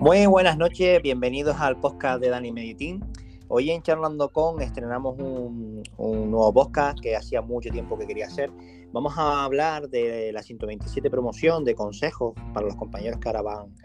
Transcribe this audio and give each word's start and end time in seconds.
Muy 0.00 0.24
buenas 0.24 0.56
noches, 0.56 1.02
bienvenidos 1.02 1.60
al 1.60 1.78
podcast 1.78 2.22
de 2.22 2.30
Dani 2.30 2.52
Meditín. 2.52 3.04
Hoy 3.48 3.70
en 3.70 3.82
Charlando 3.82 4.30
con 4.30 4.62
estrenamos 4.62 5.18
un, 5.18 5.82
nuevo 5.98 6.54
podcast 6.54 6.98
que 7.00 7.14
hacía 7.14 7.42
mucho 7.42 7.68
tiempo 7.68 7.98
que 7.98 8.06
quería 8.06 8.24
hacer. 8.24 8.50
Vamos 8.92 9.18
a 9.18 9.44
hablar 9.44 9.90
de 9.90 10.32
la 10.32 10.42
127 10.42 11.10
promoción, 11.10 11.66
de 11.66 11.74
consejos 11.74 12.32
para 12.54 12.64
los 12.64 12.76
compañeros 12.76 13.20
que 13.20 13.28
ahora 13.28 13.42
van 13.42 13.76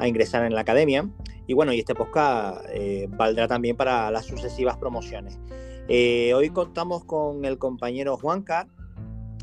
a 0.00 0.08
ingresar 0.08 0.44
en 0.44 0.56
la 0.56 0.62
academia. 0.62 1.08
Y 1.46 1.54
bueno, 1.54 1.72
y 1.72 1.78
este 1.78 1.94
podcast 1.94 2.66
eh, 2.72 3.06
valdrá 3.08 3.46
también 3.46 3.76
para 3.76 4.10
las 4.10 4.26
sucesivas 4.26 4.76
promociones. 4.76 5.38
Eh, 5.86 6.34
hoy 6.34 6.50
contamos 6.50 7.04
con 7.04 7.44
el 7.44 7.58
compañero 7.58 8.16
Juanca, 8.16 8.66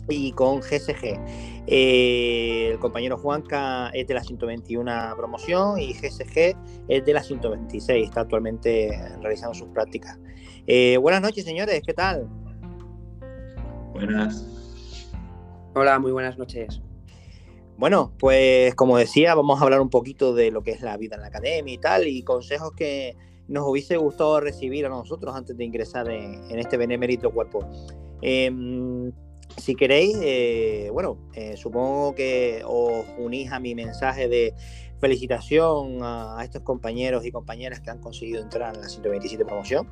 y 0.09 0.31
con 0.31 0.59
GSG. 0.59 1.19
Eh, 1.67 2.69
el 2.71 2.79
compañero 2.79 3.17
Juanca 3.17 3.89
es 3.93 4.07
de 4.07 4.13
la 4.13 4.23
121 4.23 5.13
promoción 5.17 5.79
y 5.79 5.93
GSG 5.93 6.55
es 6.87 7.05
de 7.05 7.13
la 7.13 7.23
126, 7.23 8.07
está 8.07 8.21
actualmente 8.21 8.97
realizando 9.21 9.53
sus 9.53 9.67
prácticas. 9.69 10.17
Eh, 10.65 10.97
buenas 10.97 11.21
noches, 11.21 11.43
señores, 11.43 11.81
¿qué 11.85 11.93
tal? 11.93 12.27
Buenas. 13.93 14.45
Hola, 15.73 15.99
muy 15.99 16.11
buenas 16.11 16.37
noches. 16.37 16.81
Bueno, 17.77 18.11
pues 18.17 18.73
como 18.75 18.97
decía, 18.97 19.35
vamos 19.35 19.61
a 19.61 19.63
hablar 19.63 19.81
un 19.81 19.89
poquito 19.89 20.33
de 20.33 20.49
lo 20.51 20.63
que 20.63 20.71
es 20.71 20.81
la 20.81 20.97
vida 20.97 21.15
en 21.15 21.21
la 21.21 21.27
academia 21.27 21.73
y 21.73 21.77
tal, 21.77 22.07
y 22.07 22.23
consejos 22.23 22.71
que 22.75 23.15
nos 23.47 23.67
hubiese 23.67 23.97
gustado 23.97 24.39
recibir 24.39 24.85
a 24.85 24.89
nosotros 24.89 25.35
antes 25.35 25.55
de 25.55 25.63
ingresar 25.63 26.09
en, 26.09 26.57
este 26.57 26.77
benemérito 26.77 27.31
cuerpo. 27.31 27.59
Em, 28.21 29.11
si 29.57 29.75
queréis, 29.75 30.17
eh, 30.21 30.89
bueno, 30.93 31.17
eh, 31.33 31.57
supongo 31.57 32.15
que 32.15 32.61
os 32.65 33.05
unís 33.17 33.51
a 33.51 33.59
mi 33.59 33.75
mensaje 33.75 34.29
de 34.29 34.53
felicitación 34.99 35.99
a, 36.03 36.39
estos 36.43 36.61
compañeros 36.61 37.25
y 37.25 37.31
compañeras 37.31 37.81
que 37.81 37.89
han 37.89 37.99
conseguido 37.99 38.41
entrar 38.41 38.75
en 38.75 38.81
la 38.81 38.89
127 38.89 39.43
promoción. 39.45 39.89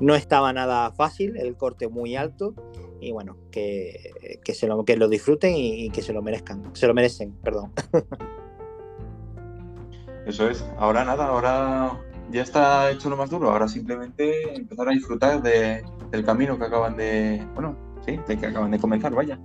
No 0.00 0.16
estaba 0.16 0.52
nada 0.52 0.90
fácil, 0.92 1.36
el 1.36 1.56
corte 1.56 1.86
muy 1.88 2.16
alto 2.16 2.54
y 3.00 3.12
bueno, 3.12 3.36
que, 3.52 4.10
se 4.52 4.66
lo, 4.66 4.84
que 4.84 4.96
lo 4.96 5.08
disfruten 5.08 5.54
y, 5.54 5.90
que 5.90 6.02
se 6.02 6.12
lo 6.12 6.20
merezcan, 6.20 6.74
se 6.74 6.88
lo 6.88 6.94
merecen, 6.94 7.32
perdón. 7.42 7.72
Eso 10.26 10.48
es, 10.48 10.64
ahora 10.78 11.04
nada, 11.04 11.26
ahora 11.26 12.00
ya 12.30 12.42
está 12.42 12.90
hecho 12.90 13.10
lo 13.10 13.16
más 13.16 13.30
duro, 13.30 13.50
ahora 13.50 13.68
simplemente 13.68 14.54
empezar 14.54 14.88
a 14.88 14.92
disfrutar 14.92 15.42
del 15.42 16.24
camino 16.24 16.58
que 16.58 16.64
acaban 16.64 16.96
de, 16.96 17.46
bueno, 17.54 17.76
sí, 18.06 18.18
que 18.36 18.46
acaban 18.46 18.70
de 18.70 18.78
comenzar, 18.78 19.14
vaya. 19.14 19.38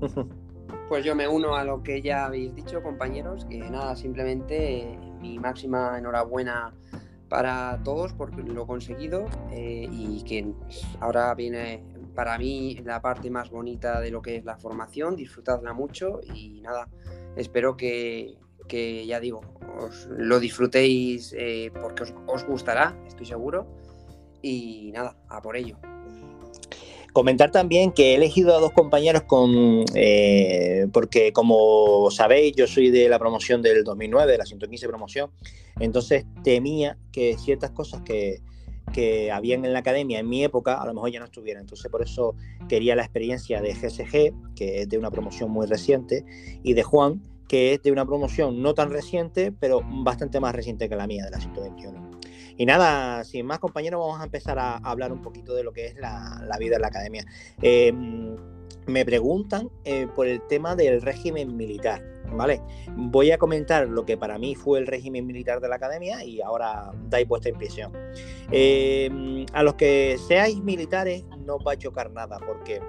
Pues 0.88 1.04
yo 1.04 1.16
me 1.16 1.26
uno 1.26 1.56
a 1.56 1.64
lo 1.64 1.82
que 1.82 2.00
ya 2.00 2.26
habéis 2.26 2.54
dicho, 2.54 2.80
compañeros, 2.80 3.44
que 3.46 3.58
nada, 3.58 3.96
simplemente 3.96 4.82
eh, 4.82 4.98
mi 5.20 5.36
máxima 5.36 5.98
enhorabuena 5.98 6.72
para 7.28 7.80
todos 7.82 8.12
por 8.12 8.32
lo 8.38 8.66
conseguido 8.68 9.26
eh, 9.50 9.88
y 9.90 10.22
que 10.22 10.54
ahora 11.00 11.34
viene 11.34 11.82
para 12.14 12.38
mí 12.38 12.76
la 12.84 13.02
parte 13.02 13.30
más 13.30 13.50
bonita 13.50 14.00
de 14.00 14.12
lo 14.12 14.22
que 14.22 14.36
es 14.36 14.44
la 14.44 14.56
formación, 14.58 15.16
disfrutadla 15.16 15.72
mucho 15.72 16.20
y 16.22 16.60
nada, 16.60 16.88
espero 17.34 17.76
que, 17.76 18.36
ya 19.06 19.18
digo, 19.18 19.40
os 19.80 20.06
lo 20.06 20.38
disfrutéis 20.38 21.34
eh, 21.36 21.72
porque 21.80 22.04
os, 22.04 22.14
os 22.28 22.44
gustará, 22.44 22.96
estoy 23.08 23.26
seguro, 23.26 23.66
y 24.40 24.92
nada, 24.94 25.16
a 25.28 25.42
por 25.42 25.56
ello. 25.56 25.78
Comentar 27.16 27.50
también 27.50 27.92
que 27.92 28.12
he 28.12 28.14
elegido 28.16 28.54
a 28.54 28.60
dos 28.60 28.72
compañeros 28.72 29.22
con, 29.22 29.86
eh, 29.94 30.86
porque 30.92 31.32
como 31.32 32.10
sabéis, 32.10 32.54
yo 32.54 32.66
soy 32.66 32.90
de 32.90 33.08
la 33.08 33.18
promoción 33.18 33.62
del 33.62 33.84
2009, 33.84 34.32
de 34.32 34.36
la 34.36 34.44
115 34.44 34.86
promoción, 34.86 35.30
entonces 35.80 36.26
temía 36.44 36.98
que 37.12 37.38
ciertas 37.38 37.70
cosas 37.70 38.02
que, 38.02 38.42
que 38.92 39.32
habían 39.32 39.64
en 39.64 39.72
la 39.72 39.78
academia 39.78 40.18
en 40.18 40.28
mi 40.28 40.44
época 40.44 40.74
a 40.74 40.84
lo 40.84 40.92
mejor 40.92 41.10
ya 41.10 41.20
no 41.20 41.24
estuvieran. 41.24 41.62
Entonces 41.62 41.90
por 41.90 42.02
eso 42.02 42.34
quería 42.68 42.94
la 42.94 43.04
experiencia 43.04 43.62
de 43.62 43.72
GSG, 43.72 44.54
que 44.54 44.82
es 44.82 44.88
de 44.90 44.98
una 44.98 45.10
promoción 45.10 45.50
muy 45.50 45.66
reciente, 45.66 46.26
y 46.62 46.74
de 46.74 46.82
Juan, 46.82 47.22
que 47.48 47.72
es 47.72 47.82
de 47.82 47.92
una 47.92 48.04
promoción 48.04 48.60
no 48.60 48.74
tan 48.74 48.90
reciente, 48.90 49.52
pero 49.58 49.80
bastante 50.04 50.38
más 50.38 50.54
reciente 50.54 50.86
que 50.86 50.96
la 50.96 51.06
mía, 51.06 51.24
de 51.24 51.30
la 51.30 51.40
121. 51.40 52.05
Y 52.56 52.64
nada, 52.64 53.22
sin 53.24 53.46
más 53.46 53.58
compañeros, 53.58 54.00
vamos 54.00 54.20
a 54.20 54.24
empezar 54.24 54.58
a 54.58 54.76
hablar 54.78 55.12
un 55.12 55.20
poquito 55.20 55.54
de 55.54 55.62
lo 55.62 55.72
que 55.72 55.86
es 55.86 55.96
la, 55.96 56.56
vida 56.58 56.76
en 56.76 56.82
la 56.82 56.88
academia. 56.88 57.24
Em, 57.60 58.34
me 58.86 59.04
preguntan 59.04 59.68
eh, 59.84 60.06
por 60.14 60.26
el 60.26 60.40
tema 60.46 60.74
del 60.74 61.02
régimen 61.02 61.56
militar, 61.56 62.02
¿vale? 62.32 62.62
Voy 62.96 63.30
a 63.30 63.38
comentar 63.38 63.88
lo 63.88 64.06
que 64.06 64.16
para 64.16 64.38
mí 64.38 64.54
fue 64.54 64.78
el 64.78 64.86
régimen 64.86 65.26
militar 65.26 65.60
de 65.60 65.68
la 65.68 65.76
academia 65.76 66.24
y 66.24 66.40
ahora 66.40 66.92
dais 67.08 67.28
vuestra 67.28 67.50
impresión. 67.50 67.92
Em, 68.50 69.44
a 69.52 69.62
los 69.62 69.74
que 69.74 70.16
seáis 70.26 70.62
militares 70.62 71.24
no 71.44 71.56
os 71.56 71.66
va 71.66 71.72
a 71.72 71.76
chocar 71.76 72.10
nada 72.10 72.38
porque 72.38 72.80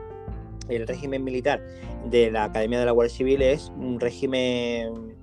el 0.70 0.88
régimen 0.88 1.24
militar 1.24 1.66
de 2.10 2.32
la 2.32 2.46
Academia 2.46 2.80
de 2.80 2.86
la 2.86 2.92
Guardia 2.92 3.16
Civil 3.16 3.42
es 3.42 3.72
un 3.78 4.00
régimen 4.00 5.16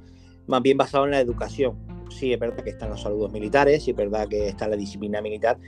más 0.47 0.63
bien 0.63 0.77
basado 0.77 1.05
en 1.05 1.13
la 1.13 1.21
educación 1.21 1.94
sí 2.15 2.33
es 2.33 2.39
verdad 2.39 2.63
que 2.63 2.71
están 2.71 2.91
los 2.91 3.03
saludos 3.03 3.33
militares, 3.33 3.83
sí 3.83 3.91
es 3.91 3.97
verdad 3.97 4.29
que 4.29 4.49
está 4.49 4.69
la 4.69 4.77
disciplina 4.77 5.21
militar, 5.21 5.59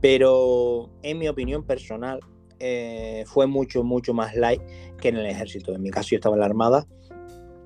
pero 0.00 0.90
en 1.02 1.18
mi 1.18 1.28
opinión 1.28 1.64
personal 1.64 2.20
eh, 2.58 3.24
fue 3.26 3.46
mucho, 3.46 3.82
mucho 3.84 4.14
más 4.14 4.34
light 4.34 4.62
que 5.00 5.08
en 5.08 5.16
el 5.16 5.26
ejército. 5.26 5.74
En 5.74 5.82
mi 5.82 5.90
caso 5.90 6.10
yo 6.10 6.16
estaba 6.16 6.36
en 6.36 6.40
la 6.40 6.46
Armada 6.46 6.86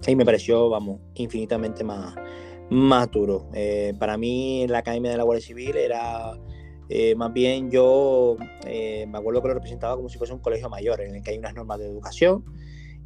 y 0.07 0.17
me 0.17 0.25
pareció, 0.25 0.69
vamos, 0.69 1.01
infinitamente 1.15 1.85
más, 1.85 2.15
más 2.71 3.11
duro. 3.11 3.49
Eh, 3.55 3.95
para 3.99 4.17
mí 4.17 4.67
la 4.69 4.79
Academia 4.79 5.11
de 5.11 5.17
la 5.17 5.25
Guardia 5.25 5.47
Civil 5.47 5.77
era... 5.77 6.33
Eh, 6.93 7.15
más 7.15 7.33
bien 7.33 7.71
yo 7.71 8.37
me 8.67 9.17
acuerdo 9.17 9.41
que 9.41 9.47
lo 9.47 9.55
representaba 9.55 9.95
como 9.95 10.09
si 10.09 10.19
fuese 10.19 10.33
un 10.33 10.41
colegio 10.41 10.69
mayor 10.69 11.01
en 11.01 11.15
el 11.15 11.23
que 11.23 11.31
hay 11.31 11.39
unas 11.39 11.55
normas 11.55 11.79
de 11.79 11.87
educación 11.87 12.45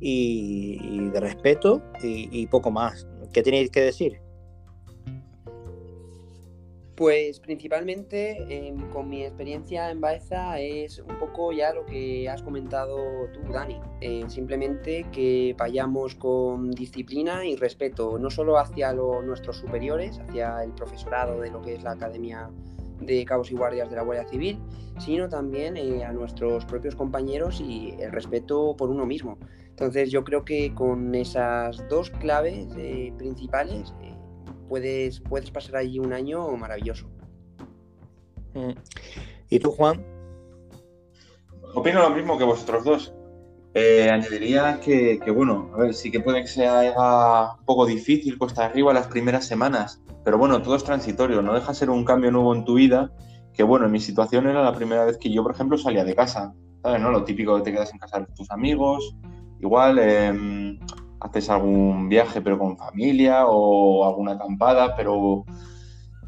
y, 0.00 1.10
de 1.10 1.20
respeto 1.20 1.82
y, 2.02 2.30
y, 2.32 2.46
poco 2.46 2.70
más. 2.70 3.06
¿Qué 3.34 3.42
tenéis 3.42 3.68
que 3.70 3.82
decir? 3.82 4.23
Pues 6.96 7.40
principalmente 7.40 8.38
em, 8.48 8.88
con 8.90 9.08
mi 9.08 9.24
experiencia 9.24 9.90
en 9.90 10.00
Baeza 10.00 10.60
es 10.60 11.00
un 11.00 11.18
poco 11.18 11.52
ya 11.52 11.74
lo 11.74 11.84
que 11.86 12.28
has 12.28 12.40
comentado 12.40 12.96
tú, 13.32 13.40
Dani. 13.52 13.80
Eh, 14.00 14.24
simplemente 14.28 15.04
que 15.10 15.56
vayamos 15.58 16.14
con 16.14 16.70
disciplina 16.70 17.44
y 17.44 17.56
respeto, 17.56 18.16
no 18.16 18.30
solo 18.30 18.58
hacia 18.58 18.92
nuestros 18.92 19.56
superiores, 19.56 20.20
hacia 20.20 20.62
el 20.62 20.70
profesorado 20.72 21.40
de 21.40 21.50
lo 21.50 21.60
que 21.62 21.74
es 21.74 21.82
la 21.82 21.92
Academia 21.92 22.48
de 23.00 23.24
Cabos 23.24 23.50
y 23.50 23.56
Guardias 23.56 23.90
de 23.90 23.96
la 23.96 24.02
Guardia 24.02 24.28
Civil, 24.28 24.60
sino 24.98 25.28
también 25.28 25.76
eh, 25.76 26.04
a 26.04 26.12
nuestros 26.12 26.64
propios 26.64 26.94
compañeros 26.94 27.60
y 27.60 27.96
el 27.98 28.12
respeto 28.12 28.76
por 28.76 28.90
uno 28.90 29.04
mismo. 29.04 29.36
Entonces 29.70 30.12
yo 30.12 30.22
creo 30.22 30.44
que 30.44 30.72
con 30.72 31.12
esas 31.16 31.88
dos 31.88 32.10
claves 32.10 32.68
eh, 32.76 33.12
principales 33.18 33.92
puedes, 34.74 35.20
puedes 35.20 35.52
pasar 35.52 35.76
allí 35.76 36.00
un 36.00 36.12
año 36.12 36.50
maravilloso. 36.56 37.06
Mm. 38.54 38.72
¿Y 39.48 39.60
tú, 39.60 39.70
Juan? 39.70 40.04
Opino 41.76 42.00
lo 42.00 42.10
mismo 42.10 42.36
que 42.36 42.42
vosotros 42.42 42.82
dos. 42.82 43.14
Eh, 43.74 44.10
añadiría 44.10 44.80
que, 44.80 45.20
bueno, 45.32 45.70
a 45.74 45.78
ver, 45.78 45.94
sí 45.94 46.10
que 46.10 46.18
puede 46.18 46.40
que 46.40 46.48
sea 46.48 47.54
un 47.56 47.64
poco 47.64 47.86
difícil, 47.86 48.36
cuesta 48.36 48.64
arriba 48.64 48.92
las 48.92 49.06
primeras 49.06 49.46
semanas, 49.46 50.02
pero 50.24 50.38
bueno, 50.38 50.60
todo 50.60 50.74
es 50.74 50.82
transitorio, 50.82 51.40
no 51.40 51.54
deja 51.54 51.72
ser 51.72 51.88
un 51.88 52.04
cambio 52.04 52.32
nuevo 52.32 52.52
en 52.52 52.64
tu 52.64 52.74
vida, 52.74 53.12
que 53.52 53.62
bueno, 53.62 53.86
en 53.86 53.92
mi 53.92 54.00
situación 54.00 54.48
era 54.48 54.60
la 54.64 54.74
primera 54.74 55.04
vez 55.04 55.18
que 55.18 55.32
yo, 55.32 55.44
por 55.44 55.52
ejemplo, 55.52 55.78
salía 55.78 56.04
de 56.04 56.16
casa, 56.16 56.52
¿sabes? 56.82 57.00
¿no? 57.00 57.12
Lo 57.12 57.22
típico 57.22 57.56
que 57.56 57.62
te 57.62 57.72
quedas 57.72 57.92
en 57.92 57.98
casa 57.98 58.18
de 58.18 58.26
tus 58.34 58.50
amigos, 58.50 59.16
igual, 59.60 60.00
eh, 60.00 60.63
haces 61.20 61.50
algún 61.50 62.08
viaje 62.08 62.40
pero 62.40 62.58
con 62.58 62.76
familia 62.76 63.46
o 63.46 64.06
alguna 64.06 64.32
acampada, 64.32 64.94
pero, 64.96 65.44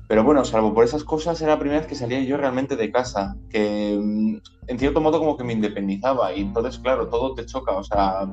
pero 0.09 0.25
bueno, 0.25 0.45
salvo 0.45 0.75
por 0.75 0.85
esas 0.85 1.05
cosas 1.05 1.41
era 1.41 1.53
la 1.53 1.59
primera 1.59 1.81
vez 1.81 1.89
que 1.89 1.95
salía 1.95 2.21
yo 2.21 2.37
realmente 2.37 2.77
de 2.77 2.91
casa, 2.91 3.37
que 3.51 3.99
mm, 4.01 4.37
en 4.69 4.79
cierto 4.79 5.01
modo 5.01 5.19
como 5.19 5.37
que 5.37 5.45
me 5.45 5.53
independizaba. 5.53 6.33
Y 6.35 6.41
entonces 6.43 6.79
claro, 6.79 7.09
todo 7.09 7.35
te 7.35 7.47
choca, 7.47 7.73
o 7.73 7.85
sea, 7.85 8.33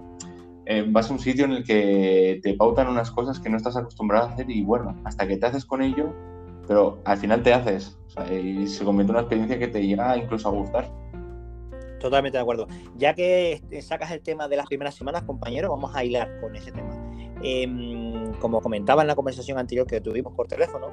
eh, 0.66 0.86
vas 0.88 1.10
a 1.10 1.14
un 1.14 1.20
sitio 1.20 1.46
en 1.46 1.52
el 1.52 1.64
que 1.64 2.40
te 2.42 2.54
pautan 2.54 2.88
unas 2.88 3.12
cosas 3.12 3.40
que 3.40 3.50
no 3.50 3.58
estás 3.58 3.76
acostumbrado 3.76 4.28
a 4.28 4.32
hacer 4.32 4.50
y 4.50 4.64
bueno, 4.64 4.96
hasta 5.04 5.28
que 5.28 5.38
te 5.38 5.46
haces 5.46 5.66
con 5.66 5.82
ello, 5.82 6.14
pero 6.68 7.02
al 7.04 7.18
final 7.18 7.44
te 7.44 7.54
haces, 7.54 7.98
o 8.08 8.10
sea, 8.10 8.34
y 8.34 8.66
se 8.68 8.86
convierte 8.86 9.12
en 9.12 9.16
una 9.16 9.22
experiencia 9.22 9.60
que 9.60 9.68
te 9.68 9.86
llega 9.86 10.16
incluso 10.16 10.48
a 10.48 10.52
gustar. 10.52 10.90
Totalmente 12.04 12.38
de 12.38 12.42
acuerdo. 12.42 12.68
Ya 12.98 13.14
que 13.14 13.54
este, 13.54 13.82
sacas 13.82 14.12
el 14.12 14.22
tema 14.22 14.50
de 14.50 14.58
las 14.58 14.66
primeras 14.66 14.94
semanas, 14.94 15.24
compañero, 15.24 15.70
vamos 15.70 15.96
a 15.96 16.04
hilar 16.04 16.38
con 16.42 16.54
ese 16.54 16.70
tema. 16.74 16.94
Em, 17.42 18.34
como 18.42 18.60
comentaba 18.60 19.04
en 19.04 19.08
la 19.08 19.16
conversación 19.16 19.58
anterior 19.58 19.88
que 19.88 20.02
tuvimos 20.02 20.34
por 20.34 20.50
teléfono, 20.50 20.88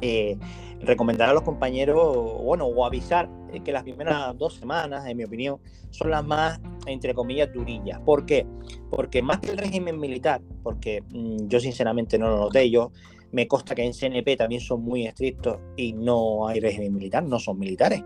eh, 0.00 0.38
recomendar 0.80 1.28
a 1.28 1.34
los 1.34 1.42
compañeros, 1.42 2.42
bueno, 2.42 2.64
o 2.64 2.86
avisar 2.86 3.28
que 3.62 3.70
las 3.70 3.82
primeras 3.82 4.38
dos 4.38 4.54
semanas, 4.54 5.04
en 5.06 5.18
mi 5.18 5.24
opinión, 5.24 5.58
son 5.90 6.10
las 6.10 6.24
más, 6.24 6.58
entre 6.86 7.12
comillas, 7.12 7.52
durillas. 7.52 8.00
¿Por 8.00 8.24
qué? 8.24 8.46
Porque 8.88 9.20
más 9.20 9.40
que 9.40 9.50
el 9.50 9.58
régimen 9.58 10.00
militar, 10.00 10.40
porque 10.62 11.02
mm, 11.10 11.48
yo 11.48 11.60
sinceramente 11.60 12.18
no 12.18 12.30
lo 12.30 12.38
noté, 12.38 12.70
yo 12.70 12.92
Me 13.32 13.46
consta 13.46 13.76
que 13.76 13.84
en 13.84 13.92
CNP 13.92 14.36
también 14.36 14.60
son 14.60 14.82
muy 14.82 15.06
estrictos 15.06 15.58
y 15.76 15.92
no 15.92 16.48
hay 16.48 16.58
régimen 16.58 16.92
militar, 16.94 17.22
no 17.22 17.38
son 17.38 17.60
militares. 17.60 18.02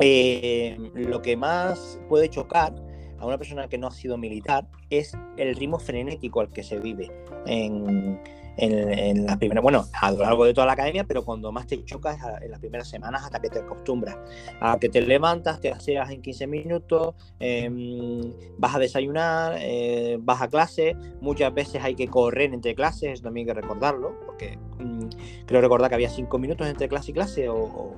Eh, 0.00 0.76
lo 0.94 1.22
que 1.22 1.36
más 1.36 2.00
puede 2.08 2.28
chocar 2.28 2.74
a 3.18 3.26
una 3.26 3.36
persona 3.36 3.68
que 3.68 3.78
no 3.78 3.88
ha 3.88 3.90
sido 3.90 4.16
militar 4.16 4.68
es 4.90 5.16
el 5.36 5.56
ritmo 5.56 5.78
frenético 5.78 6.40
al 6.40 6.52
que 6.52 6.62
se 6.62 6.78
vive 6.78 7.10
en, 7.46 8.20
en, 8.58 9.26
las 9.26 9.36
primeras, 9.38 9.62
bueno, 9.62 9.84
a 10.00 10.10
lo 10.10 10.18
largo 10.18 10.44
de 10.44 10.52
toda 10.52 10.66
la 10.66 10.72
academia, 10.72 11.04
pero 11.04 11.24
cuando 11.24 11.52
más 11.52 11.66
te 11.66 11.84
chocas 11.84 12.18
en 12.40 12.50
las 12.50 12.60
primeras 12.60 12.88
semanas 12.88 13.24
hasta 13.24 13.40
que 13.40 13.48
te 13.48 13.60
acostumbras. 13.60 14.16
A 14.60 14.78
que 14.78 14.88
te 14.88 15.00
levantas, 15.00 15.60
te 15.60 15.70
aseas 15.70 16.10
en 16.10 16.22
15 16.22 16.46
minutos, 16.46 17.14
em, 17.38 18.32
vas 18.58 18.74
a 18.74 18.78
desayunar, 18.78 19.56
eh, 19.60 20.18
vas 20.20 20.42
a 20.42 20.48
clase, 20.48 20.96
muchas 21.20 21.54
veces 21.54 21.82
hay 21.82 21.94
que 21.94 22.08
correr 22.08 22.52
entre 22.52 22.74
clases, 22.74 23.22
también 23.22 23.48
hay 23.48 23.54
que 23.54 23.60
recordarlo, 23.60 24.18
porque 24.26 24.58
mm, 24.78 25.08
creo 25.46 25.60
recordar 25.60 25.88
que 25.88 25.94
había 25.94 26.10
5 26.10 26.38
minutos 26.38 26.66
entre 26.66 26.88
clase 26.88 27.12
y 27.12 27.14
clase, 27.14 27.48
o 27.48 27.94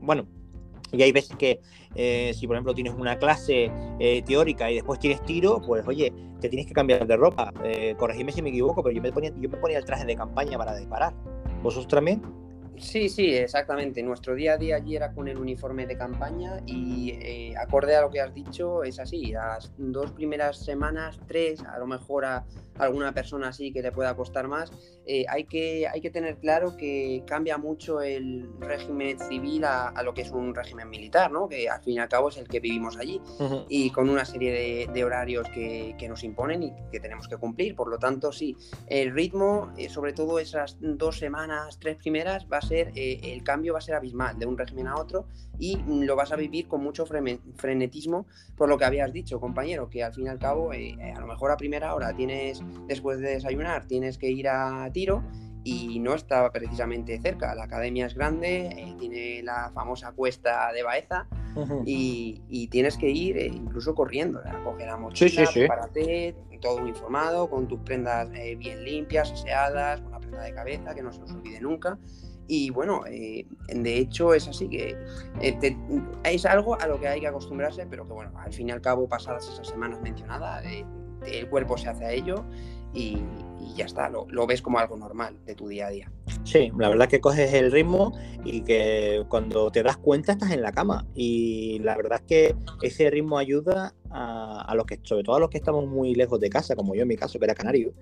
bueno, 0.00 0.26
y 0.94 1.02
hay 1.02 1.12
veces 1.12 1.36
que, 1.36 1.60
eh, 1.94 2.32
si 2.34 2.46
por 2.46 2.56
ejemplo 2.56 2.74
tienes 2.74 2.94
una 2.94 3.18
clase 3.18 3.70
eh, 3.98 4.22
teórica 4.22 4.70
y 4.70 4.76
después 4.76 4.98
tienes 4.98 5.22
tiro, 5.22 5.60
pues 5.64 5.86
oye, 5.86 6.12
te 6.40 6.48
tienes 6.48 6.66
que 6.66 6.72
cambiar 6.72 7.06
de 7.06 7.16
ropa. 7.16 7.52
Eh, 7.64 7.94
corregime 7.98 8.32
si 8.32 8.42
me 8.42 8.50
equivoco, 8.50 8.82
pero 8.82 8.94
yo 8.94 9.02
me, 9.02 9.12
ponía, 9.12 9.32
yo 9.40 9.48
me 9.48 9.56
ponía 9.56 9.78
el 9.78 9.84
traje 9.84 10.04
de 10.04 10.16
campaña 10.16 10.58
para 10.58 10.76
disparar. 10.76 11.14
¿Vosotros 11.62 11.88
también? 11.88 12.22
Sí, 12.78 13.08
sí, 13.08 13.34
exactamente. 13.34 14.02
Nuestro 14.02 14.34
día 14.34 14.54
a 14.54 14.56
día 14.56 14.76
allí 14.76 14.96
era 14.96 15.12
con 15.12 15.28
el 15.28 15.38
uniforme 15.38 15.86
de 15.86 15.96
campaña 15.96 16.60
y 16.66 17.10
eh, 17.10 17.54
acorde 17.56 17.94
a 17.94 18.02
lo 18.02 18.10
que 18.10 18.20
has 18.20 18.34
dicho, 18.34 18.82
es 18.82 18.98
así. 18.98 19.32
Las 19.32 19.72
dos 19.78 20.10
primeras 20.12 20.58
semanas, 20.58 21.20
tres, 21.26 21.62
a 21.62 21.78
lo 21.78 21.86
mejor 21.86 22.24
a 22.24 22.44
alguna 22.78 23.12
persona 23.12 23.48
así 23.48 23.72
que 23.72 23.82
le 23.82 23.92
pueda 23.92 24.14
costar 24.14 24.48
más, 24.48 24.70
eh, 25.06 25.24
hay, 25.28 25.44
que, 25.44 25.86
hay 25.86 26.00
que 26.00 26.10
tener 26.10 26.38
claro 26.38 26.76
que 26.76 27.22
cambia 27.26 27.58
mucho 27.58 28.00
el 28.00 28.48
régimen 28.60 29.18
civil 29.18 29.64
a, 29.64 29.92
lo 30.02 30.12
que 30.14 30.22
es 30.22 30.30
un 30.30 30.54
régimen 30.54 30.90
militar, 30.90 31.30
¿no? 31.30 31.48
que 31.48 31.68
al 31.68 31.82
fin 31.82 31.94
y 31.94 31.98
al 31.98 32.08
cabo 32.08 32.28
es 32.28 32.36
el 32.36 32.48
que 32.48 32.60
vivimos 32.60 32.96
allí 32.96 33.20
y 33.68 33.90
con 33.90 34.10
una 34.10 34.24
serie 34.24 34.86
de, 34.92 35.04
horarios 35.04 35.48
que, 35.50 35.94
nos 36.08 36.22
imponen 36.22 36.62
y 36.62 36.72
que 36.92 37.00
tenemos 37.00 37.28
que 37.28 37.36
cumplir. 37.38 37.74
Por 37.74 37.88
lo 37.88 37.98
tanto, 37.98 38.30
sí, 38.30 38.56
el 38.86 39.14
ritmo, 39.14 39.72
eh, 39.78 39.88
sobre 39.88 40.12
todo 40.12 40.38
esas 40.38 40.76
dos 40.80 41.18
semanas, 41.18 41.78
tres 41.78 41.96
primeras, 41.96 42.46
va 42.52 42.60
ser, 42.60 42.92
eh, 42.94 43.20
el 43.22 43.42
cambio 43.42 43.72
va 43.72 43.78
a 43.78 43.82
ser 43.82 43.94
abismal 43.94 44.38
de 44.38 44.46
un 44.46 44.58
régimen 44.58 44.86
a 44.88 44.96
otro 44.96 45.26
y 45.58 45.78
lo 45.86 46.16
vas 46.16 46.32
a 46.32 46.36
vivir 46.36 46.66
con 46.68 46.82
mucho 46.82 47.06
frenetismo 47.06 48.26
por 48.56 48.68
lo 48.68 48.78
que 48.78 48.84
habías 48.84 49.12
dicho, 49.12 49.40
compañero, 49.40 49.88
que 49.88 50.02
al 50.02 50.12
fin 50.12 50.26
y 50.26 50.28
al 50.28 50.38
cabo, 50.38 50.72
eh, 50.72 50.96
a 51.14 51.20
lo 51.20 51.26
mejor 51.26 51.50
a 51.50 51.56
primera 51.56 51.94
hora 51.94 52.14
tienes, 52.14 52.60
después 52.86 53.18
de 53.20 53.30
desayunar, 53.30 53.86
tienes 53.86 54.18
que 54.18 54.30
ir 54.30 54.48
a 54.48 54.90
tiro 54.92 55.22
y 55.62 55.98
no 56.00 56.14
está 56.14 56.50
precisamente 56.52 57.18
cerca. 57.20 57.54
La 57.54 57.64
academia 57.64 58.06
es 58.06 58.14
grande, 58.14 58.66
eh, 58.66 58.94
tiene 58.98 59.42
la 59.42 59.70
famosa 59.74 60.12
cuesta 60.12 60.72
de 60.72 60.82
Baeza 60.82 61.26
y, 61.86 62.68
tienes 62.70 62.96
que 62.98 63.08
ir 63.08 63.36
incluso 63.38 63.94
corriendo, 63.94 64.42
coger 64.64 64.88
la 64.88 64.96
mochila, 64.96 65.46
sí, 65.46 65.66
todo 66.60 66.76
uniformado, 66.78 67.50
con 67.50 67.68
tus 67.68 67.78
prendas 67.80 68.30
bien 68.30 68.84
limpias, 68.84 69.30
aseadas, 69.30 70.00
con 70.00 70.08
una 70.08 70.20
prenda 70.20 70.42
de 70.42 70.54
cabeza 70.54 70.94
que 70.94 71.02
no 71.02 71.12
se 71.12 71.20
nos 71.20 71.30
olvide 71.32 71.60
nunca. 71.60 71.98
Y 72.46 72.70
bueno, 72.70 73.04
eh, 73.06 73.46
de 73.68 73.98
hecho 73.98 74.34
es 74.34 74.46
así 74.48 74.68
que 74.68 74.96
eh, 75.40 75.76
es 76.24 76.44
algo 76.44 76.78
a 76.78 76.86
lo 76.86 77.00
que 77.00 77.08
hay 77.08 77.20
que 77.20 77.26
acostumbrarse, 77.26 77.86
pero 77.86 78.06
que 78.06 78.12
bueno, 78.12 78.32
al 78.36 78.52
fin 78.52 78.68
y 78.68 78.72
al 78.72 78.82
cabo, 78.82 79.08
pasadas 79.08 79.48
esas 79.48 79.68
semanas 79.68 80.00
mencionadas, 80.02 80.64
eh, 80.66 80.84
el 81.26 81.48
cuerpo 81.48 81.76
se 81.76 81.88
hace 81.88 82.04
a 82.04 82.12
ello 82.12 82.44
y, 82.94 83.18
ya 83.76 83.86
está, 83.86 84.08
lo, 84.08 84.46
ves 84.46 84.62
como 84.62 84.78
algo 84.78 84.96
normal 84.96 85.36
de 85.44 85.56
tu 85.56 85.66
día 85.66 85.88
a 85.88 85.90
día. 85.90 86.12
Sí, 86.44 86.70
la 86.78 86.88
verdad 86.88 87.08
que 87.08 87.20
coges 87.20 87.52
el 87.54 87.72
ritmo 87.72 88.16
y 88.44 88.60
que 88.60 89.24
cuando 89.28 89.72
te 89.72 89.82
das 89.82 89.96
cuenta 89.96 90.32
estás 90.32 90.52
en 90.52 90.62
la 90.62 90.70
cama. 90.70 91.04
Y 91.14 91.80
la 91.80 91.96
verdad 91.96 92.20
es 92.20 92.26
que 92.26 92.56
ese 92.82 93.10
ritmo 93.10 93.36
ayuda 93.36 93.94
a, 94.10 94.72
los 94.76 94.86
que, 94.86 95.00
sobre 95.02 95.24
todo 95.24 95.34
a 95.34 95.40
los 95.40 95.50
que 95.50 95.58
estamos 95.58 95.88
muy 95.88 96.14
lejos 96.14 96.38
de 96.38 96.50
casa, 96.50 96.76
como 96.76 96.94
yo 96.94 97.02
en 97.02 97.08
mi 97.08 97.16
caso, 97.16 97.40
que 97.40 97.46
era 97.46 97.54
canario. 97.54 97.94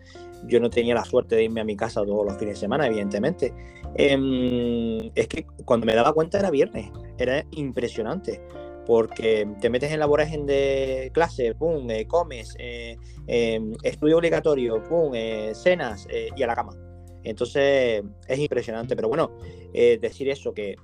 Yo 0.47 0.61
no 0.61 0.69
tenía 0.69 0.95
la 0.95 1.05
suerte 1.05 1.37
de 1.37 1.45
irme 1.45 1.63
a 1.63 1.65
mi 1.65 1.77
casa 1.77 2.05
todos 2.05 2.27
los 2.27 2.37
fines 2.37 2.57
de 2.57 2.61
semana, 2.61 2.87
evidentemente. 2.87 3.55
Em, 3.95 5.11
es 5.15 5.29
que 5.29 5.47
cuando 5.65 5.87
me 5.87 5.95
daba 5.95 6.13
cuenta 6.13 6.39
era 6.39 6.51
viernes, 6.51 6.91
era 7.17 7.47
impresionante 7.53 8.43
porque 8.87 9.49
te 9.61 9.70
metes 9.70 9.93
en 9.93 10.00
la 10.00 10.06
vorágine 10.06 10.44
de 10.44 11.11
clase, 11.12 11.55
pum, 11.55 11.88
eh, 11.90 12.06
comes, 12.06 12.55
eh, 12.58 12.96
em, 13.26 13.75
estudio 13.82 14.19
obligatorio, 14.19 14.82
pum, 14.82 15.12
eh, 15.14 15.52
cenas 15.55 16.06
y 16.37 16.43
a 16.43 16.46
la 16.46 16.55
cama. 16.55 16.76
Entonces 17.25 18.02
es 18.26 18.38
impresionante, 18.38 18.96
pero 18.96 19.08
bueno, 19.08 19.31
decir 19.73 20.29
eso, 20.29 20.52
que 20.52 20.76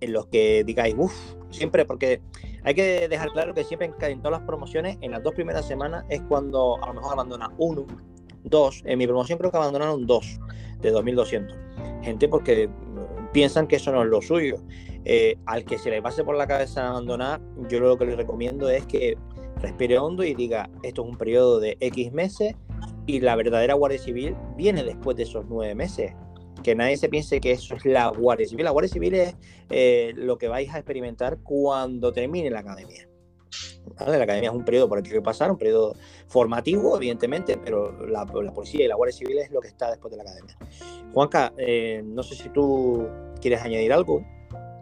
en 0.00 0.12
los 0.12 0.26
que 0.26 0.64
digáis, 0.64 0.94
uff, 0.98 1.14
siempre, 1.50 1.84
porque 1.86 2.20
hay 2.62 2.74
que 2.74 3.08
dejar 3.08 3.30
claro 3.30 3.54
que 3.54 3.64
siempre 3.64 3.90
en, 4.00 4.18
todas 4.18 4.38
las 4.38 4.46
promociones, 4.46 4.98
en 5.00 5.12
las 5.12 5.22
dos 5.22 5.34
primeras 5.34 5.66
semanas 5.66 6.04
es 6.10 6.20
cuando 6.28 6.82
a 6.82 6.88
lo 6.88 6.94
mejor 6.94 7.14
abandona 7.14 7.50
uno, 7.56 7.86
dos, 8.44 8.82
en 8.84 8.98
mi 8.98 9.06
promoción 9.06 9.38
creo 9.38 9.50
que 9.50 9.56
abandonaron 9.56 10.06
dos 10.06 10.38
de 10.80 10.90
2200. 10.90 11.56
Gente 12.02 12.28
porque 12.28 12.68
piensan 13.32 13.66
que 13.66 13.76
eso 13.76 13.92
no 13.92 14.02
es 14.02 14.08
lo 14.08 14.22
suyo. 14.22 14.56
Eh, 15.08 15.38
al 15.46 15.64
que 15.64 15.78
se 15.78 15.88
le 15.88 16.02
pase 16.02 16.24
por 16.24 16.36
la 16.36 16.48
cabeza 16.48 16.88
abandonar, 16.88 17.40
yo 17.68 17.78
lo 17.78 17.96
que 17.96 18.06
le 18.06 18.16
recomiendo 18.16 18.68
es 18.68 18.84
que 18.86 19.16
respire 19.60 19.98
hondo 19.98 20.24
y 20.24 20.34
diga, 20.34 20.68
esto 20.82 21.04
es 21.04 21.08
un 21.08 21.16
periodo 21.16 21.60
de 21.60 21.76
X 21.78 22.12
meses 22.12 22.56
y 23.06 23.20
la 23.20 23.36
verdadera 23.36 23.74
Guardia 23.74 24.00
Civil 24.00 24.34
viene 24.56 24.82
después 24.82 25.16
de 25.16 25.22
esos 25.22 25.46
nueve 25.48 25.76
meses. 25.76 26.12
Que 26.64 26.74
nadie 26.74 26.96
se 26.96 27.08
piense 27.08 27.40
que 27.40 27.52
eso 27.52 27.76
es 27.76 27.84
la 27.84 28.08
Guardia 28.08 28.48
Civil. 28.48 28.64
La 28.64 28.72
Guardia 28.72 28.92
Civil 28.92 29.14
es 29.14 29.36
eh, 29.70 30.12
lo 30.16 30.38
que 30.38 30.48
vais 30.48 30.74
a 30.74 30.78
experimentar 30.78 31.38
cuando 31.38 32.12
termine 32.12 32.50
la 32.50 32.60
academia. 32.60 33.08
La 34.00 34.24
academia 34.24 34.50
es 34.50 34.56
un 34.56 34.64
periodo 34.64 34.88
por 34.88 34.98
el 34.98 35.04
que 35.04 35.22
pasar, 35.22 35.52
un 35.52 35.58
periodo 35.58 35.94
formativo, 36.26 36.96
evidentemente, 36.96 37.56
pero 37.56 37.92
la, 38.08 38.26
policía 38.26 38.84
y 38.84 38.88
la 38.88 38.96
Guardia 38.96 39.16
Civil 39.16 39.38
es 39.38 39.52
lo 39.52 39.60
que 39.60 39.68
está 39.68 39.88
después 39.88 40.10
de 40.10 40.16
la 40.16 40.24
academia. 40.24 40.58
Juanca, 41.14 41.52
eh, 41.56 42.02
no 42.04 42.24
sé 42.24 42.34
si 42.34 42.48
tú 42.48 43.06
quieres 43.40 43.62
añadir 43.62 43.92
algo. 43.92 44.24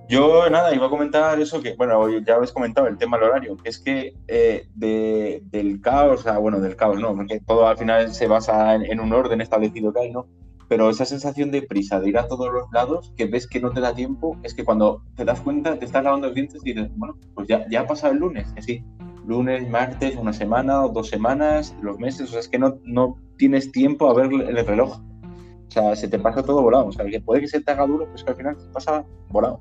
Yo 0.08 0.50
nada, 0.50 0.74
iba 0.74 0.86
a 0.86 0.90
comentar 0.90 1.40
eso 1.40 1.62
que, 1.62 1.74
bueno, 1.76 2.06
ya 2.20 2.34
habéis 2.34 2.52
comentado 2.52 2.86
el 2.86 2.98
tema 2.98 3.16
del 3.16 3.30
horario, 3.30 3.56
que 3.56 3.70
es 3.70 3.78
que 3.78 4.14
eh, 4.28 4.66
del 4.74 5.80
caos, 5.80 6.20
o 6.20 6.22
sea, 6.22 6.38
bueno, 6.38 6.60
del 6.60 6.76
caos 6.76 7.00
no, 7.00 7.14
porque 7.16 7.40
todo 7.40 7.66
al 7.66 7.78
final 7.78 8.12
se 8.12 8.26
basa 8.26 8.74
en, 8.74 9.00
un 9.00 9.12
orden 9.12 9.40
establecido 9.40 9.92
que 9.94 10.00
hay, 10.00 10.10
¿no? 10.10 10.26
Pero 10.68 10.90
esa 10.90 11.06
sensación 11.06 11.50
de 11.50 11.62
prisa, 11.62 12.00
de 12.00 12.10
ir 12.10 12.18
a 12.18 12.28
todos 12.28 12.52
los 12.52 12.70
lados, 12.72 13.12
que 13.16 13.26
ves 13.26 13.46
que 13.46 13.60
no 13.60 13.70
te 13.70 13.80
da 13.80 13.94
tiempo, 13.94 14.38
es 14.42 14.52
que 14.52 14.64
cuando 14.64 15.02
te 15.16 15.24
das 15.24 15.40
cuenta, 15.40 15.78
te 15.78 15.86
estás 15.86 16.04
lavando 16.04 16.26
los 16.26 16.34
dientes 16.34 16.60
y 16.64 16.74
dices, 16.74 16.90
bueno, 16.96 17.16
pues 17.34 17.48
ya, 17.48 17.66
ya 17.70 17.80
ha 17.80 17.86
pasado 17.86 18.12
el 18.12 18.18
lunes, 18.18 18.52
que 18.54 18.62
sí, 18.62 18.84
lunes, 19.26 19.68
martes, 19.70 20.16
una 20.16 20.34
semana 20.34 20.84
o 20.84 20.90
dos 20.90 21.08
semanas, 21.08 21.74
los 21.80 21.98
meses, 21.98 22.28
o 22.28 22.32
sea, 22.32 22.40
es 22.40 22.48
que 22.48 22.58
no, 22.58 22.78
no 22.84 23.16
tienes 23.38 23.72
tiempo 23.72 24.10
a 24.10 24.14
ver 24.14 24.30
el 24.32 24.66
reloj. 24.66 25.00
O 25.68 25.70
sea, 25.70 25.96
se 25.96 26.08
te 26.08 26.18
pasa 26.18 26.42
todo 26.42 26.62
volado. 26.62 26.86
O 26.86 26.92
sea, 26.92 27.04
que 27.06 27.20
puede 27.20 27.40
que 27.40 27.48
se 27.48 27.60
te 27.60 27.72
haga 27.72 27.86
duro, 27.86 28.06
pues 28.08 28.22
que 28.22 28.30
al 28.30 28.36
final 28.36 28.56
se 28.60 28.68
pasa 28.68 29.04
volado. 29.28 29.60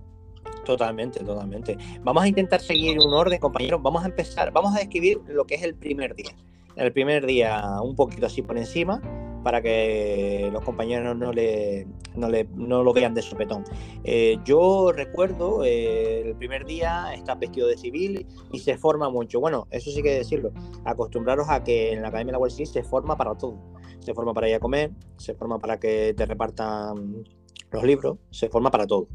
Totalmente, 0.66 1.24
totalmente. 1.24 1.78
Vamos 2.02 2.24
a 2.24 2.28
intentar 2.28 2.62
seguir 2.62 2.98
un 3.00 3.14
orden, 3.14 3.40
compañeros. 3.40 3.82
Vamos 3.82 4.04
a 4.04 4.08
empezar, 4.08 4.52
vamos 4.52 4.76
a 4.76 4.80
describir 4.80 5.22
lo 5.28 5.46
que 5.46 5.56
es 5.56 5.64
el 5.64 5.76
primer 5.76 6.16
día. 6.16 6.32
El 6.76 6.92
primer 6.92 7.26
día 7.26 7.62
un 7.82 7.96
poquito 7.96 8.26
así 8.26 8.42
por 8.42 8.58
encima 8.58 9.02
para 9.44 9.62
que 9.62 10.50
los 10.52 10.64
compañeros 10.64 11.18
no, 11.18 11.34
le, 11.34 11.86
no, 12.16 12.30
le, 12.30 12.46
no 12.56 12.82
lo 12.82 12.94
vean 12.94 13.14
de 13.14 13.22
sopetón. 13.22 13.66
Eh, 14.04 14.38
yo 14.46 14.92
recuerdo 14.94 15.64
eh, 15.66 16.22
el 16.22 16.36
primer 16.36 16.66
día 16.66 17.14
estás 17.14 17.38
vestido 17.38 17.68
de 17.68 17.78
civil 17.78 18.26
y 18.52 18.60
se 18.60 18.78
forma 18.78 19.10
mucho. 19.10 19.40
Bueno, 19.42 19.68
eso 19.70 19.92
sí 19.92 20.02
que 20.02 20.16
decirlo. 20.16 20.52
Acostumbraros 20.86 21.50
a 21.50 21.64
que 21.64 21.92
en 21.92 22.02
la 22.02 22.08
Academia 22.08 22.32
de 22.32 22.34
la 22.34 22.38
Guardia 22.38 22.56
Civil 22.56 22.72
se 22.72 22.84
forma 22.84 23.18
para 23.18 23.36
todo. 23.36 23.58
Se 24.00 24.14
forma 24.14 24.34
para 24.34 24.50
ir 24.50 24.56
a 24.56 24.60
comer, 24.60 24.92
se 25.18 25.34
forma 25.34 25.60
para 25.60 25.80
que 25.80 26.14
te 26.16 26.26
repartan 26.26 27.24
los 27.72 27.84
libros, 27.84 28.18
se 28.32 28.50
forma 28.50 28.72
para 28.72 28.88
todo. 28.88 29.08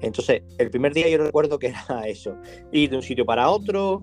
Entonces, 0.00 0.42
el 0.58 0.70
primer 0.70 0.94
día 0.94 1.08
yo 1.08 1.18
recuerdo 1.18 1.58
que 1.58 1.68
era 1.68 2.02
eso, 2.06 2.36
ir 2.72 2.90
de 2.90 2.96
un 2.96 3.02
sitio 3.02 3.26
para 3.26 3.50
otro, 3.50 4.02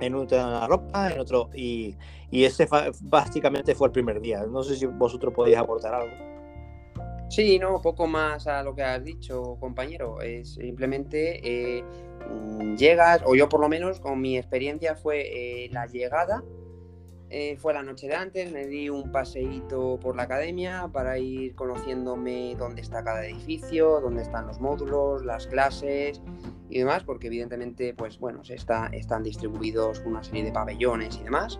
en 0.00 0.14
otra 0.14 0.66
ropa, 0.66 1.10
en 1.10 1.20
otro, 1.20 1.50
y, 1.54 1.96
ese 2.30 2.66
básicamente 3.02 3.74
fue 3.74 3.88
el 3.88 3.92
primer 3.92 4.20
día. 4.20 4.44
No 4.46 4.62
sé 4.62 4.76
si 4.76 4.86
vosotros 4.86 5.34
podéis 5.34 5.58
aportar 5.58 5.94
algo. 5.94 6.32
Sí, 7.28 7.58
no, 7.58 7.80
poco 7.80 8.06
más 8.06 8.46
a 8.46 8.62
lo 8.62 8.74
que 8.74 8.82
has 8.82 9.04
dicho, 9.04 9.56
compañero. 9.60 10.20
Es 10.20 10.54
simplemente 10.54 11.40
eh, 11.42 11.84
llegas, 12.76 13.22
o 13.26 13.34
yo 13.34 13.48
por 13.48 13.60
lo 13.60 13.68
menos, 13.68 14.00
con 14.00 14.20
mi 14.20 14.38
experiencia 14.38 14.94
fue 14.96 15.64
eh, 15.64 15.68
la 15.72 15.86
llegada, 15.86 16.42
eh, 17.34 17.56
fue 17.56 17.72
la 17.72 17.82
noche 17.82 18.08
de 18.08 18.14
antes, 18.14 18.52
me 18.52 18.66
di 18.66 18.90
un 18.90 19.10
paseíto 19.10 19.98
por 19.98 20.14
la 20.14 20.24
academia 20.24 20.90
para 20.92 21.18
ir 21.18 21.54
conociéndome 21.54 22.54
dónde 22.58 22.82
está 22.82 23.02
cada 23.02 23.24
edificio, 23.26 24.02
dónde 24.02 24.20
están 24.20 24.46
los 24.46 24.60
módulos, 24.60 25.24
las 25.24 25.46
clases 25.46 26.20
y 26.68 26.78
demás, 26.78 27.04
porque 27.04 27.28
evidentemente, 27.28 27.94
pues 27.94 28.18
bueno, 28.18 28.44
se 28.44 28.54
está, 28.54 28.88
están 28.88 29.22
distribuidos 29.22 30.02
una 30.04 30.22
serie 30.22 30.44
de 30.44 30.52
pabellones 30.52 31.16
y 31.16 31.24
demás. 31.24 31.58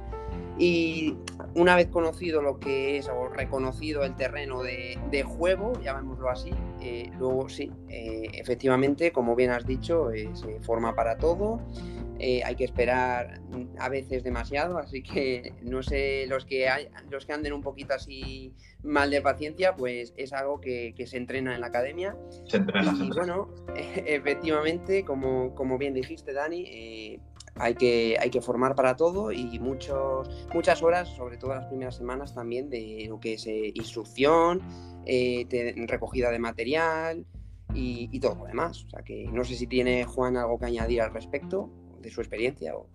Y 0.58 1.16
una 1.54 1.76
vez 1.76 1.88
conocido 1.88 2.42
lo 2.42 2.58
que 2.58 2.98
es 2.98 3.08
o 3.08 3.28
reconocido 3.28 4.04
el 4.04 4.14
terreno 4.16 4.62
de, 4.62 5.24
juego, 5.24 5.72
llamémoslo 5.82 6.28
así, 6.28 6.50
eh, 6.80 7.10
luego 7.18 7.48
sí, 7.48 7.70
eh, 7.88 8.28
efectivamente, 8.34 9.12
como 9.12 9.34
bien 9.34 9.50
has 9.50 9.66
dicho, 9.66 10.10
se 10.34 10.60
forma 10.60 10.94
para 10.94 11.16
todo. 11.16 11.60
hay 12.20 12.54
que 12.54 12.64
esperar 12.64 13.40
a 13.78 13.88
veces 13.88 14.22
demasiado, 14.22 14.78
así 14.78 15.02
que 15.02 15.54
no 15.62 15.82
sé, 15.82 16.26
los 16.28 16.44
que, 16.44 16.68
hay, 16.68 16.88
los 17.10 17.26
que 17.26 17.32
anden 17.32 17.52
un 17.52 17.62
poquito 17.62 17.94
así 17.94 18.54
mal 18.82 19.10
de 19.10 19.20
paciencia, 19.20 19.74
pues 19.74 20.12
es 20.16 20.32
algo 20.32 20.60
que, 20.60 20.94
se 21.06 21.16
entrena 21.16 21.54
en 21.54 21.60
la 21.60 21.68
academia. 21.68 22.16
Se 22.46 22.58
entrena. 22.58 22.94
Y 22.98 23.10
bueno, 23.10 23.48
efectivamente, 23.76 25.04
como, 25.04 25.54
como 25.54 25.78
bien 25.78 25.94
dijiste, 25.94 26.32
Dani, 26.32 26.64
eh, 26.66 27.20
hay, 27.56 27.74
que, 27.74 28.16
hay 28.20 28.30
que 28.30 28.40
formar 28.40 28.74
para 28.74 28.96
todo 28.96 29.32
y 29.32 29.58
muchos, 29.58 30.28
muchas 30.52 30.82
horas, 30.82 31.08
sobre 31.16 31.36
todo 31.36 31.54
las 31.54 31.66
primeras 31.66 31.96
semanas 31.96 32.34
también, 32.34 32.70
de 32.70 33.06
lo 33.08 33.20
que 33.20 33.34
es 33.34 33.46
eh, 33.46 33.72
instrucción, 33.74 34.60
eh, 35.06 35.46
recogida 35.88 36.30
de 36.30 36.38
material 36.38 37.26
y, 37.74 38.08
y, 38.10 38.20
todo 38.20 38.36
lo 38.36 38.44
demás. 38.44 38.84
O 38.84 38.90
sea 38.90 39.02
que 39.02 39.26
no 39.32 39.44
sé 39.44 39.54
si 39.54 39.66
tiene 39.66 40.04
Juan 40.04 40.36
algo 40.36 40.58
que 40.58 40.66
añadir 40.66 41.02
al 41.02 41.12
respecto 41.12 41.70
de 42.00 42.10
su 42.10 42.20
experiencia 42.20 42.74
o... 42.74 42.86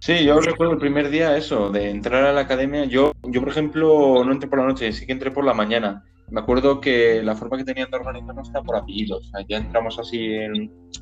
Sí, 0.00 0.22
yo 0.22 0.38
recuerdo 0.38 0.74
el 0.74 0.78
primer 0.78 1.08
día 1.08 1.34
eso, 1.34 1.70
de 1.70 1.88
entrar 1.88 2.24
a 2.24 2.32
la 2.32 2.42
academia. 2.42 2.84
Yo, 2.84 3.12
yo, 3.22 3.40
por 3.40 3.48
ejemplo, 3.48 4.22
no 4.22 4.32
entré 4.32 4.50
por 4.50 4.58
la 4.58 4.66
noche, 4.66 4.92
sí 4.92 5.06
que 5.06 5.12
entré 5.12 5.30
por 5.30 5.44
la 5.44 5.54
mañana. 5.54 6.04
Me 6.30 6.40
acuerdo 6.40 6.80
que 6.80 7.22
la 7.22 7.34
forma 7.34 7.58
que 7.58 7.64
tenían 7.64 7.90
de 7.90 7.96
organizarnos 7.98 8.50
era 8.50 8.62
por 8.62 8.76
apellidos. 8.76 9.30
Ya 9.48 9.58
entramos 9.58 9.98
así, 9.98 10.36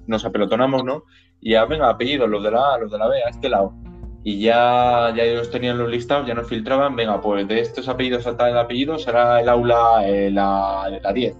nos 0.06 0.24
apelotonamos, 0.24 0.84
¿no? 0.84 1.04
Y 1.40 1.52
ya, 1.52 1.64
venga, 1.64 1.88
apellidos, 1.88 2.28
los 2.28 2.42
de 2.42 2.50
la 2.50 2.74
A, 2.74 2.78
los 2.78 2.90
de 2.90 2.98
la 2.98 3.08
B, 3.08 3.22
a 3.22 3.28
este 3.28 3.48
lado. 3.48 3.72
Y 4.24 4.40
ya, 4.40 5.12
ya 5.16 5.24
ellos 5.24 5.50
tenían 5.50 5.78
los 5.78 5.90
listados, 5.90 6.26
ya 6.26 6.34
nos 6.34 6.48
filtraban, 6.48 6.94
venga, 6.94 7.20
pues 7.20 7.48
de 7.48 7.60
estos 7.60 7.88
apellidos 7.88 8.26
a 8.26 8.36
tal 8.36 8.56
apellido 8.56 8.98
será 8.98 9.40
el 9.40 9.48
aula 9.48 10.06
eh, 10.06 10.30
la, 10.30 11.00
la 11.02 11.12
10. 11.12 11.36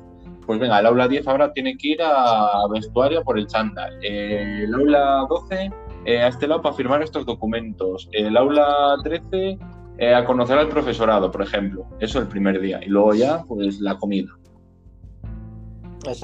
Pues 0.47 0.59
venga, 0.59 0.81
el 0.81 0.87
aula 0.87 1.07
10 1.07 1.29
ahora 1.29 1.53
tiene 1.53 1.77
que 1.77 1.89
ir 1.89 2.03
a 2.03 2.67
vestuario 2.73 3.23
por 3.23 3.39
el 3.39 3.47
chándal. 3.47 3.97
El 4.03 4.75
aula 4.75 5.27
12 5.29 5.71
eh, 6.05 6.21
a 6.21 6.29
este 6.29 6.49
lado 6.49 6.63
para 6.63 6.75
firmar 6.75 7.03
estos 7.03 7.25
documentos. 7.25 8.09
El 8.13 8.37
aula 8.37 8.97
13 9.05 9.59
eh, 10.03 10.15
a 10.15 10.25
conocer 10.25 10.59
al 10.59 10.69
profesorado, 10.69 11.31
por 11.31 11.43
ejemplo. 11.43 11.87
Eso 12.01 12.19
el 12.19 12.27
primer 12.27 12.61
día. 12.61 12.81
Y 12.85 12.89
luego 12.89 13.15
ya, 13.15 13.45
pues 13.45 13.81
la 13.81 13.97
comida. 13.97 14.37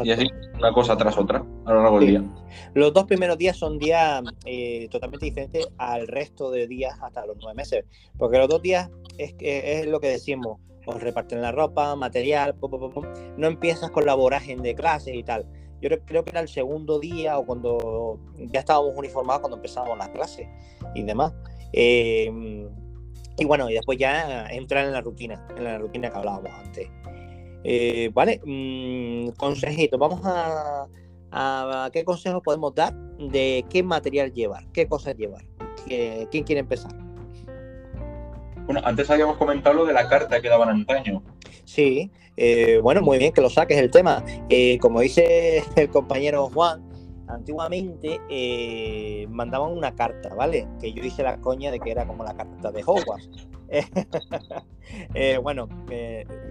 Y 0.02 0.10
así, 0.10 0.26
una 0.58 0.72
cosa 0.72 0.96
tras 0.96 1.16
otra, 1.16 1.44
a 1.64 1.72
lo 1.72 1.82
largo 1.82 2.00
del 2.00 2.08
día. 2.08 2.24
Los 2.74 2.92
dos 2.92 3.04
primeros 3.04 3.38
días 3.38 3.56
son 3.56 3.78
días 3.78 4.20
eh, 4.44 4.88
totalmente 4.90 5.26
diferentes 5.26 5.68
al 5.78 6.08
resto 6.08 6.50
de 6.50 6.66
días 6.66 6.98
hasta 7.00 7.24
los 7.24 7.36
nueve 7.40 7.54
meses. 7.54 7.84
Porque 8.18 8.38
los 8.38 8.48
dos 8.48 8.60
días 8.62 8.90
es, 9.16 9.36
es 9.38 9.86
lo 9.86 10.00
que 10.00 10.08
decimos, 10.08 10.58
os 10.84 11.00
reparten 11.00 11.40
la 11.40 11.52
ropa, 11.52 11.94
material, 11.94 12.56
no 13.36 13.46
empiezas 13.46 13.92
con 13.92 14.04
la 14.06 14.14
vorágine 14.14 14.60
de 14.60 14.74
clases 14.74 15.14
y 15.14 15.22
tal 15.22 15.46
yo 15.80 15.90
creo 16.04 16.24
que 16.24 16.30
era 16.30 16.40
el 16.40 16.48
segundo 16.48 16.98
día 16.98 17.38
o 17.38 17.46
cuando 17.46 18.18
ya 18.36 18.58
estábamos 18.58 18.94
uniformados 18.96 19.40
cuando 19.42 19.56
empezábamos 19.58 19.98
las 19.98 20.08
clases 20.08 20.48
y 20.94 21.04
demás. 21.04 21.32
Eh, 21.72 22.66
y 23.38 23.44
bueno, 23.44 23.70
y 23.70 23.74
después 23.74 23.98
ya 23.98 24.46
entrar 24.48 24.84
en 24.84 24.92
la 24.92 25.00
rutina, 25.00 25.46
en 25.56 25.64
la 25.64 25.78
rutina 25.78 26.10
que 26.10 26.18
hablábamos 26.18 26.50
antes. 26.52 26.88
Eh, 27.64 28.10
vale, 28.12 28.40
mm, 28.44 29.30
consejito, 29.36 29.98
vamos 29.98 30.20
a, 30.24 30.86
a, 31.30 31.90
qué 31.92 32.04
consejos 32.04 32.42
podemos 32.42 32.74
dar 32.74 32.94
de 33.18 33.64
qué 33.70 33.82
material 33.82 34.32
llevar, 34.32 34.64
qué 34.72 34.86
cosas 34.86 35.16
llevar. 35.16 35.44
¿Quién 35.86 36.44
quiere 36.44 36.60
empezar? 36.60 36.92
Bueno, 38.66 38.82
antes 38.84 39.08
habíamos 39.10 39.38
comentado 39.38 39.76
lo 39.76 39.86
de 39.86 39.94
la 39.94 40.06
carta 40.10 40.42
que 40.42 40.48
daban 40.50 40.68
antaño. 40.68 41.22
Sí, 41.64 42.10
eh, 42.36 42.78
bueno, 42.82 43.02
muy 43.02 43.18
bien 43.18 43.32
que 43.32 43.40
lo 43.40 43.50
saques 43.50 43.78
el 43.78 43.90
tema. 43.90 44.22
Eh, 44.48 44.78
como 44.78 45.00
dice 45.00 45.64
el 45.76 45.88
compañero 45.88 46.50
Juan, 46.50 46.87
antiguamente 47.28 48.20
eh, 48.30 49.26
mandaban 49.28 49.72
una 49.72 49.94
carta, 49.94 50.34
¿vale? 50.34 50.66
Que 50.80 50.92
yo 50.92 51.02
hice 51.02 51.22
la 51.22 51.40
coña 51.40 51.70
de 51.70 51.80
que 51.80 51.90
era 51.90 52.06
como 52.06 52.24
la 52.24 52.34
carta 52.34 52.70
de 52.70 52.82
Hogwarts. 52.84 53.48
bueno, 55.42 55.68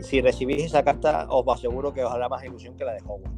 si 0.02 0.22
recibís 0.22 0.64
esa 0.64 0.84
carta, 0.84 1.28
os 1.30 1.46
aseguro 1.48 1.94
que 1.94 2.04
os 2.04 2.12
hará 2.12 2.30
más 2.30 2.44
ilusión 2.44 2.76
que 2.76 2.86
la 2.86 2.94
de 2.94 3.02
Hogwarts. 3.02 3.38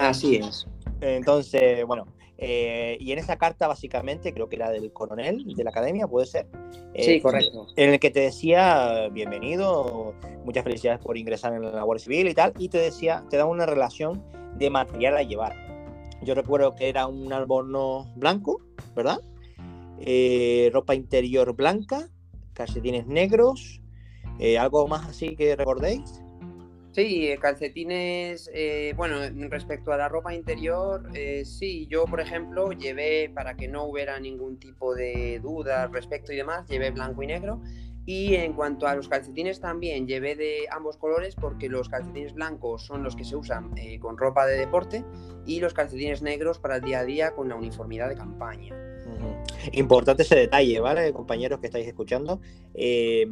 Así 0.00 0.36
es. 0.36 0.66
Entonces, 1.00 1.84
bueno, 1.86 2.06
eh, 2.44 2.96
y 2.98 3.12
en 3.12 3.20
esa 3.20 3.36
carta, 3.36 3.68
básicamente, 3.68 4.34
creo 4.34 4.48
que 4.48 4.56
era 4.56 4.68
del 4.72 4.92
coronel 4.92 5.44
de 5.54 5.62
la 5.62 5.70
academia, 5.70 6.08
puede 6.08 6.26
ser. 6.26 6.48
sí, 6.96 7.12
eh, 7.12 7.22
correcto. 7.22 7.68
En 7.76 7.90
el 7.90 8.00
que 8.00 8.10
te 8.10 8.18
decía, 8.18 9.08
bienvenido, 9.12 10.12
muchas 10.44 10.64
felicidades 10.64 11.00
por 11.00 11.16
ingresar 11.16 11.54
en 11.54 11.62
la 11.62 11.84
Guardia 11.84 12.02
Civil 12.02 12.26
y 12.26 12.34
tal, 12.34 12.52
y 12.58 12.68
te 12.68 12.78
decía, 12.78 13.24
te 13.30 13.36
da 13.36 13.46
una 13.46 13.64
relación 13.64 14.24
de 14.56 14.70
material 14.70 15.18
a 15.18 15.22
llevar. 15.22 15.71
Yo 16.24 16.34
recuerdo 16.34 16.74
que 16.74 16.88
era 16.88 17.06
un 17.06 17.32
albornoz 17.32 18.08
blanco, 18.16 18.60
¿verdad? 18.94 19.20
Eh, 19.98 20.70
ropa 20.72 20.94
interior 20.94 21.54
blanca, 21.54 22.08
calcetines 22.52 23.06
negros, 23.06 23.80
algo 24.58 24.88
más 24.88 25.08
así 25.08 25.36
que 25.36 25.54
recordéis. 25.54 26.22
Sí, 26.92 27.26
eh, 27.28 27.38
calcetines, 27.38 28.50
eh, 28.52 28.92
bueno, 28.94 29.16
respecto 29.48 29.92
a 29.92 29.96
la 29.96 30.10
ropa 30.10 30.34
interior, 30.34 31.08
eh, 31.14 31.42
sí, 31.46 31.86
yo 31.86 32.04
por 32.04 32.20
ejemplo 32.20 32.72
llevé, 32.72 33.30
para 33.34 33.56
que 33.56 33.66
no 33.66 33.84
hubiera 33.84 34.20
ningún 34.20 34.58
tipo 34.58 34.94
de 34.94 35.40
duda 35.42 35.86
respecto 35.86 36.34
y 36.34 36.36
demás, 36.36 36.68
llevé 36.68 36.90
blanco 36.90 37.22
y 37.22 37.28
negro. 37.28 37.62
Y 38.04 38.34
en 38.34 38.54
cuanto 38.54 38.86
a 38.86 38.94
los 38.94 39.08
calcetines 39.08 39.60
también, 39.60 40.08
llevé 40.08 40.34
de 40.34 40.66
ambos 40.70 40.96
colores 40.96 41.36
porque 41.36 41.68
los 41.68 41.88
calcetines 41.88 42.34
blancos 42.34 42.84
son 42.84 43.04
los 43.04 43.14
que 43.14 43.24
se 43.24 43.36
usan 43.36 43.74
con 44.00 44.18
ropa 44.18 44.44
de 44.46 44.58
deporte 44.58 45.04
y 45.46 45.60
los 45.60 45.72
calcetines 45.72 46.20
negros 46.20 46.58
para 46.58 46.76
el 46.76 46.82
día 46.82 47.00
a 47.00 47.04
día 47.04 47.34
con 47.34 47.48
la 47.48 47.54
uniformidad 47.54 48.08
de 48.08 48.16
campaña. 48.16 48.74
Importante 49.72 50.22
ese 50.22 50.36
detalle, 50.36 50.80
¿vale, 50.80 51.12
compañeros 51.12 51.60
que 51.60 51.66
estáis 51.66 51.86
escuchando? 51.86 52.40
Eh, 52.74 53.26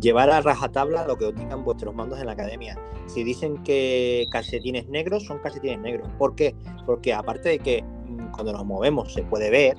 llevar 0.00 0.30
a 0.30 0.40
rajatabla 0.40 1.06
lo 1.06 1.16
que 1.16 1.26
os 1.26 1.64
vuestros 1.64 1.94
mandos 1.94 2.20
en 2.20 2.26
la 2.26 2.32
academia. 2.32 2.78
Si 3.06 3.24
dicen 3.24 3.62
que 3.62 4.26
calcetines 4.30 4.88
negros, 4.88 5.24
son 5.24 5.38
calcetines 5.38 5.80
negros. 5.80 6.08
¿Por 6.18 6.34
qué? 6.34 6.54
Porque 6.86 7.12
aparte 7.12 7.48
de 7.48 7.58
que 7.58 7.82
mm, 7.82 8.30
cuando 8.32 8.52
nos 8.52 8.64
movemos 8.64 9.12
se 9.12 9.22
puede 9.22 9.50
ver, 9.50 9.76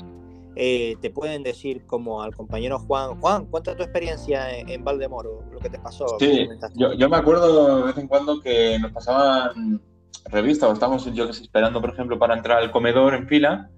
eh, 0.62 0.98
te 1.02 1.10
pueden 1.10 1.42
decir 1.42 1.86
como 1.86 2.22
al 2.22 2.36
compañero 2.36 2.80
Juan, 2.80 3.20
Juan, 3.22 3.46
cuenta 3.46 3.76
tu 3.76 3.84
experiencia 3.84 4.58
en, 4.58 4.84
Valdemoro, 4.84 5.44
lo 5.52 5.60
que 5.60 5.70
te 5.70 5.80
pasó. 5.80 6.06
Sí, 6.20 6.48
yo, 6.76 7.10
me 7.10 7.16
acuerdo 7.18 7.78
de 7.78 7.84
vez 7.84 7.98
en 7.98 8.08
cuando 8.08 8.42
que 8.42 8.78
nos 8.80 8.92
pasaban 8.92 9.82
revistas 10.26 10.70
o 10.70 10.74
estábamos 10.74 11.06
yo 11.14 11.28
que 11.28 11.34
sé, 11.34 11.44
esperando, 11.44 11.80
por 11.80 11.92
ejemplo, 11.92 12.20
para 12.20 12.36
entrar 12.36 12.58
al 12.58 12.72
comedor 12.72 13.14
en 13.14 13.28
fila 13.28 13.70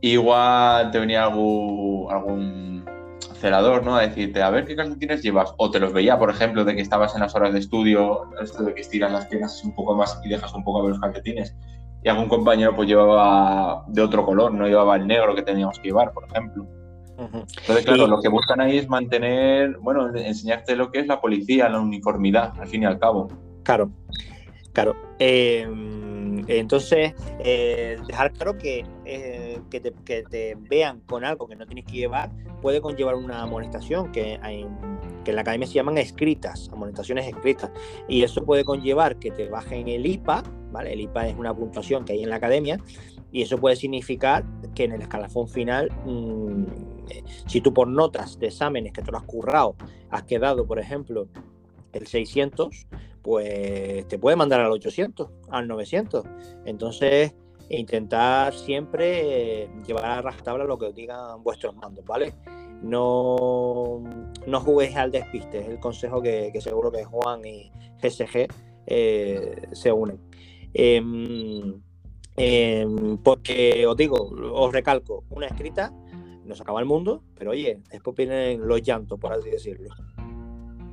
igual 0.00 0.90
te 0.90 0.98
venía 0.98 1.24
algún, 1.24 2.08
algún 2.10 2.84
celador, 3.40 3.84
¿no? 3.84 3.96
A 3.96 4.02
decirte, 4.02 4.42
a 4.42 4.50
ver 4.50 4.64
qué 4.66 4.76
calcetines 4.76 5.22
llevas. 5.22 5.54
O 5.56 5.70
te 5.70 5.80
los 5.80 5.92
veía, 5.92 6.18
por 6.18 6.30
ejemplo, 6.30 6.64
de 6.64 6.74
que 6.74 6.82
estabas 6.82 7.14
en 7.14 7.20
las 7.20 7.34
horas 7.34 7.52
de 7.52 7.60
estudio, 7.60 8.30
esto 8.42 8.64
de 8.64 8.74
que 8.74 8.80
estiras 8.80 9.12
las 9.12 9.26
piernas 9.26 9.62
un 9.64 9.74
poco 9.74 9.94
más 9.94 10.20
y 10.24 10.28
dejas 10.28 10.52
un 10.54 10.64
poco 10.64 10.80
a 10.80 10.82
ver 10.82 10.90
los 10.90 11.00
calcetines. 11.00 11.54
Y 12.04 12.08
algún 12.08 12.28
compañero 12.28 12.76
pues 12.76 12.86
llevaba 12.86 13.84
de 13.88 14.02
otro 14.02 14.24
color, 14.24 14.52
no 14.52 14.66
llevaba 14.66 14.96
el 14.96 15.06
negro 15.06 15.34
que 15.34 15.42
teníamos 15.42 15.78
que 15.80 15.88
llevar, 15.88 16.12
por 16.12 16.24
ejemplo. 16.24 16.66
Entonces, 17.16 17.84
claro, 17.84 18.06
lo 18.06 18.20
que 18.20 18.28
buscan 18.28 18.60
ahí 18.60 18.78
es 18.78 18.88
mantener, 18.88 19.78
bueno, 19.80 20.14
enseñarte 20.14 20.76
lo 20.76 20.90
que 20.90 21.00
es 21.00 21.06
la 21.06 21.20
policía, 21.20 21.68
la 21.68 21.80
uniformidad, 21.80 22.52
al 22.60 22.66
fin 22.66 22.82
y 22.82 22.86
al 22.86 22.98
cabo. 22.98 23.28
Claro, 23.62 23.90
claro. 24.72 24.94
Eh 25.18 25.66
entonces, 26.48 27.14
eh, 27.40 27.98
dejar 28.06 28.32
claro 28.32 28.58
que, 28.58 28.84
eh, 29.04 29.60
que, 29.70 29.80
te, 29.80 30.56
vean 30.58 31.00
con 31.00 31.24
algo 31.24 31.48
que 31.48 31.56
no 31.56 31.66
tienes 31.66 31.84
que 31.84 31.92
llevar 31.92 32.30
puede 32.60 32.80
conllevar 32.80 33.14
una 33.14 33.42
amonestación, 33.42 34.12
que, 34.12 34.38
que 35.24 35.30
en 35.30 35.36
la 35.36 35.42
academia 35.42 35.66
se 35.66 35.74
llaman 35.74 35.98
escritas, 35.98 36.70
amonestaciones 36.72 37.26
escritas. 37.26 37.70
Y 38.08 38.22
eso 38.22 38.44
puede 38.44 38.64
conllevar 38.64 39.18
que 39.18 39.30
te 39.30 39.48
bajen 39.48 39.88
el 39.88 40.06
IPA, 40.06 40.42
¿vale? 40.70 40.92
El 40.92 41.00
IPA 41.00 41.28
es 41.28 41.36
una 41.36 41.54
puntuación 41.54 42.04
que 42.04 42.12
hay 42.12 42.22
en 42.22 42.30
la 42.30 42.36
academia, 42.36 42.78
y 43.32 43.42
eso 43.42 43.58
puede 43.58 43.74
significar 43.74 44.44
que 44.76 44.84
en 44.84 44.92
el 44.92 45.02
escalafón 45.02 45.48
final, 45.48 45.90
mm, 46.04 46.64
si 47.46 47.60
tú 47.60 47.74
por 47.74 47.88
notas 47.88 48.38
de 48.38 48.46
exámenes 48.46 48.92
que 48.92 49.02
te 49.02 49.10
lo 49.10 49.18
has 49.18 49.24
currado, 49.24 49.74
has 50.10 50.22
quedado, 50.22 50.66
por 50.66 50.78
ejemplo, 50.78 51.26
el 51.92 52.06
600, 52.06 52.86
pues 53.22 54.06
te 54.06 54.18
puede 54.18 54.36
mandar 54.36 54.60
al 54.60 54.70
800, 54.70 55.30
al 55.50 55.66
900. 55.66 56.24
Entonces, 56.64 57.34
intentar 57.70 58.54
siempre 58.54 59.62
eh, 59.62 59.70
llevar 59.86 60.04
a 60.04 60.22
rajatabla 60.22 60.64
lo 60.64 60.78
que 60.78 60.86
os 60.86 60.94
digan 60.94 61.42
vuestros 61.42 61.74
mandos, 61.74 62.04
¿vale? 62.04 62.34
No, 62.84 64.02
no 64.46 64.60
juguéis 64.60 64.94
al 64.96 65.10
despiste, 65.10 65.58
es 65.58 65.68
el 65.68 65.80
consejo 65.80 66.20
que, 66.20 66.52
seguro 66.60 66.92
que 66.92 67.04
Juan 67.04 67.44
y 67.44 67.72
GSG 68.02 68.46
eh, 68.86 69.68
se 69.72 69.90
unen. 69.90 70.18
Em, 70.74 71.80
em, 72.36 73.16
porque 73.18 73.86
os 73.86 73.96
digo, 73.96 74.16
os 74.52 74.72
recalco, 74.72 75.24
una 75.30 75.46
escrita 75.46 75.92
no 76.44 76.54
se 76.54 76.62
acaba 76.62 76.80
el 76.80 76.86
mundo, 76.86 77.22
pero 77.38 77.52
oye, 77.52 77.80
después 77.90 78.16
vienen 78.16 78.66
los 78.66 78.82
llantos, 78.82 79.18
por 79.18 79.32
así 79.32 79.50
decirlo. 79.50 79.88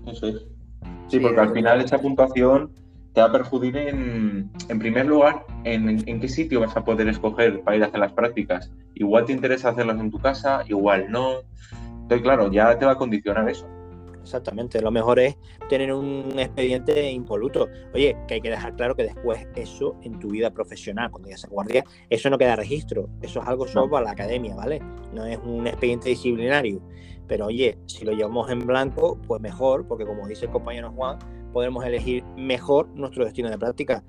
Eso 0.07 0.27
es. 0.27 0.45
Sí, 1.07 1.19
porque 1.19 1.39
al 1.39 1.53
final 1.53 1.81
esa 1.81 1.99
puntuación 1.99 2.71
te 3.13 3.21
va 3.21 3.27
a 3.27 3.31
perjudicar 3.31 3.81
en, 3.81 4.49
en 4.69 4.79
primer 4.79 5.05
lugar, 5.05 5.45
en, 5.65 6.07
en, 6.07 6.19
qué 6.21 6.29
sitio 6.29 6.61
vas 6.61 6.75
a 6.77 6.85
poder 6.85 7.09
escoger 7.09 7.61
para 7.61 7.77
ir 7.77 7.83
a 7.83 7.87
hacer 7.87 7.99
las 7.99 8.13
prácticas. 8.13 8.71
Igual 8.95 9.25
te 9.25 9.33
interesa 9.33 9.69
hacerlas 9.69 9.99
en 9.99 10.09
tu 10.09 10.19
casa, 10.19 10.63
igual 10.67 11.11
no. 11.11 11.41
Entonces, 12.11 12.23
claro, 12.25 12.51
ya 12.51 12.77
te 12.77 12.85
va 12.85 12.91
a 12.91 12.97
condicionar 12.97 13.47
eso. 13.47 13.65
Exactamente, 14.21 14.81
lo 14.81 14.91
mejor 14.91 15.17
es 15.17 15.37
tener 15.69 15.93
un 15.93 16.37
expediente 16.37 17.09
impoluto. 17.09 17.69
Oye, 17.93 18.17
que 18.27 18.33
hay 18.33 18.41
que 18.41 18.49
dejar 18.49 18.75
claro 18.75 18.95
que 18.95 19.03
después 19.03 19.47
eso 19.55 19.95
en 20.01 20.19
tu 20.19 20.27
vida 20.27 20.51
profesional, 20.51 21.09
cuando 21.09 21.29
ya 21.29 21.37
seas 21.37 21.49
guardia, 21.49 21.85
eso 22.09 22.29
no 22.29 22.37
queda 22.37 22.57
registro, 22.57 23.07
eso 23.21 23.41
es 23.41 23.47
algo 23.47 23.65
solo 23.65 23.89
para 23.89 24.03
la 24.03 24.11
academia, 24.11 24.53
¿vale? 24.53 24.81
No 25.13 25.25
es 25.25 25.39
un 25.45 25.65
expediente 25.67 26.09
disciplinario. 26.09 26.81
Pero 27.29 27.45
oye, 27.45 27.77
si 27.85 28.03
lo 28.03 28.11
llevamos 28.11 28.51
en 28.51 28.59
blanco, 28.59 29.17
pues 29.25 29.41
mejor, 29.41 29.87
porque 29.87 30.05
como 30.05 30.27
dice 30.27 30.47
el 30.47 30.51
compañero 30.51 30.91
Juan, 30.91 31.17
podemos 31.53 31.85
elegir 31.85 32.25
mejor 32.35 32.89
nuestro 32.89 33.23
destino 33.23 33.49
de 33.49 33.57
práctica. 33.57 34.03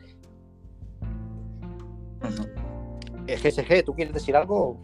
GSG, 3.29 3.85
¿tú 3.85 3.95
quieres 3.95 4.13
decir 4.13 4.35
algo? 4.35 4.81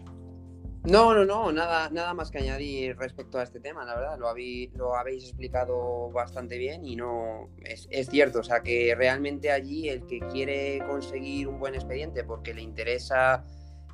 No, 0.89 1.13
no, 1.13 1.27
no, 1.27 1.53
nada, 1.53 1.91
nada 1.91 2.15
más 2.15 2.31
que 2.31 2.39
añadir 2.39 2.97
respecto 2.97 3.39
a 3.39 3.43
este 3.43 3.61
tema, 3.61 3.85
la 3.85 3.95
verdad, 3.95 4.19
lo 4.19 4.27
habéis, 4.27 4.73
lo 4.73 4.97
habéis 4.97 5.25
explicado 5.25 6.11
bastante 6.11 6.57
bien 6.57 6.83
y 6.83 6.97
no, 6.97 7.51
es, 7.63 7.87
es, 7.91 8.09
cierto, 8.09 8.39
o 8.39 8.43
sea 8.43 8.61
que 8.61 8.95
realmente 8.97 9.51
allí 9.51 9.91
el 9.91 10.07
que 10.07 10.21
quiere 10.21 10.83
conseguir 10.89 11.47
un 11.47 11.59
buen 11.59 11.75
expediente 11.75 12.25
porque 12.25 12.55
le 12.55 12.63
interesa 12.63 13.45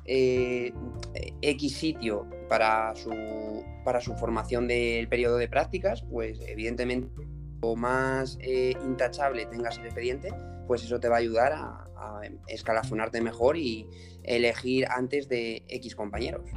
eh, 0.05 0.71
X 1.41 1.75
sitio 1.75 2.29
para 2.47 2.95
su, 2.95 3.11
para 3.83 3.99
su 3.99 4.15
formación 4.15 4.65
del 4.65 5.09
periodo 5.09 5.35
de 5.35 5.49
prácticas, 5.49 6.05
pues 6.09 6.39
evidentemente 6.47 7.27
o 7.59 7.75
más 7.75 8.37
eh, 8.39 8.73
intachable 8.85 9.47
tengas 9.47 9.77
el 9.79 9.85
expediente, 9.87 10.29
pues 10.65 10.81
eso 10.85 10.97
te 11.01 11.09
va 11.09 11.17
a 11.17 11.19
ayudar 11.19 11.51
a, 11.51 11.89
a 11.97 12.21
escalafonarte 12.47 13.19
mejor 13.19 13.57
y 13.57 13.89
elegir 14.23 14.85
antes 14.89 15.27
de 15.27 15.65
X 15.67 15.93
compañeros. 15.93 16.49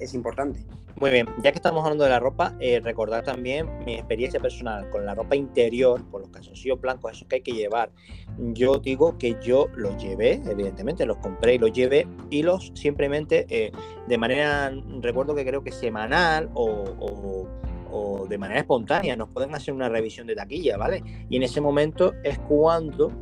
Es, 0.00 0.14
importante. 0.14 0.60
Muy 0.98 1.10
bien, 1.10 1.26
ya 1.42 1.52
que 1.52 1.58
estamos 1.58 1.82
hablando 1.82 2.04
de 2.04 2.10
la 2.10 2.20
ropa, 2.20 2.54
eh, 2.58 2.80
recordar 2.80 3.22
también 3.22 3.68
mi 3.84 3.94
experiencia 3.94 4.40
personal 4.40 4.88
con 4.90 5.04
la 5.04 5.14
ropa 5.14 5.36
interior, 5.36 6.02
por 6.10 6.22
los 6.22 6.30
calzoncillos 6.30 6.80
blancos, 6.80 7.12
esos 7.12 7.28
que 7.28 7.36
hay 7.36 7.42
que 7.42 7.52
llevar. 7.52 7.90
Yo 8.38 8.78
digo 8.78 9.18
que 9.18 9.36
yo 9.42 9.66
los 9.74 10.02
llevé, 10.02 10.40
evidentemente, 10.48 11.04
los 11.04 11.18
compré 11.18 11.56
y 11.56 11.58
los 11.58 11.72
llevé 11.72 12.08
y 12.30 12.42
los 12.42 12.72
simplemente 12.74 13.46
eh, 13.50 13.72
de 14.06 14.18
manera, 14.18 14.72
recuerdo 15.00 15.34
que 15.34 15.44
creo 15.44 15.62
que 15.62 15.72
semanal 15.72 16.48
o, 16.54 16.64
o, 16.64 17.48
o, 17.90 18.26
de 18.26 18.38
manera 18.38 18.60
espontánea, 18.60 19.16
nos 19.16 19.28
pueden 19.28 19.54
hacer 19.54 19.74
una 19.74 19.88
revisión 19.88 20.26
de 20.26 20.34
taquilla, 20.34 20.78
¿vale? 20.78 21.02
Y 21.28 21.36
en 21.36 21.42
ese 21.42 21.60
momento 21.60 22.14
es 22.24 22.38
cuando 22.38 23.12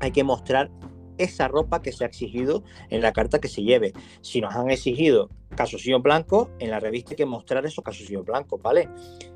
hay 0.00 0.10
que 0.10 0.24
mostrar 0.24 0.70
esa 1.18 1.48
ropa 1.48 1.82
que 1.82 1.92
se 1.92 2.04
ha 2.04 2.06
exigido 2.06 2.62
en 2.90 3.02
la 3.02 3.12
carta 3.12 3.40
que 3.40 3.48
se 3.48 3.62
lleve. 3.62 3.92
Si 4.20 4.40
nos 4.40 4.54
han 4.54 4.70
exigido 4.70 5.30
calzoncillos 5.56 6.02
blancos, 6.02 6.48
en 6.58 6.70
la 6.70 6.80
revista 6.80 7.10
hay 7.10 7.16
que 7.16 7.26
mostrar 7.26 7.64
esos 7.64 7.84
calzoncillos 7.84 8.24
blancos, 8.24 8.60
¿vale? 8.62 8.88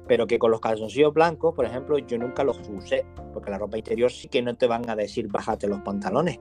Pero 0.07 0.27
que 0.27 0.39
con 0.39 0.51
los 0.51 0.61
calzoncillos 0.61 1.15
blancos, 1.15 1.55
por 1.55 1.65
ejemplo, 1.65 1.99
yo 1.99 2.19
nunca 2.19 2.45
los 2.45 2.61
usé, 2.69 3.05
porque 3.33 3.51
la 3.51 3.59
ropa 3.59 3.79
interior 3.79 4.11
sí 4.11 4.29
que 4.29 4.43
no 4.43 4.57
te 4.57 4.67
van 4.67 4.89
a 4.89 4.97
decir 4.97 5.29
bájate 5.29 5.67
los 5.69 5.81
pantalones. 5.81 6.39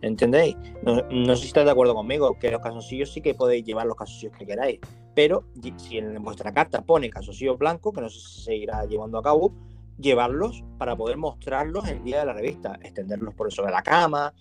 ¿Entendéis? 0.00 0.56
No, 0.82 1.34
sé 1.34 1.42
si 1.42 1.48
estáis 1.48 1.66
de 1.66 1.72
acuerdo 1.72 1.94
conmigo, 1.94 2.38
que 2.38 2.50
los 2.50 2.60
calzoncillos 2.60 3.12
sí 3.12 3.20
que 3.20 3.34
podéis 3.34 3.64
llevar 3.64 3.86
los 3.86 3.96
calzoncillos 3.96 4.36
que 4.36 4.46
queráis, 4.46 4.78
pero 5.14 5.44
si 5.76 5.98
en 5.98 6.22
vuestra 6.22 6.52
carta 6.52 6.82
pone 6.82 7.10
calzoncillos 7.10 7.58
blancos, 7.58 7.92
que 7.92 8.00
no 8.00 8.08
sé 8.08 8.20
si 8.20 8.42
se 8.42 8.54
irá 8.54 8.84
llevando 8.84 9.18
a 9.18 9.22
cabo, 9.22 9.52
llevarlos 9.98 10.62
para 10.78 10.96
poder 10.96 11.16
mostrarlos 11.16 11.88
el 11.88 12.02
día 12.04 12.20
de 12.20 12.26
la 12.26 12.32
revista, 12.32 12.78
extenderlos 12.82 13.34
por 13.34 13.52
de 13.52 13.70
la 13.70 13.82
cama, 13.82 14.32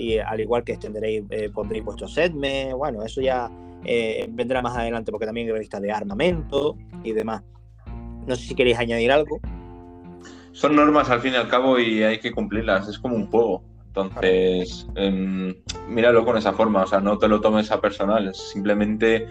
y 0.00 0.18
al 0.18 0.40
igual 0.40 0.64
que 0.64 0.72
extenderéis, 0.72 1.24
eh, 1.28 1.50
pondréis 1.52 1.84
vuestros 1.84 2.14
setmes, 2.14 2.72
bueno, 2.72 3.04
eso 3.04 3.20
ya 3.20 3.50
eh, 3.84 4.26
vendrá 4.30 4.62
más 4.62 4.74
adelante 4.74 5.12
porque 5.12 5.26
también 5.26 5.46
hay 5.46 5.52
revistas 5.52 5.82
de 5.82 5.92
armamento 5.92 6.74
y 7.04 7.12
demás. 7.12 7.42
No 8.26 8.34
sé 8.34 8.48
si 8.48 8.54
queréis 8.54 8.78
añadir 8.78 9.12
algo. 9.12 9.40
Son 10.52 10.74
normas 10.74 11.10
al 11.10 11.20
fin 11.20 11.34
y 11.34 11.36
al 11.36 11.48
cabo 11.48 11.78
y 11.78 12.02
hay 12.02 12.18
que 12.18 12.32
cumplirlas, 12.32 12.88
es 12.88 12.98
como 12.98 13.14
un 13.14 13.26
juego. 13.26 13.62
Entonces, 13.88 14.88
eh, 14.94 15.54
míralo 15.88 16.24
con 16.24 16.38
esa 16.38 16.54
forma, 16.54 16.84
o 16.84 16.86
sea, 16.86 17.00
no 17.00 17.18
te 17.18 17.28
lo 17.28 17.42
tomes 17.42 17.70
a 17.70 17.80
personal, 17.82 18.34
simplemente 18.34 19.28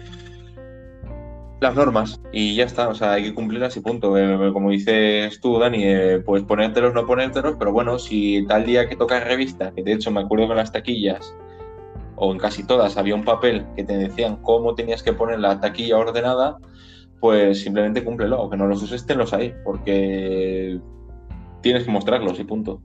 las 1.60 1.74
normas 1.74 2.20
y 2.32 2.56
ya 2.56 2.64
está, 2.64 2.88
o 2.88 2.94
sea, 2.94 3.12
hay 3.12 3.24
que 3.24 3.34
cumplirlas 3.34 3.76
y 3.76 3.80
punto. 3.80 4.16
Eh, 4.16 4.52
como 4.52 4.70
dices 4.70 5.40
tú, 5.40 5.58
Dani, 5.58 5.84
eh, 5.84 6.22
pues 6.24 6.42
ponértelos, 6.42 6.94
no 6.94 7.06
ponértelos, 7.06 7.56
pero 7.58 7.72
bueno, 7.72 7.98
si 7.98 8.44
tal 8.46 8.64
día 8.64 8.88
que 8.88 8.96
toca 8.96 9.20
revista, 9.20 9.72
que 9.72 9.82
de 9.82 9.92
hecho 9.92 10.10
me 10.10 10.20
acuerdo 10.20 10.48
con 10.48 10.56
las 10.56 10.72
taquillas, 10.72 11.34
o 12.16 12.32
en 12.32 12.38
casi 12.38 12.64
todas 12.64 12.96
había 12.96 13.14
un 13.14 13.24
papel 13.24 13.66
que 13.76 13.84
te 13.84 13.96
decían 13.96 14.36
cómo 14.42 14.74
tenías 14.74 15.02
que 15.02 15.12
poner 15.12 15.38
la 15.40 15.60
taquilla 15.60 15.98
ordenada, 15.98 16.58
pues 17.20 17.60
simplemente 17.60 18.02
cúmplelo, 18.02 18.36
aunque 18.36 18.56
no 18.56 18.66
los 18.66 18.82
uses, 18.82 19.06
tenlos 19.06 19.34
ahí, 19.34 19.54
porque 19.64 20.80
tienes 21.60 21.84
que 21.84 21.90
mostrarlos 21.90 22.40
y 22.40 22.44
punto. 22.44 22.80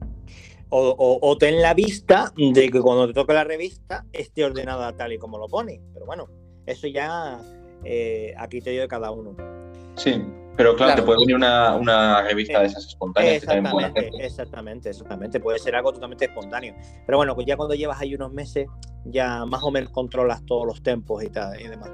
O, 0.68 0.88
o, 0.98 1.18
o, 1.22 1.38
ten 1.38 1.62
la 1.62 1.74
vista 1.74 2.32
de 2.36 2.68
que 2.70 2.80
cuando 2.80 3.06
te 3.06 3.14
toque 3.14 3.32
la 3.32 3.44
revista 3.44 4.04
esté 4.12 4.44
ordenada 4.44 4.94
tal 4.96 5.12
y 5.12 5.18
como 5.18 5.38
lo 5.38 5.46
pone. 5.46 5.80
Pero 5.94 6.06
bueno, 6.06 6.28
eso 6.66 6.88
ya 6.88 7.40
eh, 7.84 8.34
a 8.36 8.48
criterio 8.48 8.82
de 8.82 8.88
cada 8.88 9.10
uno. 9.10 9.36
Sí, 9.96 10.22
pero 10.56 10.74
claro, 10.74 10.92
claro. 10.92 11.02
te 11.02 11.06
puede 11.06 11.18
venir 11.20 11.36
una, 11.36 11.76
una 11.76 12.22
revista 12.22 12.58
eh, 12.58 12.62
de 12.62 12.66
esas 12.66 12.86
espontáneas. 12.86 13.36
Exactamente, 13.36 14.10
exactamente, 14.20 14.90
exactamente. 14.90 15.40
Puede 15.40 15.58
ser 15.58 15.74
algo 15.74 15.92
totalmente 15.92 16.26
espontáneo. 16.26 16.74
Pero 17.04 17.18
bueno, 17.18 17.34
pues 17.34 17.46
ya 17.46 17.56
cuando 17.56 17.74
llevas 17.74 18.00
ahí 18.00 18.14
unos 18.14 18.32
meses, 18.32 18.66
ya 19.04 19.44
más 19.44 19.62
o 19.62 19.70
menos 19.70 19.90
controlas 19.90 20.44
todos 20.46 20.66
los 20.66 20.82
tempos 20.82 21.22
y, 21.22 21.28
tal, 21.28 21.60
y 21.60 21.68
demás. 21.68 21.90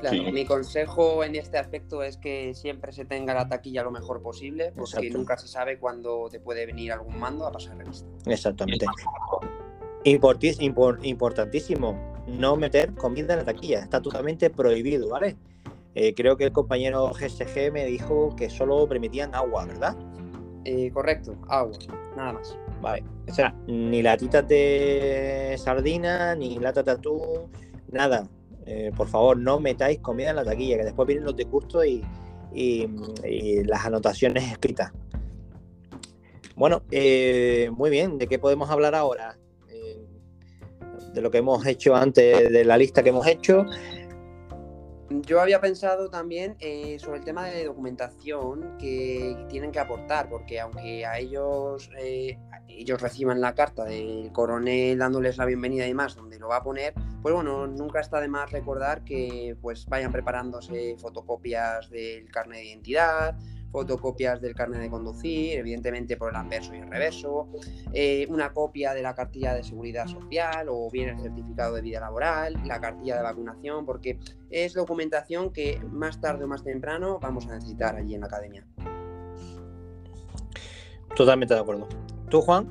Claro, 0.00 0.16
sí. 0.16 0.32
mi 0.32 0.44
consejo 0.44 1.22
en 1.22 1.36
este 1.36 1.58
aspecto 1.58 2.02
es 2.02 2.16
que 2.16 2.54
siempre 2.54 2.92
se 2.92 3.04
tenga 3.04 3.34
la 3.34 3.48
taquilla 3.48 3.84
lo 3.84 3.92
mejor 3.92 4.20
posible, 4.20 4.72
porque 4.74 4.96
Exacto. 4.96 5.18
nunca 5.18 5.38
se 5.38 5.46
sabe 5.46 5.78
cuándo 5.78 6.28
te 6.28 6.40
puede 6.40 6.66
venir 6.66 6.90
algún 6.90 7.20
mando 7.20 7.46
a 7.46 7.52
pasar 7.52 7.76
revista. 7.76 8.08
Exactamente. 8.26 8.84
Importantísimo, 10.02 12.11
no 12.26 12.56
meter 12.56 12.94
comida 12.94 13.34
en 13.34 13.40
la 13.40 13.44
taquilla, 13.44 13.80
está 13.80 14.00
totalmente 14.00 14.50
prohibido, 14.50 15.10
¿vale? 15.10 15.36
Eh, 15.94 16.14
creo 16.14 16.36
que 16.36 16.44
el 16.44 16.52
compañero 16.52 17.10
GSG 17.12 17.72
me 17.72 17.84
dijo 17.84 18.34
que 18.36 18.48
solo 18.48 18.86
permitían 18.88 19.34
agua, 19.34 19.66
¿verdad? 19.66 19.96
Eh, 20.64 20.90
correcto, 20.92 21.34
agua, 21.48 21.76
nada 22.16 22.34
más. 22.34 22.56
Vale, 22.80 23.04
o 23.28 23.34
sea, 23.34 23.54
ni 23.66 24.02
latitas 24.02 24.46
de 24.48 25.54
sardina, 25.58 26.34
ni 26.34 26.58
latas 26.58 26.84
de 26.84 26.92
atún, 26.92 27.50
nada. 27.90 28.28
Eh, 28.66 28.92
por 28.96 29.08
favor, 29.08 29.36
no 29.36 29.60
metáis 29.60 29.98
comida 29.98 30.30
en 30.30 30.36
la 30.36 30.44
taquilla, 30.44 30.78
que 30.78 30.84
después 30.84 31.06
vienen 31.06 31.24
los 31.24 31.36
disgustos 31.36 31.84
y, 31.84 32.02
y, 32.54 32.88
y 33.24 33.64
las 33.64 33.84
anotaciones 33.84 34.50
escritas. 34.50 34.92
Bueno, 36.54 36.82
eh, 36.90 37.70
muy 37.76 37.90
bien, 37.90 38.18
¿de 38.18 38.28
qué 38.28 38.38
podemos 38.38 38.70
hablar 38.70 38.94
ahora? 38.94 39.36
De 41.12 41.20
lo 41.20 41.30
que 41.30 41.38
hemos 41.38 41.64
hecho 41.66 41.94
antes, 41.94 42.50
de 42.50 42.64
la 42.64 42.76
lista 42.76 43.02
que 43.02 43.10
hemos 43.10 43.26
hecho. 43.26 43.66
Yo 45.20 45.40
había 45.40 45.60
pensado 45.60 46.08
también 46.08 46.56
eh, 46.58 46.98
sobre 46.98 47.18
el 47.18 47.24
tema 47.24 47.46
de 47.46 47.66
documentación 47.66 48.76
que 48.78 49.36
tienen 49.50 49.70
que 49.70 49.78
aportar, 49.78 50.30
porque 50.30 50.58
aunque 50.58 51.04
a 51.04 51.18
ellos 51.18 51.90
eh, 51.98 52.38
ellos 52.68 53.00
reciban 53.00 53.40
la 53.40 53.54
carta 53.54 53.84
del 53.84 54.32
coronel 54.32 54.98
dándoles 54.98 55.36
la 55.36 55.44
bienvenida 55.44 55.84
y 55.84 55.88
demás, 55.88 56.16
donde 56.16 56.38
lo 56.38 56.48
va 56.48 56.58
a 56.58 56.62
poner, 56.62 56.94
pues 57.20 57.34
bueno, 57.34 57.66
nunca 57.66 58.00
está 58.00 58.20
de 58.20 58.28
más 58.28 58.50
recordar 58.50 59.04
que 59.04 59.56
pues 59.60 59.86
vayan 59.86 60.12
preparándose 60.12 60.96
fotocopias 60.98 61.90
del 61.90 62.30
carnet 62.30 62.60
de 62.60 62.64
identidad, 62.66 63.36
fotocopias 63.72 64.40
del 64.40 64.54
carnet 64.54 64.80
de 64.80 64.90
conducir, 64.90 65.58
evidentemente 65.58 66.16
por 66.16 66.30
el 66.30 66.36
anverso 66.36 66.74
y 66.74 66.78
el 66.78 66.88
reverso, 66.88 67.48
eh, 67.92 68.26
una 68.28 68.52
copia 68.52 68.94
de 68.94 69.02
la 69.02 69.14
cartilla 69.14 69.54
de 69.54 69.64
seguridad 69.64 70.06
social 70.06 70.68
o 70.68 70.88
bien 70.90 71.08
el 71.08 71.20
certificado 71.20 71.74
de 71.74 71.82
vida 71.82 71.98
laboral, 72.00 72.54
la 72.66 72.80
cartilla 72.80 73.16
de 73.16 73.22
vacunación, 73.22 73.86
porque 73.86 74.18
es 74.50 74.74
documentación 74.74 75.52
que 75.52 75.80
más 75.90 76.20
tarde 76.20 76.44
o 76.44 76.46
más 76.46 76.62
temprano 76.62 77.18
vamos 77.20 77.48
a 77.48 77.54
necesitar 77.54 77.96
allí 77.96 78.14
en 78.14 78.20
la 78.20 78.26
academia. 78.26 78.64
Totalmente 81.16 81.54
de 81.54 81.60
acuerdo. 81.60 81.88
¿Tú, 82.28 82.40
Juan? 82.42 82.70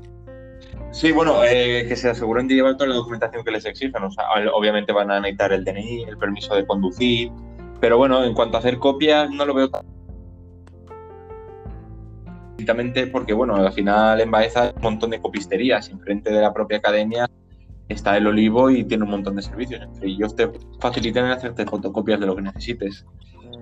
Sí, 0.91 1.11
bueno, 1.11 1.43
eh, 1.43 1.85
que 1.87 1.95
se 1.95 2.09
aseguren 2.09 2.47
de 2.47 2.55
llevar 2.55 2.75
toda 2.75 2.89
la 2.89 2.95
documentación 2.95 3.43
que 3.43 3.51
les 3.51 3.65
exijan. 3.65 4.03
O 4.03 4.11
sea, 4.11 4.25
obviamente 4.53 4.91
van 4.91 5.09
a 5.09 5.19
necesitar 5.19 5.53
el 5.53 5.63
DNI, 5.63 6.03
el 6.03 6.17
permiso 6.17 6.55
de 6.55 6.65
conducir, 6.65 7.31
pero 7.79 7.97
bueno, 7.97 8.23
en 8.23 8.33
cuanto 8.33 8.57
a 8.57 8.59
hacer 8.59 8.77
copias, 8.77 9.29
no 9.31 9.45
lo 9.45 9.53
veo 9.53 9.69
tan 9.69 9.85
porque, 13.11 13.33
bueno, 13.33 13.55
al 13.55 13.71
final 13.73 14.21
en 14.21 14.31
Baeza 14.31 14.63
hay 14.63 14.73
un 14.75 14.81
montón 14.81 15.09
de 15.11 15.21
copisterías 15.21 15.89
enfrente 15.89 16.31
de 16.31 16.41
la 16.41 16.53
propia 16.53 16.77
academia. 16.77 17.29
está 17.89 18.15
el 18.15 18.27
olivo 18.27 18.69
y 18.69 18.83
tiene 18.85 19.03
un 19.03 19.11
montón 19.11 19.35
de 19.35 19.41
servicios. 19.41 19.81
Entre 19.81 20.09
ellos 20.09 20.35
te 20.35 20.49
facilitan 20.79 21.25
hacerte 21.25 21.65
fotocopias 21.65 22.19
de 22.19 22.25
lo 22.25 22.35
que 22.35 22.41
necesites. 22.41 23.05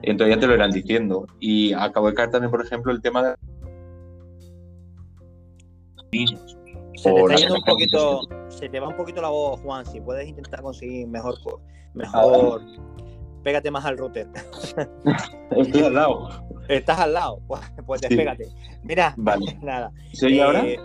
Entonces 0.01 0.35
ya 0.35 0.39
te 0.39 0.47
lo 0.47 0.55
irán 0.55 0.71
diciendo. 0.71 1.25
Y 1.39 1.73
acabo 1.73 2.07
de 2.07 2.13
caer 2.13 2.31
también, 2.31 2.51
por 2.51 2.63
ejemplo, 2.63 2.91
el 2.91 3.01
tema 3.01 3.23
de 3.23 3.35
se 6.95 7.13
te, 7.13 7.33
está 7.33 7.53
un 7.53 7.63
poquito, 7.63 8.21
se 8.49 8.67
te 8.67 8.79
va 8.79 8.88
un 8.89 8.95
poquito 8.95 9.21
la 9.21 9.29
voz, 9.29 9.62
Juan. 9.62 9.85
Si 9.85 10.01
puedes 10.01 10.27
intentar 10.27 10.62
conseguir 10.62 11.07
mejor, 11.07 11.35
mejor, 11.93 12.62
pégate 13.43 13.71
más 13.71 13.85
al 13.85 13.97
router. 13.97 14.27
Estoy 15.51 15.83
al 15.83 15.93
lado. 15.93 16.29
Estás 16.69 16.99
al 16.99 17.13
lado, 17.13 17.41
pues, 17.47 17.62
pues 17.86 18.01
despégate. 18.01 18.47
Mira, 18.84 19.15
nada. 19.62 19.91
¿Se 20.13 20.27
oye 20.27 20.41
ahora? 20.41 20.65
Eh, 20.65 20.77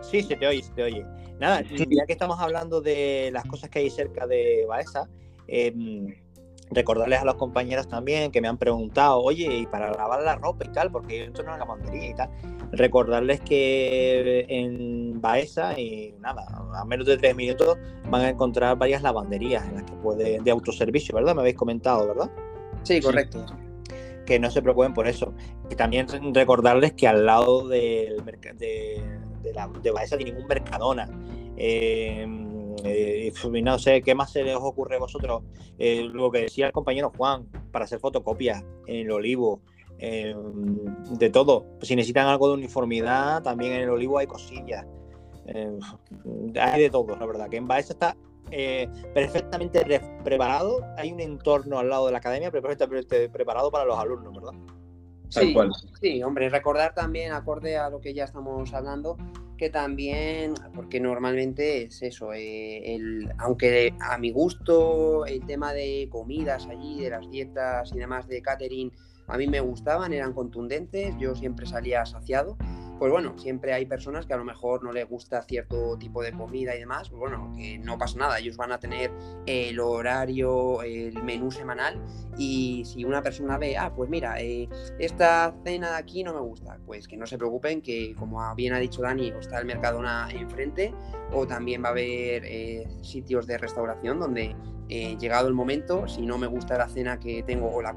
sí, 0.00 0.22
se 0.22 0.36
te 0.36 0.46
oye, 0.46 0.62
se 0.62 0.72
te 0.72 0.82
oye. 0.82 1.04
Nada, 1.38 1.62
ya 1.62 2.06
que 2.06 2.12
estamos 2.12 2.40
hablando 2.40 2.80
de 2.80 3.30
las 3.32 3.44
cosas 3.44 3.70
que 3.70 3.78
hay 3.78 3.90
cerca 3.90 4.26
de 4.26 4.64
Baeza, 4.66 5.08
eh, 5.46 5.72
recordarles 6.70 7.20
a 7.20 7.24
los 7.24 7.36
compañeros 7.36 7.86
también 7.86 8.32
que 8.32 8.40
me 8.40 8.48
han 8.48 8.58
preguntado, 8.58 9.20
oye, 9.20 9.46
y 9.46 9.66
para 9.66 9.92
lavar 9.92 10.22
la 10.22 10.34
ropa 10.34 10.64
y 10.64 10.72
tal, 10.72 10.90
porque 10.90 11.18
yo 11.18 11.24
entro 11.26 11.44
en 11.44 11.50
la 11.50 11.58
lavandería 11.58 12.10
y 12.10 12.14
tal, 12.14 12.30
recordarles 12.72 13.40
que 13.40 14.46
en 14.48 15.20
Baeza, 15.20 15.78
y 15.78 16.12
nada, 16.18 16.44
a 16.74 16.84
menos 16.84 17.06
de 17.06 17.16
tres 17.16 17.36
minutos 17.36 17.78
van 18.10 18.22
a 18.22 18.28
encontrar 18.30 18.76
varias 18.76 19.02
lavanderías 19.02 19.64
en 19.68 19.76
las 19.76 19.84
que 19.84 19.94
puede, 19.94 20.40
de 20.40 20.50
autoservicio, 20.50 21.14
¿verdad? 21.14 21.36
Me 21.36 21.42
habéis 21.42 21.56
comentado, 21.56 22.08
¿verdad? 22.08 22.30
Sí, 22.82 23.00
correcto. 23.00 23.46
Que 24.28 24.38
no 24.38 24.50
se 24.50 24.60
preocupen 24.60 24.92
por 24.92 25.08
eso. 25.08 25.32
Y 25.70 25.74
también 25.74 26.06
recordarles 26.34 26.92
que 26.92 27.08
al 27.08 27.24
lado 27.24 27.66
de, 27.66 28.14
de, 28.58 29.52
la, 29.54 29.68
de 29.68 29.90
Baeza 29.90 30.18
tienen 30.18 30.36
un 30.36 30.46
Mercadona. 30.46 31.08
Eh, 31.56 32.26
eh, 32.84 33.32
no 33.62 33.78
sé, 33.78 34.02
¿qué 34.02 34.14
más 34.14 34.30
se 34.30 34.42
les 34.44 34.54
ocurre 34.54 34.96
a 34.96 34.98
vosotros? 34.98 35.44
Eh, 35.78 36.02
lo 36.12 36.30
que 36.30 36.42
decía 36.42 36.66
el 36.66 36.72
compañero 36.72 37.10
Juan, 37.16 37.46
para 37.72 37.86
hacer 37.86 38.00
fotocopias 38.00 38.62
en 38.86 39.06
el 39.06 39.10
olivo, 39.10 39.62
de 39.98 41.30
todo. 41.32 41.64
Si 41.80 41.96
necesitan 41.96 42.26
algo 42.26 42.48
de 42.48 42.54
uniformidad, 42.54 43.42
también 43.42 43.72
en 43.72 43.80
el 43.80 43.88
olivo 43.88 44.18
hay 44.18 44.26
cosillas. 44.26 44.84
hay 46.60 46.82
de 46.82 46.90
todo, 46.90 47.16
la 47.16 47.24
verdad. 47.24 47.48
Que 47.48 47.56
en 47.56 47.66
Baeza 47.66 47.94
está 47.94 48.14
perfectamente 49.14 50.00
preparado. 50.24 50.84
Hay 50.96 51.12
un 51.12 51.20
entorno 51.20 51.78
al 51.78 51.88
lado 51.88 52.06
de 52.06 52.12
la 52.12 52.18
academia 52.18 52.50
perfectamente 52.50 53.28
preparado 53.28 53.70
para 53.70 53.84
los 53.84 53.98
alumnos, 53.98 54.34
¿verdad? 54.34 54.52
Sí, 55.30 55.54
sí, 56.00 56.22
hombre, 56.22 56.48
recordar 56.48 56.94
también, 56.94 57.32
acorde 57.32 57.76
a 57.76 57.90
lo 57.90 58.00
que 58.00 58.14
ya 58.14 58.24
estamos 58.24 58.72
hablando, 58.72 59.18
que 59.58 59.68
también, 59.68 60.54
porque 60.74 61.00
normalmente 61.00 61.82
es 61.82 62.02
eso, 62.02 62.32
eh, 62.32 62.94
el, 62.94 63.30
aunque 63.38 63.92
a 64.00 64.16
mi 64.16 64.30
gusto 64.30 65.26
el 65.26 65.44
tema 65.44 65.74
de 65.74 66.08
comidas 66.10 66.66
allí, 66.66 67.02
de 67.02 67.10
las 67.10 67.28
dietas 67.30 67.92
y 67.92 67.98
demás 67.98 68.26
de 68.26 68.40
catering, 68.40 68.90
a 69.28 69.36
mí 69.36 69.46
me 69.46 69.60
gustaban, 69.60 70.12
eran 70.12 70.32
contundentes, 70.32 71.14
yo 71.18 71.34
siempre 71.34 71.66
salía 71.66 72.04
saciado. 72.06 72.56
Pues 72.98 73.12
bueno, 73.12 73.38
siempre 73.38 73.72
hay 73.74 73.86
personas 73.86 74.26
que 74.26 74.34
a 74.34 74.36
lo 74.36 74.44
mejor 74.44 74.82
no 74.82 74.90
les 74.90 75.08
gusta 75.08 75.42
cierto 75.42 75.96
tipo 75.98 76.20
de 76.20 76.32
comida 76.32 76.74
y 76.74 76.80
demás, 76.80 77.08
pues 77.10 77.20
bueno, 77.20 77.52
que 77.56 77.78
no 77.78 77.96
pasa 77.96 78.18
nada, 78.18 78.40
ellos 78.40 78.56
van 78.56 78.72
a 78.72 78.80
tener 78.80 79.12
el 79.46 79.78
horario, 79.78 80.82
el 80.82 81.22
menú 81.22 81.52
semanal 81.52 82.02
y 82.36 82.82
si 82.84 83.04
una 83.04 83.22
persona 83.22 83.56
ve, 83.56 83.76
ah, 83.76 83.92
pues 83.94 84.10
mira, 84.10 84.40
eh, 84.40 84.68
esta 84.98 85.54
cena 85.64 85.90
de 85.90 85.96
aquí 85.96 86.24
no 86.24 86.34
me 86.34 86.40
gusta, 86.40 86.76
pues 86.86 87.06
que 87.06 87.16
no 87.16 87.24
se 87.24 87.38
preocupen, 87.38 87.82
que 87.82 88.16
como 88.18 88.52
bien 88.56 88.74
ha 88.74 88.80
dicho 88.80 89.00
Dani, 89.00 89.28
está 89.28 89.60
el 89.60 89.66
Mercadona 89.66 90.28
enfrente 90.32 90.92
o 91.32 91.46
también 91.46 91.84
va 91.84 91.88
a 91.88 91.92
haber 91.92 92.44
eh, 92.46 92.88
sitios 93.02 93.46
de 93.46 93.58
restauración 93.58 94.18
donde 94.18 94.56
eh, 94.88 95.16
llegado 95.18 95.48
el 95.48 95.54
momento, 95.54 96.08
si 96.08 96.22
no 96.22 96.38
me 96.38 96.46
gusta 96.46 96.78
la 96.78 96.88
cena 96.88 97.18
que 97.18 97.42
tengo 97.42 97.70
o 97.70 97.82
la 97.82 97.92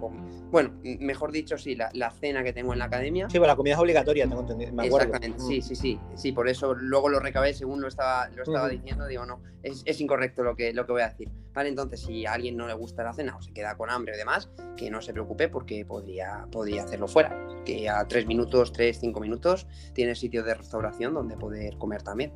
bueno, 0.52 0.72
mejor 0.84 1.32
dicho, 1.32 1.58
sí, 1.58 1.76
la, 1.76 2.12
cena 2.12 2.44
que 2.44 2.52
tengo 2.52 2.74
en 2.74 2.80
la 2.80 2.86
academia. 2.86 3.30
Sí, 3.30 3.34
pero 3.34 3.48
la 3.48 3.56
comida 3.56 3.76
es 3.76 3.80
obligatoria, 3.80 4.28
tengo 4.28 4.42
entendido. 4.42 4.82
Exactamente, 4.82 5.40
sí, 5.40 5.60
mm. 5.60 5.62
sí, 5.62 5.76
sí. 5.76 6.00
Sí, 6.16 6.32
por 6.34 6.50
eso 6.50 6.74
luego 6.74 7.08
lo 7.08 7.20
recabé 7.20 7.54
según 7.54 7.82
lo 7.82 7.88
estaba, 7.88 8.28
lo 8.30 8.44
estaba 8.44 8.68
diciendo, 8.68 9.08
digo, 9.08 9.26
no, 9.26 9.42
es, 9.64 10.02
incorrecto 10.02 10.44
lo 10.44 10.56
que, 10.56 10.74
lo 10.74 10.86
que 10.86 10.92
voy 10.92 11.02
a 11.04 11.10
decir. 11.10 11.30
Vale, 11.54 11.70
entonces, 11.70 12.02
si 12.02 12.26
a 12.26 12.34
alguien 12.34 12.58
no 12.58 12.68
le 12.68 12.74
gusta 12.74 13.04
la 13.04 13.14
cena 13.14 13.36
o 13.38 13.42
se 13.42 13.54
queda 13.54 13.78
con 13.78 13.90
hambre 13.90 14.14
o 14.14 14.18
demás, 14.18 14.50
que 14.76 14.90
no 14.90 15.02
se 15.02 15.14
preocupe 15.14 15.48
porque 15.48 15.86
podría, 15.86 16.48
podría 16.52 16.84
hacerlo 16.84 17.08
fuera. 17.08 17.48
Que 17.66 17.90
a 17.90 18.06
tres 18.08 18.26
minutos, 18.26 18.74
tres, 18.74 19.00
cinco 19.00 19.22
minutos, 19.22 19.68
tiene 19.94 20.16
sitio 20.16 20.44
de 20.44 20.56
restauración 20.56 21.14
donde 21.14 21.38
poder 21.38 21.78
comer 21.78 22.04
también. 22.04 22.34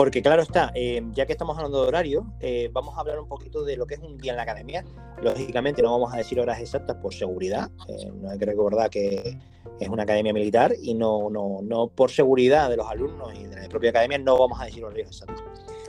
Porque 0.00 0.22
claro 0.22 0.40
está, 0.40 0.72
eh, 0.74 1.02
ya 1.12 1.26
que 1.26 1.32
estamos 1.32 1.58
hablando 1.58 1.82
de 1.82 1.88
horario, 1.88 2.24
eh, 2.40 2.70
vamos 2.72 2.96
a 2.96 3.02
hablar 3.02 3.20
un 3.20 3.28
poquito 3.28 3.64
de 3.64 3.76
lo 3.76 3.84
que 3.84 3.96
es 3.96 4.00
un 4.00 4.16
día 4.16 4.32
en 4.32 4.38
la 4.38 4.44
academia. 4.44 4.82
Lógicamente 5.22 5.82
no 5.82 5.92
vamos 5.92 6.14
a 6.14 6.16
decir 6.16 6.40
horas 6.40 6.58
exactas 6.58 6.96
por 6.96 7.12
seguridad. 7.12 7.70
Eh, 7.86 8.10
no 8.14 8.30
hay 8.30 8.38
que 8.38 8.46
recordar 8.46 8.88
que 8.88 9.36
es 9.78 9.88
una 9.90 10.04
academia 10.04 10.32
militar 10.32 10.72
y 10.80 10.94
no, 10.94 11.28
no, 11.28 11.58
no 11.62 11.88
por 11.88 12.10
seguridad 12.10 12.70
de 12.70 12.78
los 12.78 12.88
alumnos 12.88 13.34
y 13.38 13.44
de 13.44 13.60
la 13.60 13.68
propia 13.68 13.90
academia 13.90 14.16
no 14.16 14.38
vamos 14.38 14.58
a 14.58 14.64
decir 14.64 14.82
horarios 14.82 15.08
exactos. 15.08 15.44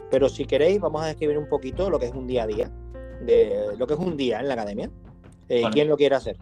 Pero 0.09 0.27
si 0.27 0.43
queréis, 0.43 0.81
vamos 0.81 1.03
a 1.03 1.05
describir 1.05 1.37
un 1.37 1.47
poquito 1.47 1.89
lo 1.89 1.97
que 1.97 2.07
es 2.07 2.13
un 2.13 2.27
día 2.27 2.43
a 2.43 2.47
día, 2.47 2.69
de 3.21 3.77
lo 3.77 3.87
que 3.87 3.93
es 3.93 3.99
un 4.01 4.17
día 4.17 4.41
en 4.41 4.49
la 4.49 4.55
academia. 4.55 4.91
¿Quién 5.71 5.87
lo 5.87 5.95
quiere 5.95 6.15
hacer? 6.15 6.35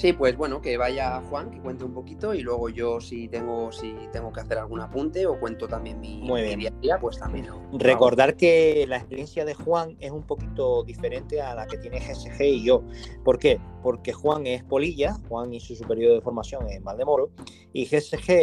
Sí, 0.00 0.14
pues 0.14 0.34
bueno, 0.34 0.62
que 0.62 0.78
vaya 0.78 1.20
Juan, 1.28 1.50
que 1.50 1.60
cuente 1.60 1.84
un 1.84 1.92
poquito 1.92 2.32
y 2.32 2.40
luego 2.40 2.70
yo 2.70 3.02
si 3.02 3.28
tengo, 3.28 3.70
si 3.70 3.94
tengo 4.10 4.32
que 4.32 4.40
hacer 4.40 4.56
algún 4.56 4.80
apunte 4.80 5.26
o 5.26 5.38
cuento 5.38 5.68
también 5.68 6.00
mi, 6.00 6.22
día 6.56 6.70
a 6.70 6.80
día, 6.80 6.98
pues 6.98 7.18
también. 7.18 7.48
Recordar 7.74 8.34
que 8.34 8.86
la 8.88 8.96
experiencia 8.96 9.44
de 9.44 9.52
Juan 9.52 9.98
es 10.00 10.10
un 10.10 10.22
poquito 10.22 10.84
diferente 10.84 11.42
a 11.42 11.54
la 11.54 11.66
que 11.66 11.76
tiene 11.76 12.00
GSG 12.00 12.40
y 12.40 12.64
yo. 12.64 12.82
¿Por 13.22 13.38
qué? 13.38 13.60
Porque 13.82 14.14
Juan 14.14 14.46
es 14.46 14.64
polilla, 14.64 15.18
Juan 15.28 15.52
y 15.52 15.60
su 15.60 15.76
superior 15.76 16.14
de 16.14 16.22
formación 16.22 16.66
en 16.70 16.82
Valdemoro, 16.82 17.28
y 17.74 17.84
GSG 17.84 18.40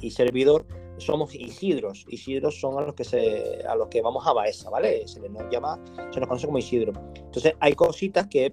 y, 0.00 0.10
servidor 0.10 0.66
somos 0.96 1.32
Isidros. 1.32 2.06
Isidros 2.08 2.58
son 2.58 2.76
a 2.76 2.84
los 2.84 2.96
que 2.96 3.04
se, 3.04 3.64
a 3.68 3.76
los 3.76 3.86
que 3.86 4.02
vamos 4.02 4.26
a 4.26 4.32
Baeza, 4.32 4.68
¿vale? 4.68 5.06
Se 5.06 5.20
nos 5.20 5.48
llama, 5.48 5.78
se 6.10 6.18
nos 6.18 6.28
conoce 6.28 6.46
como 6.46 6.58
Isidro. 6.58 6.92
Entonces 7.14 7.52
hay 7.60 7.74
cositas 7.74 8.26
que 8.26 8.52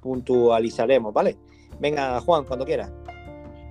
puntualizaremos, 0.00 1.12
¿vale? 1.12 1.36
Venga, 1.84 2.18
Juan, 2.22 2.44
cuando 2.44 2.64
quieras. 2.64 2.90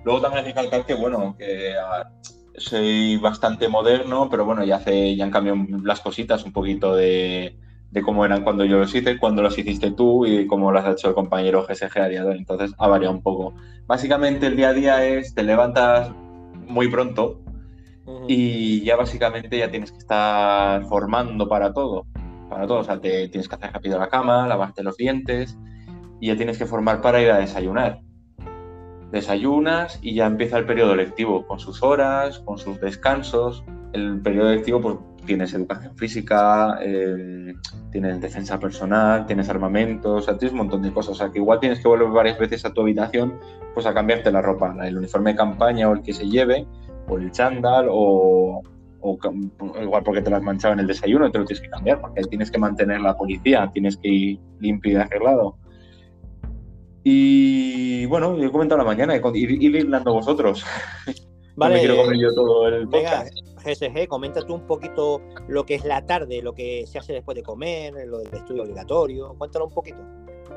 Luego 0.04 0.20
también 0.20 0.44
hay 0.44 0.52
que 0.52 0.60
recalcar 0.60 0.86
que, 0.86 0.94
bueno, 0.94 1.34
que 1.36 1.72
ah, 1.76 2.08
soy 2.56 3.16
bastante 3.16 3.66
moderno, 3.66 4.28
pero 4.30 4.44
bueno, 4.44 4.62
ya, 4.62 4.76
hace, 4.76 5.16
ya 5.16 5.24
han 5.24 5.32
cambiado 5.32 5.58
las 5.82 5.98
cositas 5.98 6.44
un 6.44 6.52
poquito 6.52 6.94
de, 6.94 7.58
cómo 8.04 8.24
eran 8.24 8.44
cuando 8.44 8.64
yo 8.64 8.78
los 8.78 8.94
hice, 8.94 9.18
cuando 9.18 9.42
los 9.42 9.58
hiciste 9.58 9.90
tú 9.90 10.26
y 10.26 10.46
cómo 10.46 10.70
las 10.70 10.84
ha 10.84 10.92
hecho 10.92 11.08
el 11.08 11.14
compañero 11.16 11.66
GSG 11.66 11.98
a 11.98 12.08
día 12.08 12.22
de 12.22 12.30
hoy. 12.30 12.38
Entonces 12.38 12.72
ha 12.78 12.86
variado 12.86 13.12
un 13.12 13.20
poco. 13.20 13.52
Básicamente 13.88 14.46
el 14.46 14.54
día 14.54 14.68
a 14.68 14.74
día 14.74 15.04
es, 15.04 15.34
te 15.34 15.42
levantas 15.42 16.12
muy 16.68 16.86
pronto 16.86 17.40
y 18.28 18.84
ya 18.84 18.94
básicamente 18.94 19.58
ya 19.58 19.72
tienes 19.72 19.90
que 19.90 19.98
estar 19.98 20.84
formando 20.84 21.48
para 21.48 21.72
todo. 21.72 22.06
Para 22.48 22.68
todo, 22.68 22.78
o 22.78 22.84
sea, 22.84 23.00
te 23.00 23.26
tienes 23.26 23.48
que 23.48 23.56
hacer 23.56 23.72
rápido 23.72 23.98
la 23.98 24.08
cama, 24.08 24.46
lavarte 24.46 24.84
los 24.84 24.96
dientes, 24.96 25.58
y 26.24 26.28
ya 26.28 26.36
tienes 26.36 26.56
que 26.56 26.64
formar 26.64 27.02
para 27.02 27.20
ir 27.20 27.30
a 27.30 27.36
desayunar. 27.36 28.00
Desayunas 29.12 29.98
y 30.00 30.14
ya 30.14 30.24
empieza 30.24 30.56
el 30.56 30.64
periodo 30.64 30.96
lectivo, 30.96 31.46
con 31.46 31.58
sus 31.58 31.82
horas, 31.82 32.38
con 32.38 32.56
sus 32.56 32.80
descansos. 32.80 33.62
El 33.92 34.22
periodo 34.22 34.54
lectivo, 34.54 34.80
pues 34.80 34.96
tienes 35.26 35.52
educación 35.52 35.94
física, 35.98 36.78
eh, 36.80 37.52
tienes 37.92 38.22
defensa 38.22 38.58
personal, 38.58 39.26
tienes 39.26 39.50
armamentos, 39.50 40.22
o 40.22 40.24
sea, 40.24 40.38
tienes 40.38 40.52
un 40.52 40.60
montón 40.60 40.80
de 40.80 40.94
cosas. 40.94 41.10
O 41.10 41.14
sea, 41.14 41.30
que 41.30 41.40
igual 41.40 41.60
tienes 41.60 41.80
que 41.80 41.88
volver 41.88 42.08
varias 42.08 42.38
veces 42.38 42.64
a 42.64 42.72
tu 42.72 42.80
habitación 42.80 43.38
pues 43.74 43.84
a 43.84 43.92
cambiarte 43.92 44.32
la 44.32 44.40
ropa, 44.40 44.74
el 44.82 44.96
uniforme 44.96 45.32
de 45.32 45.36
campaña 45.36 45.90
o 45.90 45.92
el 45.92 46.00
que 46.00 46.14
se 46.14 46.26
lleve, 46.26 46.66
o 47.06 47.18
el 47.18 47.32
chándal, 47.32 47.88
o, 47.90 48.62
o 49.00 49.18
igual 49.82 50.02
porque 50.02 50.22
te 50.22 50.30
lo 50.30 50.36
has 50.36 50.42
manchado 50.42 50.72
en 50.72 50.80
el 50.80 50.86
desayuno 50.86 51.30
te 51.30 51.38
lo 51.38 51.44
tienes 51.44 51.60
que 51.60 51.68
cambiar, 51.68 52.00
porque 52.00 52.22
tienes 52.22 52.50
que 52.50 52.56
mantener 52.56 53.02
la 53.02 53.14
policía, 53.14 53.70
tienes 53.74 53.98
que 53.98 54.08
ir 54.08 54.40
limpio 54.60 54.92
y 54.92 54.96
arreglado. 54.96 55.58
Y 57.04 58.06
bueno, 58.06 58.36
yo 58.38 58.48
he 58.48 58.50
comentado 58.50 58.78
la 58.78 58.84
mañana, 58.84 59.14
ir, 59.34 59.62
ir 59.62 59.86
vosotros. 60.04 60.64
Vale. 61.56 61.78
quiero 61.78 61.96
comer 61.96 62.18
yo 62.18 62.34
todo 62.34 62.66
el 62.66 62.86
Venga, 62.86 63.26
GSG, 63.64 64.08
comenta 64.08 64.40
tú 64.42 64.54
un 64.54 64.66
poquito 64.66 65.22
lo 65.46 65.64
que 65.64 65.76
es 65.76 65.84
la 65.84 66.04
tarde, 66.04 66.42
lo 66.42 66.52
que 66.52 66.84
se 66.86 66.98
hace 66.98 67.12
después 67.12 67.36
de 67.36 67.42
comer, 67.44 67.94
lo 68.08 68.18
del 68.18 68.34
estudio 68.34 68.62
obligatorio. 68.62 69.34
Cuéntalo 69.38 69.66
un 69.66 69.72
poquito. 69.72 69.98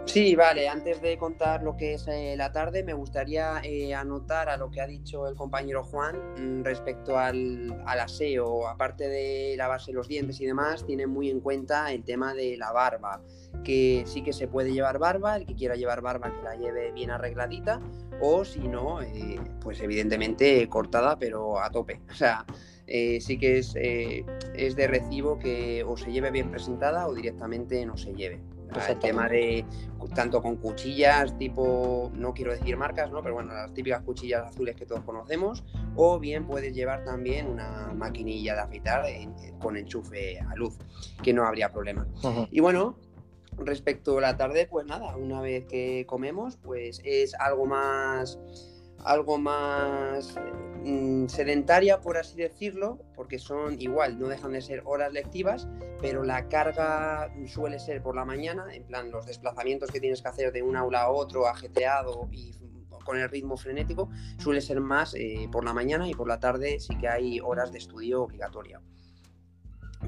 Sí, 0.07 0.35
vale. 0.35 0.69
Antes 0.69 1.01
de 1.01 1.17
contar 1.17 1.63
lo 1.63 1.75
que 1.75 1.95
es 1.95 2.07
eh, 2.07 2.35
la 2.37 2.53
tarde, 2.53 2.81
me 2.81 2.93
gustaría 2.93 3.59
eh, 3.61 3.93
anotar 3.93 4.47
a 4.47 4.55
lo 4.55 4.71
que 4.71 4.79
ha 4.79 4.87
dicho 4.87 5.27
el 5.27 5.35
compañero 5.35 5.83
Juan 5.83 6.15
mm, 6.37 6.63
respecto 6.63 7.17
al, 7.17 7.75
aseo. 7.85 8.67
Aparte 8.69 9.09
de 9.09 9.55
lavarse 9.57 9.91
los 9.91 10.07
dientes 10.07 10.39
y 10.39 10.45
demás, 10.45 10.85
tiene 10.85 11.07
muy 11.07 11.29
en 11.29 11.41
cuenta 11.41 11.91
el 11.91 12.05
tema 12.05 12.33
de 12.33 12.55
la 12.55 12.71
barba 12.71 13.21
que 13.65 14.03
sí 14.07 14.23
que 14.23 14.31
se 14.31 14.47
puede 14.47 14.71
llevar 14.71 14.97
barba, 14.97 15.35
el 15.35 15.45
que 15.45 15.55
quiera 15.55 15.75
llevar 15.75 16.01
barba 16.01 16.33
que 16.33 16.41
la 16.41 16.55
lleve 16.55 16.93
bien 16.93 17.11
arregladita, 17.11 17.81
o 18.21 18.45
si 18.45 18.61
no, 18.61 19.01
eh, 19.01 19.41
pues 19.59 19.81
evidentemente 19.81 20.67
cortada, 20.69 21.19
pero 21.19 21.59
a 21.59 21.69
tope. 21.69 21.99
O 22.09 22.13
sea, 22.13 22.45
sí 22.87 23.37
que 23.37 23.57
es, 23.57 23.75
es 23.75 24.75
de 24.75 24.87
recibo 24.87 25.37
que 25.37 25.83
o 25.83 25.97
se 25.97 26.11
lleve 26.11 26.31
bien 26.31 26.49
presentada 26.49 27.07
o 27.07 27.13
directamente 27.13 27.85
no 27.85 27.97
se 27.97 28.13
lleve. 28.13 28.39
El 28.89 28.99
tema 28.99 29.27
de 29.27 29.65
tanto 30.13 30.41
con 30.41 30.57
cuchillas 30.57 31.37
tipo, 31.37 32.11
no 32.13 32.33
quiero 32.33 32.51
decir 32.51 32.77
marcas, 32.77 33.11
¿no? 33.11 33.21
Pero 33.21 33.35
bueno, 33.35 33.53
las 33.53 33.73
típicas 33.73 34.01
cuchillas 34.03 34.45
azules 34.45 34.75
que 34.75 34.85
todos 34.85 35.03
conocemos, 35.03 35.63
o 35.95 36.19
bien 36.19 36.45
puedes 36.45 36.73
llevar 36.73 37.03
también 37.03 37.47
una 37.47 37.93
maquinilla 37.95 38.53
de 38.55 38.61
afeitar 38.61 39.05
con 39.59 39.77
enchufe 39.77 40.39
a 40.39 40.55
luz, 40.55 40.77
que 41.23 41.33
no 41.33 41.45
habría 41.45 41.71
problema. 41.71 42.07
Y 42.51 42.59
bueno, 42.59 42.97
respecto 43.57 44.19
a 44.19 44.21
la 44.21 44.37
tarde, 44.37 44.67
pues 44.69 44.85
nada, 44.85 45.15
una 45.15 45.41
vez 45.41 45.65
que 45.65 46.05
comemos, 46.05 46.57
pues 46.57 47.01
es 47.03 47.33
algo 47.35 47.65
más 47.65 48.39
algo 49.07 49.37
más 49.37 50.35
mm, 50.83 51.27
sedentaria, 51.27 51.99
por 52.01 52.17
así 52.17 52.37
decirlo, 52.37 52.99
porque 53.15 53.39
son 53.39 53.81
igual, 53.81 54.19
no 54.19 54.27
dejan 54.27 54.51
de 54.51 54.61
ser 54.61 54.83
horas 54.85 55.13
lectivas, 55.13 55.67
pero 56.01 56.23
la 56.23 56.47
carga 56.49 57.31
suele 57.47 57.79
ser 57.79 58.03
por 58.03 58.15
la 58.15 58.25
mañana, 58.25 58.65
en 58.73 58.83
plan 58.83 59.09
los 59.09 59.25
desplazamientos 59.25 59.89
que 59.89 59.99
tienes 59.99 60.21
que 60.21 60.27
hacer 60.27 60.51
de 60.51 60.61
un 60.61 60.75
aula 60.75 61.03
a 61.03 61.09
otro, 61.09 61.47
ajetreado 61.47 62.27
y 62.31 62.53
con 63.03 63.17
el 63.17 63.29
ritmo 63.29 63.55
frenético, 63.55 64.09
suele 64.37 64.59
ser 64.59 64.81
más 64.81 65.15
eh, 65.15 65.47
por 65.49 65.63
la 65.63 65.73
mañana 65.73 66.09
y 66.09 66.13
por 66.13 66.27
la 66.27 66.41
tarde 66.41 66.77
sí 66.81 66.93
que 66.97 67.07
hay 67.07 67.39
horas 67.39 67.71
de 67.71 67.77
estudio 67.77 68.23
obligatoria. 68.23 68.81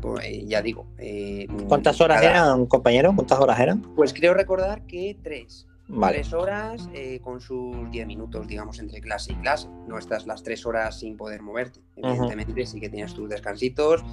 Pues, 0.02 0.26
eh, 0.26 0.44
ya 0.46 0.62
digo. 0.62 0.86
Eh, 0.98 1.48
¿Cuántas 1.70 2.00
horas 2.02 2.22
eran, 2.22 2.66
compañero? 2.66 3.14
¿Cuántas 3.16 3.40
horas 3.40 3.58
eran? 3.60 3.82
Pues 3.96 4.14
creo 4.14 4.34
recordar 4.34 4.86
que 4.86 5.18
tres. 5.24 5.69
Tres 6.08 6.34
horas 6.34 6.88
eh, 6.94 7.20
con 7.20 7.42
sus 7.42 7.90
diez 7.90 8.06
minutos, 8.06 8.48
digamos, 8.48 8.80
entre 8.80 9.02
clase 9.02 9.34
y 9.34 9.36
clase. 9.36 9.68
No 9.88 9.98
estás 9.98 10.28
las 10.28 10.44
tres 10.44 10.66
horas 10.66 11.00
sin 11.00 11.18
poder 11.18 11.42
moverte. 11.42 11.82
Evidentemente, 11.96 12.66
sí 12.68 12.80
que 12.80 12.90
tienes 12.90 13.14
tus 13.16 13.28
descansitos, 13.28 14.04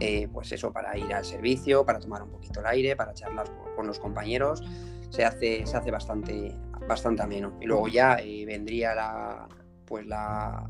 eh, 0.00 0.28
pues 0.32 0.50
eso, 0.50 0.72
para 0.72 0.96
ir 0.98 1.14
al 1.14 1.24
servicio, 1.24 1.86
para 1.86 2.00
tomar 2.00 2.24
un 2.24 2.30
poquito 2.30 2.60
el 2.60 2.66
aire, 2.66 2.96
para 2.96 3.14
charlar 3.14 3.46
con, 3.76 3.86
los 3.86 4.00
compañeros. 4.00 4.64
Se 5.10 5.24
hace, 5.24 5.64
se 5.66 5.76
hace 5.76 5.90
bastante, 5.92 6.56
bastante 6.88 7.22
ameno. 7.22 7.56
Y 7.60 7.66
luego 7.66 7.86
ya 7.86 8.16
eh, 8.16 8.44
vendría 8.44 8.94
la, 8.94 9.48
pues 9.84 10.06
la, 10.06 10.68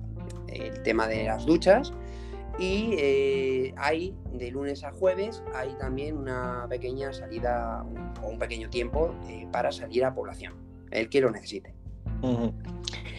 el 0.49 0.83
tema 0.83 1.07
de 1.07 1.25
las 1.25 1.47
duchas. 1.47 1.93
Y 2.61 3.73
hay 3.77 4.15
de 4.33 4.51
lunes 4.51 4.85
a 4.85 4.93
jueves, 4.93 5.43
hay 5.55 5.71
también 5.79 6.19
una 6.19 6.67
pequeña 6.69 7.13
salida 7.13 7.85
o 8.23 8.29
un 8.29 8.39
pequeño 8.39 8.69
tiempo 8.69 9.15
eh, 9.29 9.47
para 9.51 9.73
salir 9.73 10.05
a 10.05 10.15
población, 10.15 10.55
el 10.91 11.09
que 11.09 11.23
lo 11.23 11.31
necesite. 11.31 11.75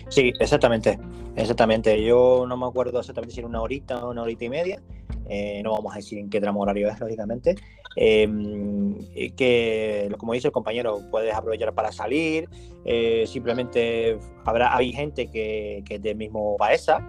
Sí, 0.10 0.32
exactamente, 0.39 0.99
exactamente. 1.36 2.04
Yo 2.04 2.45
no 2.47 2.56
me 2.56 2.67
acuerdo 2.67 2.99
exactamente 2.99 3.34
si 3.34 3.39
era 3.39 3.47
una 3.47 3.62
horita 3.62 4.06
o 4.06 4.12
una 4.12 4.21
horita 4.21 4.45
y 4.45 4.49
media. 4.49 4.82
Eh, 5.27 5.62
no 5.63 5.71
vamos 5.71 5.93
a 5.93 5.97
decir 5.97 6.19
en 6.19 6.30
qué 6.30 6.41
tramo 6.41 6.62
horario 6.62 6.89
es, 6.89 6.99
lógicamente. 6.99 7.56
Em, 7.95 8.97
que, 9.36 10.13
como 10.17 10.34
dice 10.34 10.47
el 10.47 10.54
compañero, 10.54 10.99
puedes 11.10 11.34
aprovechar 11.34 11.73
para 11.73 11.91
salir. 11.91 12.49
Eh, 12.86 13.25
simplemente 13.27 14.17
habrá, 14.45 14.75
hay 14.75 14.91
gente 14.91 15.27
que, 15.27 15.84
que 15.86 15.95
es 15.95 16.01
del 16.01 16.17
mismo 16.17 16.58
Baeza, 16.58 16.99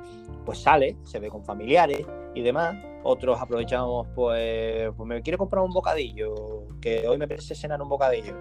pues 0.44 0.58
sale, 0.58 0.96
se 1.04 1.18
ve 1.18 1.28
con 1.28 1.44
familiares 1.44 2.06
y 2.34 2.42
demás. 2.42 2.76
Otros 3.04 3.40
aprovechamos, 3.40 4.06
pues, 4.14 4.90
pues 4.96 5.08
me 5.08 5.22
quiero 5.22 5.38
comprar 5.38 5.64
un 5.64 5.72
bocadillo, 5.72 6.68
que 6.80 7.06
hoy 7.08 7.18
me 7.18 7.26
parece 7.26 7.54
cenar 7.54 7.82
un 7.82 7.88
bocadillo. 7.88 8.36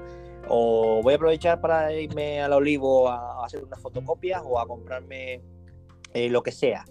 O 0.48 1.02
voy 1.02 1.14
a 1.14 1.16
aprovechar 1.16 1.62
para 1.62 1.94
irme 1.94 2.42
al 2.42 2.54
olivo 2.54 3.10
a, 3.10 3.44
hacer 3.46 3.64
unas 3.64 3.80
fotocopias 3.80 4.42
o 4.46 4.60
a 4.60 4.68
comprarme 4.68 5.42
eh, 6.14 6.30
lo 6.30 6.44
que 6.44 6.52
sea. 6.52 6.86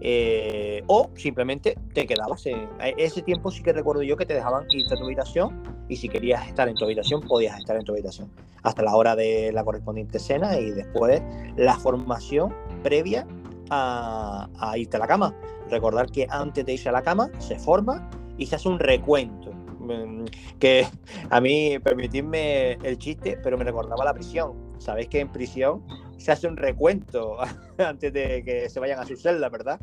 Eh, 0.00 0.82
o 0.88 1.10
simplemente 1.14 1.74
te 1.94 2.06
quedabas 2.06 2.44
en 2.46 2.68
ese 2.98 3.22
tiempo 3.22 3.50
sí 3.50 3.62
que 3.62 3.72
recuerdo 3.72 4.02
yo 4.02 4.16
que 4.16 4.26
te 4.26 4.34
dejaban 4.34 4.66
irte 4.70 4.94
a 4.94 4.96
tu 4.96 5.04
habitación 5.04 5.62
y 5.88 5.96
si 5.96 6.08
querías 6.08 6.46
estar 6.46 6.68
en 6.68 6.74
tu 6.74 6.84
habitación 6.84 7.22
podías 7.22 7.58
estar 7.58 7.76
en 7.76 7.84
tu 7.84 7.92
habitación 7.92 8.30
hasta 8.62 8.82
la 8.82 8.94
hora 8.94 9.16
de 9.16 9.52
la 9.52 9.64
correspondiente 9.64 10.18
cena 10.18 10.58
y 10.58 10.70
después 10.70 11.22
la 11.56 11.78
formación 11.78 12.54
previa 12.82 13.26
a, 13.70 14.48
irte 14.76 14.96
a 14.96 15.00
la 15.00 15.06
cama. 15.06 15.34
Recordar 15.70 16.10
que 16.10 16.26
antes 16.30 16.64
de 16.64 16.74
irse 16.74 16.88
a 16.88 16.92
la 16.92 17.02
cama 17.02 17.30
se 17.38 17.58
forma 17.58 18.08
y 18.38 18.46
se 18.46 18.56
hace 18.56 18.68
un 18.68 18.78
recuento. 18.78 19.52
Mm, 19.80 20.24
que 20.58 20.86
a 21.30 21.40
mí, 21.40 21.78
permitidme 21.78 22.72
el 22.82 22.98
chiste, 22.98 23.38
pero 23.42 23.56
me 23.56 23.64
recordaba 23.64 24.04
la 24.04 24.14
prisión. 24.14 24.52
Sabéis 24.78 25.08
que 25.08 25.20
en 25.20 25.28
prisión 25.28 25.82
se 26.18 26.32
hace 26.32 26.46
un 26.46 26.56
recuento 26.56 27.36
antes 27.78 28.12
de 28.12 28.42
que 28.44 28.68
se 28.68 28.80
vayan 28.80 29.00
a 29.00 29.06
su 29.06 29.16
celda, 29.16 29.48
¿verdad? 29.48 29.80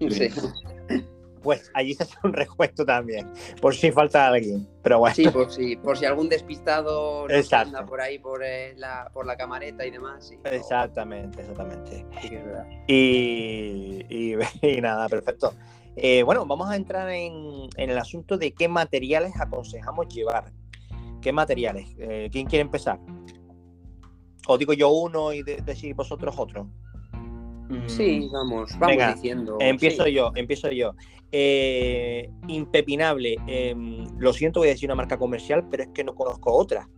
Sí 0.00 0.28
pues 1.44 1.70
allí 1.74 1.92
se 1.94 2.04
hace 2.04 2.16
un 2.24 2.32
recuento 2.32 2.86
también, 2.86 3.30
por 3.60 3.74
si 3.74 3.92
falta 3.92 4.28
alguien. 4.28 4.66
Pero 4.82 4.98
bueno. 4.98 5.14
Sí, 5.14 5.28
por 5.28 5.52
si, 5.52 5.76
por 5.76 5.96
si 5.96 6.06
algún 6.06 6.30
despistado 6.30 7.28
no 7.28 7.58
anda 7.58 7.86
por 7.86 8.00
ahí 8.00 8.18
por, 8.18 8.42
eh, 8.42 8.74
la, 8.76 9.10
por 9.12 9.26
la 9.26 9.36
camareta 9.36 9.86
y 9.86 9.90
demás. 9.90 10.32
Exactamente, 10.44 11.42
exactamente. 11.42 12.06
y, 12.88 14.34
y, 14.66 14.80
nada, 14.80 15.08
perfecto. 15.08 15.52
Eh, 15.96 16.22
bueno, 16.22 16.46
vamos 16.46 16.68
a 16.70 16.76
entrar 16.76 17.08
en, 17.10 17.68
el 17.76 17.98
asunto 17.98 18.38
de 18.38 18.52
qué 18.52 18.66
materiales 18.66 19.34
aconsejamos 19.38 20.08
llevar. 20.08 20.50
¿Qué 21.20 21.32
materiales? 21.32 21.94
Eh, 21.98 22.30
¿Quién 22.32 22.46
quiere 22.46 22.62
empezar? 22.62 22.98
¿O 24.46 24.58
digo 24.58 24.72
yo 24.72 24.88
uno 24.90 25.32
y 25.32 25.42
decís 25.42 25.94
vosotros 25.94 26.34
otro? 26.38 26.68
Sí, 27.86 28.28
vamos, 28.32 28.78
vamos 28.78 29.14
diciendo. 29.14 29.56
Empiezo 29.60 30.06
yo, 30.06 30.32
empiezo 30.34 30.70
yo. 30.70 30.94
Eh, 31.36 32.30
impepinable. 32.46 33.36
Em, 33.48 34.06
lo 34.18 34.32
siento, 34.32 34.60
voy 34.60 34.68
a 34.68 34.70
decir 34.70 34.86
una 34.86 34.94
marca 34.94 35.18
comercial, 35.18 35.66
pero 35.68 35.82
es 35.82 35.88
que 35.88 36.04
no 36.04 36.14
conozco 36.14 36.52
otra. 36.52 36.88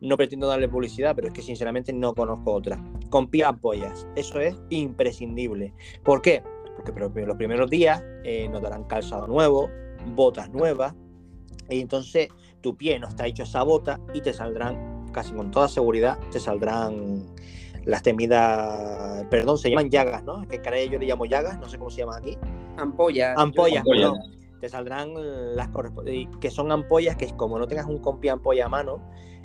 No 0.00 0.16
pretendo 0.16 0.46
darle 0.46 0.68
publicidad, 0.68 1.16
pero 1.16 1.26
es 1.26 1.34
que 1.34 1.42
sinceramente 1.42 1.92
no 1.92 2.14
conozco 2.14 2.52
otra. 2.52 2.80
Con 3.10 3.26
pie 3.26 3.44
apoyas. 3.44 4.06
Eso 4.14 4.38
es 4.38 4.56
imprescindible. 4.70 5.74
¿Por 6.04 6.22
qué? 6.22 6.40
Porque 6.76 7.26
los 7.26 7.36
primeros 7.36 7.68
días 7.68 8.00
eh, 8.22 8.48
nos 8.48 8.62
darán 8.62 8.84
calzado 8.84 9.26
nuevo, 9.26 9.68
botas 10.14 10.50
nuevas, 10.50 10.94
y 11.68 11.80
entonces 11.80 12.28
tu 12.60 12.76
pie 12.76 12.96
no 13.00 13.08
está 13.08 13.26
hecho 13.26 13.42
esa 13.42 13.64
bota 13.64 13.98
y 14.14 14.20
te 14.20 14.32
saldrán, 14.32 15.06
casi 15.12 15.32
con 15.32 15.50
toda 15.50 15.66
seguridad, 15.66 16.16
te 16.30 16.38
saldrán 16.38 17.26
las 17.84 18.02
temidas, 18.02 19.24
perdón, 19.30 19.58
se 19.58 19.70
llaman 19.70 19.90
llagas, 19.90 20.22
¿no? 20.24 20.46
Que 20.46 20.56
en 20.56 20.62
Canadá 20.62 20.84
yo 20.84 20.98
le 20.98 21.06
llamo 21.06 21.24
llagas, 21.24 21.58
no 21.58 21.68
sé 21.68 21.78
cómo 21.78 21.90
se 21.90 21.98
llaman 21.98 22.22
aquí. 22.22 22.38
Ampollas. 22.76 23.36
Ampollas, 23.38 23.84
perdón. 23.84 24.18
Te 24.60 24.68
saldrán 24.68 25.14
las 25.56 25.70
que 26.40 26.50
son 26.50 26.70
ampollas 26.70 27.16
que 27.16 27.26
como 27.34 27.58
no 27.58 27.66
tengas 27.66 27.86
un 27.86 27.98
compi 27.98 28.28
ampolla 28.28 28.66
a 28.66 28.68
mano, 28.68 29.00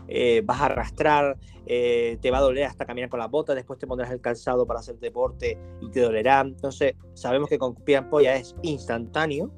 eh, 0.08 0.42
vas 0.46 0.62
a 0.62 0.66
arrastrar, 0.66 1.38
eh, 1.66 2.18
te 2.22 2.32
va 2.32 2.38
a 2.40 2.42
doler 2.42 2.66
hasta 2.66 2.86
caminar 2.86 3.10
con 3.10 3.20
las 3.20 3.32
botas, 3.32 3.56
después 3.56 3.80
te 3.80 3.88
pondrás 3.88 4.12
el 4.12 4.22
calzado 4.22 4.68
para 4.68 4.82
hacer 4.82 5.00
deporte 5.00 5.58
y 5.82 5.90
te 5.90 6.02
dolerá. 6.02 6.42
Entonces, 6.42 6.96
sabemos 7.14 7.50
que 7.50 7.58
con 7.58 7.76
pie 7.76 7.98
ampolla 7.98 8.36
es 8.36 8.56
instantáneo, 8.62 9.52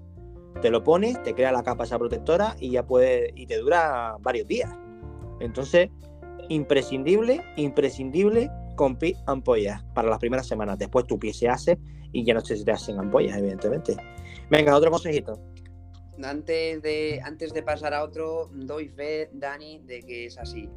te 0.62 0.70
lo 0.70 0.84
pones, 0.84 1.22
te 1.24 1.34
crea 1.34 1.52
la 1.52 1.64
capa 1.64 1.84
esa 1.84 2.00
protectora 2.00 2.56
y 2.60 2.72
ya 2.72 2.86
puede, 2.86 3.32
y 3.36 3.46
te 3.48 3.58
dura 3.58 4.16
varios 4.22 4.48
días. 4.48 4.72
Entonces, 5.40 5.90
imprescindible, 6.50 7.44
imprescindible 7.58 8.50
con 8.78 8.96
pi 8.96 9.18
ampollas 9.26 9.84
para 9.94 10.08
las 10.08 10.20
primeras 10.20 10.48
semanas. 10.48 10.80
Después 10.80 11.06
tu 11.06 11.20
pie 11.20 11.34
se 11.34 11.50
hace 11.50 11.78
y 12.14 12.24
ya 12.24 12.34
no 12.34 12.40
se 12.40 12.64
te 12.64 12.72
hacen 12.72 12.98
ampollas, 12.98 13.38
evidentemente. 13.38 13.98
Venga, 14.50 14.74
otro 14.74 14.90
consejito. 14.90 15.38
Antes 16.24 16.82
de, 16.82 17.22
antes 17.24 17.54
de 17.54 17.62
pasar 17.62 17.94
a 17.94 18.04
otro, 18.04 18.50
doy 18.52 18.88
fe, 18.88 19.30
Dani, 19.34 19.80
de 19.86 20.00
que 20.00 20.26
es 20.26 20.38
así. 20.40 20.68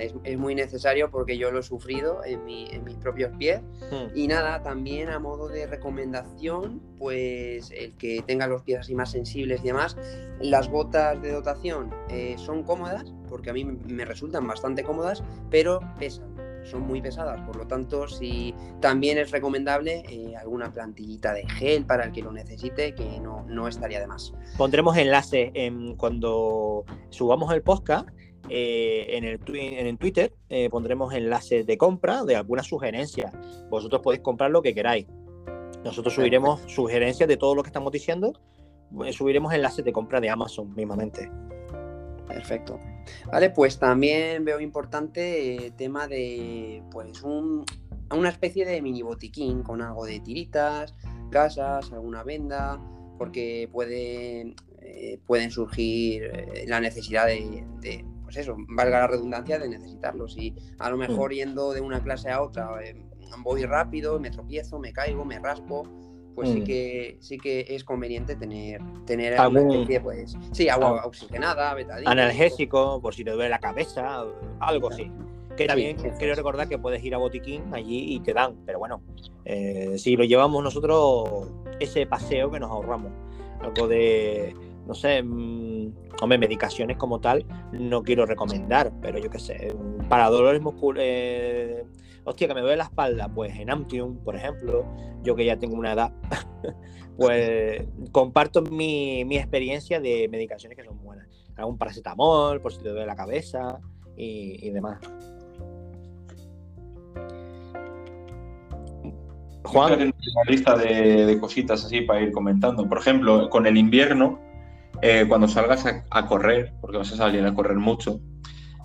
es, 0.00 0.38
muy 0.38 0.56
necesario 0.56 1.08
porque 1.10 1.38
yo 1.38 1.52
lo 1.52 1.60
he 1.60 1.62
sufrido 1.62 2.20
en, 2.24 2.44
mis 2.44 2.96
propios 2.96 3.30
pies. 3.38 3.60
Hmm. 3.92 4.16
Y 4.16 4.26
nada, 4.26 4.62
también 4.62 5.08
a 5.10 5.20
modo 5.20 5.48
de 5.48 5.66
recomendación, 5.66 6.82
pues 6.98 7.70
el 7.70 7.96
que 7.96 8.22
tenga 8.26 8.48
los 8.48 8.62
pies 8.62 8.80
así 8.80 8.94
más 8.94 9.12
sensibles 9.12 9.60
y 9.62 9.68
demás, 9.68 9.96
las 10.40 10.68
botas 10.68 11.20
de 11.22 11.30
dotación 11.30 11.94
eh, 12.08 12.34
son 12.38 12.64
cómodas, 12.64 13.12
porque 13.28 13.50
a 13.50 13.52
mí 13.52 13.64
me 13.64 14.04
resultan 14.04 14.48
bastante 14.48 14.82
cómodas, 14.82 15.22
pero 15.48 15.80
pesan 16.00 16.47
son 16.68 16.82
muy 16.82 17.00
pesadas, 17.00 17.40
por 17.42 17.56
lo 17.56 17.66
tanto, 17.66 18.06
si 18.08 18.54
también 18.80 19.18
es 19.18 19.30
recomendable 19.30 20.02
eh, 20.08 20.36
alguna 20.36 20.72
plantillita 20.72 21.32
de 21.32 21.48
gel 21.48 21.84
para 21.84 22.04
el 22.04 22.12
que 22.12 22.22
lo 22.22 22.32
necesite, 22.32 22.94
que 22.94 23.20
no, 23.20 23.44
no 23.48 23.68
estaría 23.68 24.00
de 24.00 24.06
más. 24.06 24.32
Pondremos 24.56 24.96
enlaces 24.96 25.50
en, 25.54 25.96
cuando 25.96 26.84
subamos 27.10 27.52
el 27.52 27.62
podcast. 27.62 28.08
Eh, 28.50 29.18
en, 29.18 29.24
el, 29.24 29.40
en 29.56 29.86
el 29.86 29.98
Twitter 29.98 30.32
eh, 30.48 30.70
pondremos 30.70 31.12
enlaces 31.12 31.66
de 31.66 31.76
compra 31.76 32.24
de 32.24 32.36
algunas 32.36 32.66
sugerencias. 32.66 33.32
Vosotros 33.68 34.00
podéis 34.00 34.22
comprar 34.22 34.50
lo 34.50 34.62
que 34.62 34.74
queráis. 34.74 35.06
Nosotros 35.84 36.14
subiremos 36.14 36.60
sugerencias 36.66 37.28
de 37.28 37.36
todo 37.36 37.54
lo 37.54 37.62
que 37.62 37.68
estamos 37.68 37.92
diciendo. 37.92 38.32
Subiremos 39.10 39.52
enlaces 39.52 39.84
de 39.84 39.92
compra 39.92 40.20
de 40.20 40.30
Amazon 40.30 40.74
mismamente. 40.74 41.30
Perfecto. 42.28 42.78
Vale, 43.32 43.50
pues 43.50 43.78
también 43.78 44.44
veo 44.44 44.60
importante 44.60 45.56
el 45.66 45.72
tema 45.72 46.06
de 46.06 46.82
pues 46.90 47.22
un, 47.22 47.64
una 48.14 48.28
especie 48.28 48.64
de 48.66 48.80
mini 48.82 49.02
botiquín 49.02 49.62
con 49.62 49.80
algo 49.82 50.04
de 50.04 50.20
tiritas, 50.20 50.94
casas, 51.30 51.90
alguna 51.92 52.22
venda, 52.22 52.78
porque 53.16 53.68
puede, 53.72 54.54
eh, 54.82 55.18
pueden 55.26 55.50
surgir 55.50 56.24
eh, 56.24 56.64
la 56.68 56.80
necesidad 56.80 57.26
de, 57.26 57.64
de, 57.80 58.04
pues 58.22 58.36
eso, 58.36 58.56
valga 58.68 59.00
la 59.00 59.06
redundancia, 59.06 59.58
de 59.58 59.68
necesitarlos. 59.68 60.36
Y 60.36 60.54
a 60.78 60.90
lo 60.90 60.96
Mm. 60.96 61.00
mejor 61.00 61.32
yendo 61.32 61.72
de 61.72 61.80
una 61.80 62.02
clase 62.02 62.30
a 62.30 62.42
otra, 62.42 62.68
eh, 62.84 62.94
voy 63.42 63.64
rápido, 63.64 64.20
me 64.20 64.30
tropiezo, 64.30 64.78
me 64.78 64.92
caigo, 64.92 65.24
me 65.24 65.38
raspo, 65.38 65.84
pues 66.38 66.50
sí 66.50 66.60
Mm. 66.60 66.64
que 66.64 67.16
sí 67.20 67.36
que 67.38 67.66
es 67.68 67.82
conveniente 67.82 68.36
tener, 68.36 68.80
tener 69.04 69.34
Algún- 69.40 69.72
especie, 69.72 70.00
pues, 70.00 70.36
sí, 70.52 70.68
agua 70.68 71.00
Ah. 71.02 71.06
oxigenada, 71.06 71.74
betadina. 71.74 72.10
analgésico, 72.12 73.00
por 73.02 73.12
si 73.12 73.24
te 73.24 73.32
duele 73.32 73.48
la 73.50 73.58
cabeza, 73.58 74.24
algo 74.60 74.88
así. 74.90 75.10
Que 75.56 75.66
también 75.66 75.98
Sí, 75.98 76.08
quiero 76.16 76.36
recordar 76.36 76.68
que 76.68 76.78
puedes 76.78 77.02
ir 77.02 77.12
a 77.16 77.18
Botiquín 77.18 77.74
allí 77.74 78.14
y 78.14 78.20
te 78.20 78.32
dan, 78.32 78.54
pero 78.64 78.78
bueno, 78.78 79.02
eh, 79.44 79.94
si 79.98 80.14
lo 80.16 80.22
llevamos 80.22 80.62
nosotros, 80.62 81.50
ese 81.80 82.06
paseo 82.06 82.48
que 82.52 82.60
nos 82.60 82.70
ahorramos, 82.70 83.10
algo 83.60 83.88
de, 83.88 84.54
no 84.86 84.94
sé, 84.94 85.20
mm, 85.24 85.92
hombre, 86.22 86.38
medicaciones 86.38 86.96
como 86.96 87.20
tal, 87.20 87.44
no 87.72 88.04
quiero 88.04 88.24
recomendar, 88.26 88.92
pero 89.02 89.18
yo 89.18 89.28
qué 89.30 89.40
sé, 89.40 89.74
para 90.08 90.28
dolores 90.30 90.62
musculares, 90.62 91.84
hostia, 92.28 92.48
que 92.48 92.54
me 92.54 92.60
duele 92.60 92.76
la 92.76 92.84
espalda, 92.84 93.28
pues 93.28 93.58
en 93.58 93.70
Amtium, 93.70 94.18
por 94.18 94.36
ejemplo, 94.36 94.84
yo 95.22 95.34
que 95.34 95.44
ya 95.44 95.58
tengo 95.58 95.76
una 95.76 95.92
edad, 95.92 96.12
pues 97.16 97.82
comparto 98.12 98.62
mi, 98.62 99.24
mi 99.24 99.36
experiencia 99.36 100.00
de 100.00 100.28
medicaciones 100.28 100.76
que 100.76 100.84
son 100.84 101.02
buenas. 101.02 101.26
Algún 101.56 101.76
paracetamol, 101.76 102.60
por 102.60 102.72
si 102.72 102.80
te 102.80 102.90
duele 102.90 103.06
la 103.06 103.16
cabeza 103.16 103.80
y, 104.16 104.64
y 104.66 104.70
demás. 104.70 105.00
Juan, 109.64 109.92
una 109.92 110.12
lista 110.46 110.76
de, 110.76 111.26
de 111.26 111.38
cositas 111.40 111.84
así 111.84 112.02
para 112.02 112.20
ir 112.22 112.32
comentando. 112.32 112.88
Por 112.88 112.98
ejemplo, 112.98 113.50
con 113.50 113.66
el 113.66 113.76
invierno, 113.76 114.38
eh, 115.02 115.26
cuando 115.28 115.48
salgas 115.48 115.84
a, 115.84 116.04
a 116.10 116.26
correr, 116.26 116.72
porque 116.80 116.96
vas 116.96 117.12
a 117.12 117.16
salir 117.16 117.44
a 117.44 117.52
correr 117.52 117.76
mucho, 117.76 118.20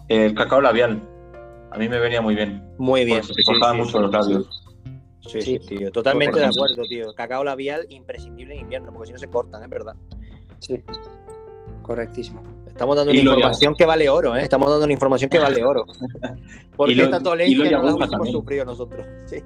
eh, 0.10 0.26
el 0.26 0.36
cacao 0.36 0.62
labial. 0.62 1.13
A 1.74 1.78
mí 1.78 1.90
me 1.90 2.00
venía 2.00 2.22
muy 2.22 2.36
bien. 2.36 2.62
muy 2.78 3.04
bien. 3.06 3.22
Porque 3.22 3.34
se 3.34 3.44
cortaban 3.44 3.78
mucho 3.78 4.00
los 4.00 4.12
labios. 4.12 4.60
Sí, 5.28 5.42
sí, 5.42 5.60
tío. 5.60 5.92
Totalmente 5.92 6.40
de 6.40 6.46
acuerdo, 6.46 6.84
tío. 6.84 7.14
Cacao 7.16 7.44
labial 7.44 7.86
imprescindible 7.90 8.54
en 8.56 8.62
invierno, 8.62 8.92
porque 8.94 9.08
si 9.08 9.14
no 9.14 9.20
se 9.20 9.28
cortan, 9.28 9.64
es 9.64 9.70
verdad. 9.70 9.96
Sí, 10.60 10.84
correctísimo. 11.82 12.42
Estamos 12.68 12.96
dando 12.96 13.14
Y 13.14 13.20
una 13.22 13.34
información 13.34 13.76
que 13.76 13.86
vale 13.86 14.10
oro, 14.10 14.36
¿eh? 14.36 14.42
Estamos 14.42 14.70
dando 14.70 14.84
una 14.86 14.94
información 14.94 15.30
que 15.30 15.40
vale 15.40 15.64
oro. 15.64 15.86
Porque 16.76 16.96
lo- 16.96 17.04
esta 17.04 17.20
dolencia 17.20 17.72
no 17.72 17.84
la 17.84 17.96
hubiésemos 17.96 18.30
sufrido 18.32 18.66
nosotros. 18.66 19.06
Sí. 19.28 19.38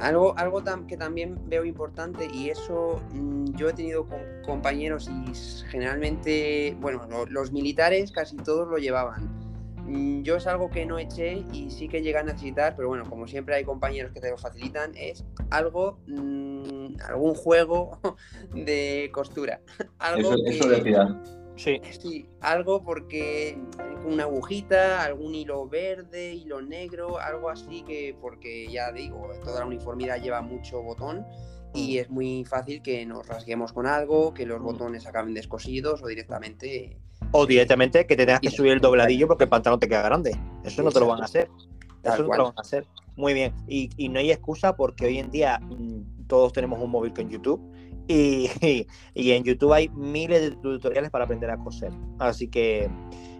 Algo, 0.00 0.36
algo 0.36 0.62
tam- 0.64 0.86
que 0.86 0.96
también 0.96 1.38
veo 1.48 1.64
importante 1.64 2.26
y 2.32 2.48
eso 2.48 3.00
mm, 3.12 3.54
yo 3.56 3.68
he 3.68 3.72
tenido 3.72 4.04
con 4.08 4.18
compañeros 4.44 5.08
y 5.08 5.32
generalmente, 5.70 6.76
bueno, 6.80 7.06
lo- 7.08 7.26
los 7.26 7.52
militares 7.52 8.10
casi 8.10 8.36
todos 8.36 8.66
lo 8.68 8.78
llevaban. 8.78 9.30
Mm, 9.86 10.22
Yo 10.22 10.36
es 10.36 10.46
algo 10.46 10.70
que 10.70 10.86
no 10.86 10.98
eché 10.98 11.44
y 11.52 11.70
sí 11.70 11.88
que 11.88 12.02
llegué 12.02 12.18
a 12.18 12.22
necesitar, 12.22 12.76
pero 12.76 12.88
bueno, 12.88 13.04
como 13.08 13.26
siempre 13.26 13.54
hay 13.56 13.64
compañeros 13.64 14.12
que 14.12 14.20
te 14.20 14.30
lo 14.30 14.38
facilitan, 14.38 14.92
es 14.96 15.24
algo, 15.50 15.98
mm, 16.06 16.96
algún 17.08 17.34
juego 17.34 17.98
de 18.54 19.10
costura. 19.12 19.60
Algo 19.98 20.34
Eso, 20.34 20.36
eso 20.46 20.68
que- 20.68 20.76
decía. 20.76 21.20
Sí. 21.54 21.80
Sí, 22.00 22.26
algo 22.40 22.82
porque 22.82 23.58
con 24.02 24.14
una 24.14 24.22
agujita, 24.22 25.02
algún 25.04 25.34
hilo 25.34 25.68
verde, 25.68 26.32
hilo 26.32 26.62
negro, 26.62 27.18
algo 27.18 27.50
así 27.50 27.82
que 27.82 28.16
porque 28.18 28.68
ya 28.68 28.90
digo, 28.90 29.28
toda 29.44 29.60
la 29.60 29.66
uniformidad 29.66 30.20
lleva 30.22 30.40
mucho 30.40 30.82
botón 30.82 31.26
y 31.74 31.98
es 31.98 32.08
muy 32.08 32.46
fácil 32.46 32.80
que 32.82 33.04
nos 33.04 33.26
rasguemos 33.28 33.74
con 33.74 33.86
algo, 33.86 34.32
que 34.32 34.46
los 34.46 34.60
Mm. 34.60 34.64
botones 34.64 35.06
acaben 35.06 35.34
descosidos 35.34 36.02
o 36.02 36.06
directamente 36.06 36.98
O 37.32 37.46
directamente 37.46 38.06
que 38.06 38.14
te 38.16 38.26
tengas 38.26 38.40
que 38.40 38.48
Y- 38.48 38.50
subir 38.50 38.72
el 38.72 38.80
dobladillo 38.80 39.26
porque 39.26 39.44
el 39.44 39.50
pantalón 39.50 39.80
te 39.80 39.88
queda 39.88 40.02
grande. 40.02 40.36
Eso 40.64 40.82
no 40.82 40.90
te 40.90 41.00
lo 41.00 41.06
van 41.06 41.22
a 41.22 41.24
hacer. 41.24 41.48
Eso 42.02 42.22
no 42.24 42.30
te 42.30 42.36
lo 42.38 42.44
van 42.44 42.54
a 42.56 42.60
hacer. 42.60 42.86
Muy 43.16 43.34
bien. 43.34 43.54
Y, 43.66 43.90
y 43.96 44.08
no 44.08 44.18
hay 44.18 44.30
excusa 44.30 44.76
porque 44.76 45.06
hoy 45.06 45.18
en 45.18 45.30
día 45.30 45.58
mm, 45.60 46.26
todos 46.26 46.52
tenemos 46.52 46.80
un 46.80 46.90
móvil 46.90 47.12
con 47.12 47.28
YouTube. 47.28 47.60
Y, 48.08 48.50
y 49.14 49.30
en 49.32 49.44
YouTube 49.44 49.72
hay 49.72 49.88
miles 49.90 50.40
de 50.42 50.50
tutoriales 50.52 51.10
para 51.10 51.24
aprender 51.24 51.50
a 51.50 51.56
coser. 51.56 51.92
Así 52.18 52.48
que 52.48 52.90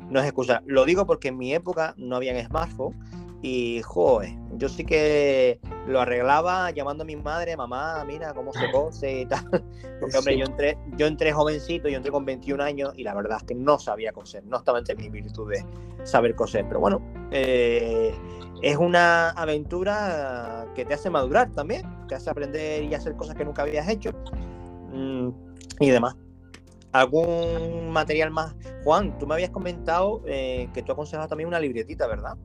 no 0.09 0.21
es 0.21 0.27
excusa. 0.27 0.63
Lo 0.67 0.85
digo 0.85 1.07
porque 1.07 1.29
en 1.29 1.39
mi 1.39 1.53
época 1.55 1.95
no 1.97 2.17
habían 2.17 2.43
smartphone. 2.47 2.99
Y 3.43 3.83
joder, 3.83 4.31
yo 4.57 4.69
sí 4.69 4.85
que 4.85 5.59
lo 5.89 6.01
arreglaba 6.01 6.71
llamando 6.71 7.03
a 7.03 7.07
mi 7.07 7.17
madre, 7.17 7.57
mamá, 7.57 8.05
mira 8.05 8.33
cómo 8.35 8.53
se 8.53 8.71
cose 8.73 9.23
y 9.23 9.27
tal. 9.27 9.45
Porque, 10.01 10.17
hombre, 10.17 10.35
Sí. 10.35 10.39
yo 10.39 10.47
entré, 10.47 10.79
yo 10.97 11.07
entré 11.07 11.33
jovencito, 11.33 11.89
yo 11.89 11.97
entré 11.97 12.13
con 12.13 12.25
21 12.25 12.63
años 12.63 12.93
y 12.97 13.03
la 13.03 13.15
verdad 13.15 13.39
es 13.39 13.45
que 13.45 13.55
no 13.57 13.79
sabía 13.81 14.13
coser, 14.13 14.45
no 14.47 14.59
estaba 14.59 14.79
entre 14.79 14.95
mis 14.95 15.11
virtudes 15.11 15.65
saber 16.05 16.37
coser. 16.37 16.65
Pero 16.69 16.79
bueno, 16.79 17.03
eh, 17.33 18.15
es 18.63 18.77
una 18.77 19.31
aventura 19.31 20.67
que 20.77 20.85
te 20.85 20.95
hace 20.95 21.11
madurar 21.11 21.51
también, 21.51 21.83
te 22.07 22.15
hace 22.15 22.31
aprender 22.31 22.85
y 22.85 22.95
hacer 22.95 23.17
cosas 23.17 23.35
que 23.35 23.45
nunca 23.45 23.63
habías 23.63 23.89
hecho 23.89 24.13
mm, 24.93 25.29
y 25.81 25.91
demás. 25.91 26.15
¿Algún 26.93 27.91
material 27.91 28.31
más? 28.31 28.55
Juan, 28.85 29.19
tú 29.19 29.27
me 29.27 29.35
habías 29.35 29.51
comentado 29.51 30.23
eh, 30.27 30.69
que 30.75 30.83
tú 30.83 30.93
aconsejabas 30.93 31.29
también 31.29 31.49
una 31.49 31.59
libretita, 31.59 32.07
¿verdad? 32.07 32.37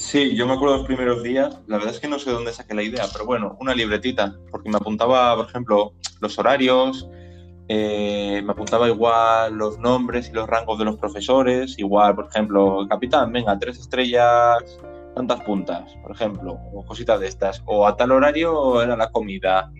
Sí, 0.00 0.34
yo 0.34 0.46
me 0.46 0.54
acuerdo 0.54 0.78
los 0.78 0.86
primeros 0.86 1.22
días, 1.22 1.60
la 1.66 1.76
verdad 1.76 1.92
es 1.92 2.00
que 2.00 2.08
no 2.08 2.18
sé 2.18 2.30
de 2.30 2.36
dónde 2.36 2.54
saqué 2.54 2.72
la 2.74 2.82
idea, 2.82 3.04
pero 3.12 3.26
bueno, 3.26 3.58
una 3.60 3.74
libretita, 3.74 4.34
porque 4.50 4.70
me 4.70 4.78
apuntaba, 4.78 5.36
por 5.36 5.46
ejemplo, 5.46 5.92
los 6.20 6.38
horarios, 6.38 7.06
eh, 7.68 8.40
me 8.42 8.50
apuntaba 8.50 8.88
igual 8.88 9.52
los 9.52 9.78
nombres 9.78 10.30
y 10.30 10.32
los 10.32 10.48
rangos 10.48 10.78
de 10.78 10.86
los 10.86 10.96
profesores, 10.96 11.78
igual, 11.78 12.14
por 12.14 12.28
ejemplo, 12.28 12.86
capitán, 12.88 13.30
venga, 13.30 13.58
tres 13.58 13.78
estrellas, 13.78 14.80
tantas 15.14 15.42
puntas, 15.42 15.94
por 16.02 16.12
ejemplo, 16.12 16.58
o 16.72 16.82
cositas 16.86 17.20
de 17.20 17.28
estas, 17.28 17.62
o 17.66 17.86
a 17.86 17.94
tal 17.94 18.12
horario 18.12 18.82
era 18.82 18.96
la 18.96 19.10
comida. 19.10 19.70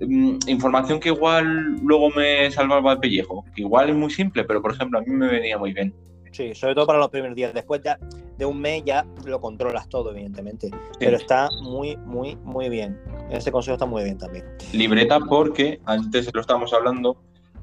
Mm, 0.00 0.38
Información 0.46 1.00
que 1.00 1.08
igual 1.08 1.74
luego 1.82 2.10
me 2.10 2.48
salvaba 2.52 2.92
el 2.92 3.00
pellejo, 3.00 3.44
que 3.56 3.62
igual 3.62 3.90
es 3.90 3.96
muy 3.96 4.10
simple, 4.10 4.44
pero 4.44 4.62
por 4.62 4.70
ejemplo 4.72 5.00
a 5.00 5.02
mí 5.02 5.10
me 5.10 5.26
venía 5.26 5.58
muy 5.58 5.72
bien. 5.72 5.92
Sí, 6.32 6.54
sobre 6.54 6.74
todo 6.74 6.86
para 6.86 6.98
los 6.98 7.08
primeros 7.08 7.36
días. 7.36 7.52
Después 7.54 7.80
ya 7.82 7.98
de 8.36 8.46
un 8.46 8.60
mes 8.60 8.84
ya 8.84 9.06
lo 9.24 9.40
controlas 9.40 9.88
todo, 9.88 10.10
evidentemente. 10.12 10.70
Pero 10.98 11.16
está 11.16 11.48
muy, 11.62 11.96
muy, 11.96 12.36
muy 12.36 12.68
bien. 12.68 13.00
Ese 13.30 13.50
consejo 13.52 13.74
está 13.74 13.86
muy 13.86 14.04
bien 14.04 14.18
también. 14.18 14.44
libreta 14.72 15.18
porque 15.20 15.80
antes 15.84 16.32
lo 16.32 16.40
estábamos 16.40 16.72
hablando, 16.72 17.16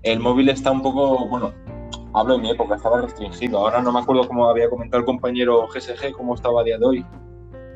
el 0.03 0.19
móvil 0.19 0.49
está 0.49 0.71
un 0.71 0.81
poco, 0.81 1.27
bueno, 1.27 1.53
hablo 2.13 2.35
de 2.35 2.41
mi 2.41 2.51
época, 2.51 2.75
estaba 2.75 3.01
restringido. 3.01 3.59
Ahora 3.59 3.81
no 3.81 3.91
me 3.91 3.99
acuerdo 3.99 4.27
cómo 4.27 4.49
había 4.49 4.69
comentado 4.69 4.99
el 4.99 5.05
compañero 5.05 5.67
GSG, 5.67 6.11
cómo 6.11 6.35
estaba 6.35 6.61
a 6.61 6.63
día 6.63 6.77
de 6.77 6.85
hoy. 6.85 7.05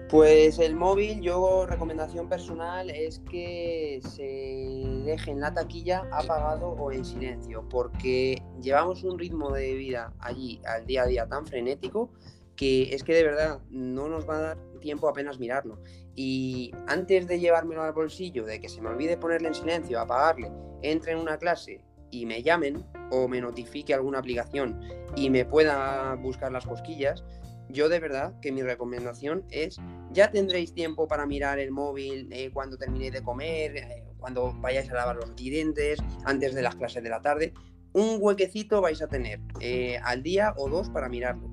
Pues 0.10 0.58
el 0.58 0.76
móvil, 0.76 1.22
yo 1.22 1.67
recomendación 1.67 2.28
personal 2.28 2.89
es 2.89 3.19
que 3.30 4.02
se 4.02 5.04
deje 5.06 5.30
en 5.30 5.39
la 5.39 5.54
taquilla 5.54 6.04
apagado 6.12 6.69
o 6.69 6.91
en 6.91 7.06
silencio, 7.06 7.69
porque 7.69 8.41
llevamos 8.60 9.04
un 9.04 9.19
ritmo 9.19 9.52
de 9.52 9.76
vida 9.76 10.12
allí 10.19 10.62
al 10.65 10.88
día 10.88 11.04
a 11.04 11.06
día 11.06 11.28
tan 11.28 11.45
frenético 11.45 12.12
que 12.56 12.95
es 12.95 13.04
que 13.04 13.13
de 13.13 13.24
verdad 13.24 13.60
no 13.69 14.10
nos 14.10 14.28
va 14.28 14.38
a 14.38 14.41
dar 14.41 14.58
tiempo 14.82 15.08
apenas 15.08 15.39
mirarlo. 15.39 15.78
Y 16.15 16.72
antes 16.88 17.28
de 17.28 17.39
llevármelo 17.39 17.84
al 17.84 17.93
bolsillo, 17.93 18.45
de 18.45 18.60
que 18.60 18.67
se 18.67 18.82
me 18.82 18.89
olvide 18.89 19.15
ponerle 19.15 19.50
en 19.50 19.54
silencio, 19.54 20.00
apagarle, 20.00 20.52
entre 20.82 21.12
en 21.12 21.19
una 21.19 21.38
clase 21.38 21.86
y 22.10 22.26
me 22.26 22.41
llamen 22.41 22.84
o 23.12 23.28
me 23.28 23.41
notifique 23.41 23.93
alguna 23.93 24.17
aplicación 24.17 24.82
y 25.15 25.30
me 25.30 25.45
pueda 25.45 26.15
buscar 26.15 26.52
las 26.52 26.65
cosquillas, 26.65 27.24
yo 27.69 27.88
de 27.89 27.99
verdad 27.99 28.39
que 28.41 28.51
mi 28.51 28.62
recomendación 28.62 29.45
es, 29.49 29.77
ya 30.12 30.32
tendréis 30.32 30.73
tiempo 30.73 31.08
para 31.08 31.25
mirar 31.25 31.60
el 31.60 31.71
móvil 31.71 32.27
eh, 32.32 32.49
cuando 32.51 32.77
terminéis 32.77 33.13
de 33.13 33.22
comer, 33.22 33.78
eh, 33.78 34.03
cuando 34.17 34.53
vayáis 34.59 34.89
a 34.89 34.95
lavar 34.95 35.15
los 35.15 35.36
dientes, 35.36 35.99
antes 36.26 36.53
de 36.53 36.61
las 36.61 36.76
clases 36.76 37.03
de 37.03 37.09
la 37.09 37.22
tarde. 37.22 37.53
Un 37.93 38.17
huequecito 38.20 38.82
vais 38.82 39.01
a 39.01 39.07
tener 39.07 39.39
eh, 39.59 39.99
al 40.03 40.22
día 40.24 40.53
o 40.57 40.70
dos 40.70 40.89
para 40.89 41.09
mirarlo. 41.09 41.49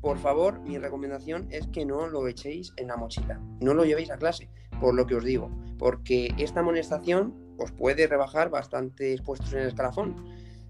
Por 0.00 0.18
favor, 0.18 0.60
mi 0.60 0.78
recomendación 0.78 1.46
es 1.50 1.68
que 1.68 1.86
no 1.86 2.08
lo 2.08 2.26
echéis 2.26 2.72
en 2.76 2.88
la 2.88 2.96
mochila, 2.96 3.40
no 3.60 3.72
lo 3.72 3.84
llevéis 3.84 4.10
a 4.10 4.16
clase, 4.16 4.50
por 4.80 4.94
lo 4.94 5.06
que 5.06 5.14
os 5.14 5.24
digo, 5.24 5.48
porque 5.78 6.34
esta 6.38 6.60
amonestación 6.60 7.34
os 7.58 7.70
puede 7.70 8.08
rebajar 8.08 8.50
bastantes 8.50 9.22
puestos 9.22 9.52
en 9.52 9.60
el 9.60 9.68
escalafón. 9.68 10.16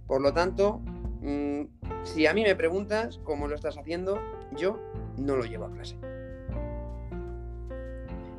Por 0.06 0.20
lo 0.20 0.34
tanto, 0.34 0.80
mm, 1.22 1.62
si 2.04 2.26
a 2.26 2.34
mí 2.34 2.42
me 2.42 2.54
preguntas 2.56 3.20
cómo 3.24 3.48
lo 3.48 3.54
estás 3.54 3.76
haciendo, 3.78 4.20
yo 4.56 4.78
no 5.16 5.36
lo 5.36 5.44
llevo 5.44 5.66
a 5.66 5.70
clase. 5.70 5.96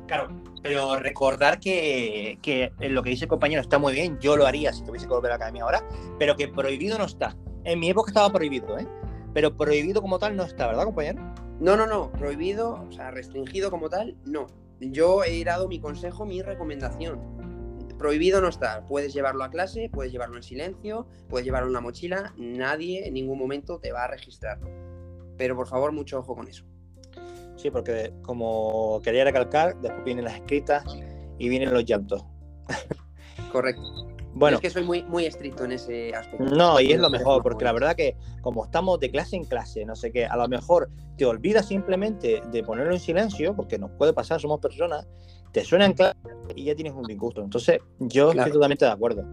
Claro, 0.06 0.28
pero 0.62 0.96
recordar 0.96 1.60
que, 1.60 2.38
que 2.42 2.72
lo 2.78 3.02
que 3.02 3.10
dice 3.10 3.24
el 3.24 3.28
compañero 3.28 3.62
está 3.62 3.78
muy 3.78 3.94
bien, 3.94 4.18
yo 4.20 4.36
lo 4.36 4.46
haría 4.46 4.72
si 4.72 4.82
tuviese 4.82 5.06
que 5.06 5.12
volver 5.14 5.30
a 5.30 5.34
la 5.34 5.36
academia 5.36 5.64
ahora, 5.64 5.82
pero 6.18 6.36
que 6.36 6.48
prohibido 6.48 6.98
no 6.98 7.04
está. 7.04 7.36
En 7.64 7.80
mi 7.80 7.88
época 7.88 8.10
estaba 8.10 8.30
prohibido, 8.30 8.78
¿eh? 8.78 8.86
Pero 9.32 9.56
prohibido 9.56 10.02
como 10.02 10.18
tal 10.18 10.36
no 10.36 10.44
está, 10.44 10.66
¿verdad, 10.66 10.84
compañero? 10.84 11.22
No, 11.58 11.76
no, 11.76 11.86
no, 11.86 12.12
prohibido, 12.12 12.84
o 12.86 12.92
sea, 12.92 13.10
restringido 13.10 13.70
como 13.70 13.88
tal, 13.88 14.16
no. 14.24 14.46
Yo 14.80 15.24
he 15.24 15.42
dado 15.44 15.68
mi 15.68 15.80
consejo, 15.80 16.26
mi 16.26 16.42
recomendación. 16.42 17.20
Prohibido 17.98 18.40
no 18.40 18.48
está. 18.48 18.84
Puedes 18.86 19.12
llevarlo 19.14 19.44
a 19.44 19.50
clase, 19.50 19.90
puedes 19.92 20.12
llevarlo 20.12 20.36
en 20.36 20.42
silencio, 20.42 21.06
puedes 21.28 21.44
llevarlo 21.44 21.68
en 21.68 21.74
la 21.74 21.80
mochila, 21.80 22.34
nadie 22.36 23.06
en 23.06 23.14
ningún 23.14 23.38
momento 23.38 23.78
te 23.78 23.92
va 23.92 24.04
a 24.04 24.08
registrar. 24.08 24.60
Pero 25.36 25.56
por 25.56 25.66
favor, 25.66 25.92
mucho 25.92 26.18
ojo 26.18 26.34
con 26.34 26.48
eso. 26.48 26.64
Sí, 27.56 27.70
porque 27.70 28.12
como 28.22 29.00
quería 29.02 29.24
recalcar, 29.24 29.80
después 29.80 30.04
vienen 30.04 30.24
las 30.24 30.34
escritas 30.34 30.84
y 31.38 31.48
vienen 31.48 31.72
los 31.72 31.84
llantos. 31.84 32.24
Correcto. 33.52 33.82
Bueno, 34.36 34.56
es 34.56 34.62
que 34.62 34.70
soy 34.70 34.82
muy, 34.82 35.04
muy 35.04 35.26
estricto 35.26 35.64
en 35.64 35.72
ese 35.72 36.12
aspecto. 36.12 36.44
No, 36.44 36.80
y 36.80 36.92
es 36.92 36.98
lo 36.98 37.08
mejor, 37.08 37.42
porque 37.42 37.64
la 37.64 37.72
verdad 37.72 37.94
que 37.94 38.16
como 38.40 38.64
estamos 38.64 38.98
de 38.98 39.10
clase 39.10 39.36
en 39.36 39.44
clase, 39.44 39.84
no 39.84 39.94
sé 39.94 40.10
qué, 40.10 40.26
a 40.26 40.36
lo 40.36 40.48
mejor 40.48 40.90
te 41.16 41.24
olvidas 41.24 41.68
simplemente 41.68 42.42
de 42.50 42.62
ponerlo 42.64 42.92
en 42.92 42.98
silencio, 42.98 43.54
porque 43.54 43.78
nos 43.78 43.92
puede 43.92 44.12
pasar, 44.12 44.40
somos 44.40 44.58
personas, 44.58 45.06
te 45.54 45.64
suena 45.64 45.86
en 45.86 45.94
clase 45.94 46.18
y 46.54 46.64
ya 46.64 46.74
tienes 46.74 46.92
un 46.92 47.04
disgusto. 47.04 47.42
Entonces, 47.42 47.80
yo 47.98 48.32
estoy 48.32 48.52
totalmente 48.52 48.84
de 48.84 48.90
acuerdo. 48.90 49.24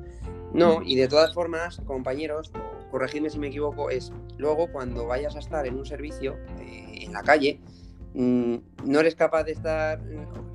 No, 0.53 0.81
y 0.81 0.95
de 0.95 1.09
todas 1.09 1.33
formas, 1.33 1.81
compañeros, 1.85 2.51
corregidme 2.91 3.29
si 3.29 3.39
me 3.39 3.47
equivoco, 3.47 3.89
es 3.89 4.13
luego 4.37 4.71
cuando 4.71 5.07
vayas 5.07 5.35
a 5.35 5.39
estar 5.39 5.65
en 5.65 5.75
un 5.75 5.85
servicio 5.85 6.37
eh, 6.59 7.05
en 7.05 7.11
la 7.13 7.23
calle, 7.23 7.59
Mm, 8.13 8.55
no 8.85 8.99
eres 8.99 9.15
capaz 9.15 9.43
de 9.43 9.53
estar 9.53 10.01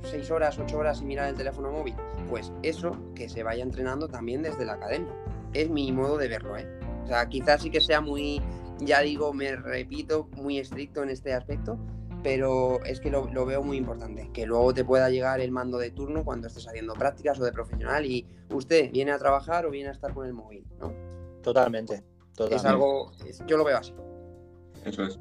seis 0.03 0.29
horas, 0.29 0.59
ocho 0.59 0.77
horas 0.77 1.01
y 1.01 1.05
mirar 1.05 1.29
el 1.29 1.35
teléfono 1.35 1.71
móvil, 1.71 1.95
pues 2.29 2.51
eso 2.61 2.95
que 3.15 3.29
se 3.29 3.41
vaya 3.41 3.63
entrenando 3.63 4.07
también 4.07 4.43
desde 4.43 4.65
la 4.65 4.73
academia. 4.73 5.13
Es 5.53 5.69
mi 5.69 5.91
modo 5.91 6.17
de 6.17 6.27
verlo, 6.27 6.55
¿eh? 6.55 6.67
O 7.03 7.07
sea, 7.07 7.27
quizás 7.27 7.61
sí 7.61 7.71
que 7.71 7.81
sea 7.81 7.99
muy, 7.99 8.41
ya 8.79 9.01
digo, 9.01 9.33
me 9.33 9.55
repito, 9.55 10.29
muy 10.35 10.59
estricto 10.59 11.01
en 11.01 11.09
este 11.09 11.33
aspecto, 11.33 11.79
pero 12.27 12.83
es 12.83 12.99
que 12.99 13.09
lo, 13.09 13.45
veo 13.45 13.63
muy 13.63 13.77
importante, 13.77 14.29
que 14.33 14.45
luego 14.45 14.73
te 14.73 14.83
pueda 14.83 15.09
llegar 15.09 15.39
el 15.39 15.49
mando 15.49 15.77
de 15.77 15.91
turno 15.91 16.25
cuando 16.25 16.47
estés 16.47 16.67
haciendo 16.67 16.91
prácticas 16.91 17.39
o 17.39 17.45
de 17.45 17.53
profesional 17.53 18.05
y 18.05 18.27
usted 18.53 18.91
viene 18.91 19.13
a 19.13 19.17
trabajar 19.17 19.65
o 19.65 19.71
viene 19.71 19.87
a 19.87 19.93
estar 19.93 20.13
con 20.13 20.27
el 20.27 20.33
móvil, 20.33 20.65
¿no? 20.77 20.93
Totalmente, 21.41 22.03
totalmente. 22.35 22.55
Es 22.55 22.65
algo, 22.65 23.13
yo 23.47 23.55
lo 23.55 23.63
veo 23.63 23.77
así. 23.77 23.93
Eso 24.83 25.03
es 25.03 25.17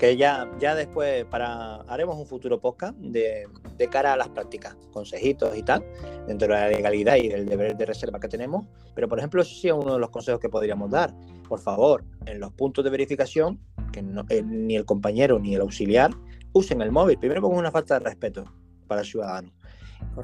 que 0.00 0.16
ya, 0.16 0.50
ya 0.58 0.74
después 0.74 1.26
para 1.26 1.82
haremos 1.82 2.16
un 2.16 2.26
futuro 2.26 2.58
podcast 2.58 2.96
de, 2.96 3.46
cara 3.90 4.14
a 4.14 4.16
las 4.16 4.30
prácticas, 4.30 4.74
consejitos 4.92 5.56
y 5.56 5.62
tal, 5.62 5.84
dentro 6.26 6.48
de 6.48 6.54
la 6.54 6.68
legalidad 6.68 7.16
y 7.16 7.28
del 7.28 7.46
deber 7.46 7.76
de 7.76 7.84
reserva 7.84 8.18
que 8.18 8.26
tenemos. 8.26 8.64
Pero, 8.94 9.08
por 9.08 9.18
ejemplo, 9.18 9.42
eso 9.42 9.54
sí 9.54 9.68
es 9.68 9.74
uno 9.74 9.92
de 9.92 10.00
los 10.00 10.08
consejos 10.08 10.40
que 10.40 10.48
podríamos 10.48 10.90
dar. 10.90 11.14
Por 11.46 11.60
favor, 11.60 12.02
en 12.24 12.40
los 12.40 12.50
puntos 12.52 12.82
de 12.82 12.90
verificación, 12.90 13.60
que 13.92 14.00
eh, 14.30 14.42
ni 14.42 14.74
el 14.74 14.86
compañero 14.86 15.38
ni 15.38 15.54
el 15.54 15.60
auxiliar 15.60 16.12
usen 16.52 16.82
el 16.82 16.92
móvil. 16.92 17.18
Primero, 17.18 17.42
como 17.42 17.58
una 17.58 17.70
falta 17.70 17.98
de 17.98 18.04
respeto 18.04 18.44
para 18.86 19.02
el 19.02 19.06
ciudadano. 19.06 19.50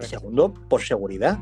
segundo, 0.01 0.53
por 0.68 0.83
seguridad. 0.83 1.39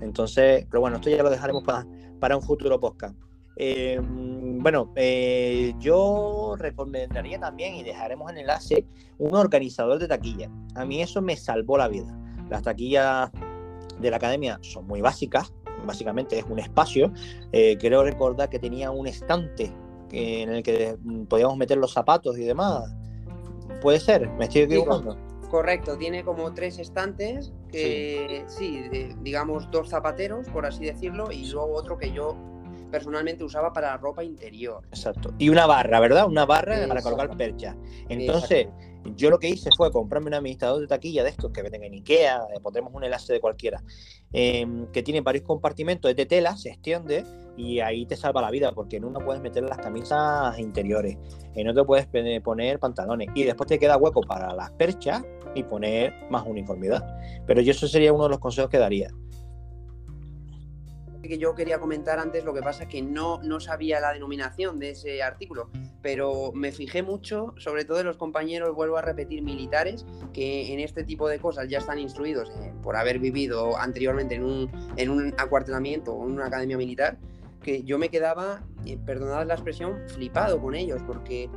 Entonces, 0.00 0.66
pero 0.70 0.80
bueno, 0.80 0.96
esto 0.96 1.10
ya 1.10 1.22
lo 1.22 1.30
dejaremos 1.30 1.64
para, 1.64 1.86
para 2.20 2.36
un 2.36 2.42
futuro 2.42 2.78
podcast. 2.80 3.16
Eh, 3.56 4.00
bueno, 4.02 4.92
eh, 4.96 5.74
yo 5.78 6.56
recomendaría 6.58 7.38
también, 7.38 7.76
y 7.76 7.82
dejaremos 7.82 8.30
en 8.30 8.38
enlace, 8.38 8.86
un 9.18 9.34
organizador 9.34 9.98
de 9.98 10.08
taquilla. 10.08 10.50
A 10.74 10.84
mí 10.84 11.00
eso 11.00 11.22
me 11.22 11.36
salvó 11.36 11.78
la 11.78 11.88
vida. 11.88 12.18
Las 12.50 12.62
taquillas 12.62 13.30
de 14.00 14.10
la 14.10 14.16
academia 14.16 14.58
son 14.62 14.86
muy 14.86 15.00
básicas, 15.00 15.52
básicamente 15.86 16.38
es 16.38 16.44
un 16.48 16.58
espacio. 16.58 17.12
Eh, 17.52 17.76
creo 17.78 18.02
recordar 18.02 18.48
que 18.48 18.58
tenía 18.58 18.90
un 18.90 19.06
estante 19.06 19.72
en 20.10 20.48
el 20.50 20.62
que 20.62 20.96
podíamos 21.28 21.56
meter 21.56 21.78
los 21.78 21.92
zapatos 21.92 22.38
y 22.38 22.44
demás. 22.44 22.84
Puede 23.80 24.00
ser, 24.00 24.28
me 24.30 24.44
estoy 24.44 24.62
equivocando. 24.62 25.16
Correcto, 25.50 25.96
tiene 25.96 26.24
como 26.24 26.52
tres 26.52 26.78
estantes 26.78 27.52
que, 27.70 28.44
sí, 28.48 28.82
digamos 29.20 29.70
dos 29.70 29.88
zapateros, 29.90 30.48
por 30.48 30.66
así 30.66 30.84
decirlo, 30.84 31.30
y 31.30 31.48
luego 31.50 31.74
otro 31.74 31.96
que 31.96 32.10
yo 32.10 32.36
personalmente 32.94 33.42
usaba 33.42 33.72
para 33.72 33.96
ropa 33.96 34.22
interior. 34.22 34.84
Exacto. 34.90 35.34
Y 35.36 35.48
una 35.48 35.66
barra, 35.66 35.98
¿verdad? 35.98 36.28
Una 36.28 36.46
barra 36.46 36.86
para 36.86 37.02
colgar 37.02 37.36
percha. 37.36 37.76
Entonces, 38.08 38.68
yo 39.16 39.30
lo 39.30 39.40
que 39.40 39.48
hice 39.48 39.68
fue 39.76 39.90
comprarme 39.90 40.28
un 40.28 40.34
administrador 40.34 40.80
de 40.80 40.86
taquilla 40.86 41.24
de 41.24 41.30
estos 41.30 41.50
que 41.50 41.60
venden 41.60 41.82
en 41.82 41.94
Ikea, 41.94 42.36
eh, 42.54 42.60
pondremos 42.62 42.94
un 42.94 43.02
enlace 43.02 43.32
de 43.32 43.40
cualquiera, 43.40 43.82
em, 44.32 44.86
que 44.92 45.02
tiene 45.02 45.22
varios 45.22 45.44
compartimentos, 45.44 46.08
es 46.08 46.16
de 46.16 46.24
tela, 46.24 46.56
se 46.56 46.68
extiende 46.68 47.24
y 47.56 47.80
ahí 47.80 48.06
te 48.06 48.14
salva 48.14 48.40
la 48.40 48.52
vida, 48.52 48.70
porque 48.70 48.98
en 48.98 49.04
uno 49.04 49.18
puedes 49.18 49.42
meter 49.42 49.64
las 49.64 49.78
camisas 49.78 50.56
interiores, 50.60 51.18
en 51.56 51.68
otro 51.68 51.84
puedes 51.84 52.06
poner 52.44 52.78
pantalones 52.78 53.28
y 53.34 53.42
después 53.42 53.66
te 53.66 53.80
queda 53.80 53.96
hueco 53.96 54.20
para 54.20 54.54
las 54.54 54.70
perchas 54.72 55.24
y 55.56 55.64
poner 55.64 56.14
más 56.30 56.46
uniformidad. 56.46 57.04
Pero 57.44 57.60
yo 57.60 57.72
eso 57.72 57.88
sería 57.88 58.12
uno 58.12 58.24
de 58.24 58.30
los 58.30 58.38
consejos 58.38 58.70
que 58.70 58.78
daría 58.78 59.10
que 61.28 61.38
yo 61.38 61.54
quería 61.54 61.78
comentar 61.78 62.18
antes, 62.18 62.44
lo 62.44 62.54
que 62.54 62.62
pasa 62.62 62.84
es 62.84 62.88
que 62.88 63.02
no, 63.02 63.42
no 63.42 63.60
sabía 63.60 64.00
la 64.00 64.12
denominación 64.12 64.78
de 64.78 64.90
ese 64.90 65.22
artículo, 65.22 65.70
pero 66.02 66.52
me 66.52 66.72
fijé 66.72 67.02
mucho, 67.02 67.54
sobre 67.58 67.84
todo 67.84 68.00
en 68.00 68.06
los 68.06 68.16
compañeros, 68.16 68.74
vuelvo 68.74 68.96
a 68.96 69.02
repetir, 69.02 69.42
militares, 69.42 70.04
que 70.32 70.72
en 70.72 70.80
este 70.80 71.04
tipo 71.04 71.28
de 71.28 71.38
cosas 71.38 71.68
ya 71.68 71.78
están 71.78 71.98
instruidos 71.98 72.50
eh, 72.60 72.72
por 72.82 72.96
haber 72.96 73.18
vivido 73.18 73.76
anteriormente 73.76 74.34
en 74.34 74.44
un, 74.44 74.70
en 74.96 75.10
un 75.10 75.34
acuartelamiento 75.38 76.12
o 76.12 76.26
en 76.26 76.32
una 76.32 76.46
academia 76.46 76.76
militar, 76.76 77.18
que 77.62 77.82
yo 77.82 77.98
me 77.98 78.10
quedaba, 78.10 78.62
eh, 78.84 78.98
perdonad 79.04 79.46
la 79.46 79.54
expresión, 79.54 80.02
flipado 80.08 80.60
con 80.60 80.74
ellos, 80.74 81.02
porque 81.06 81.48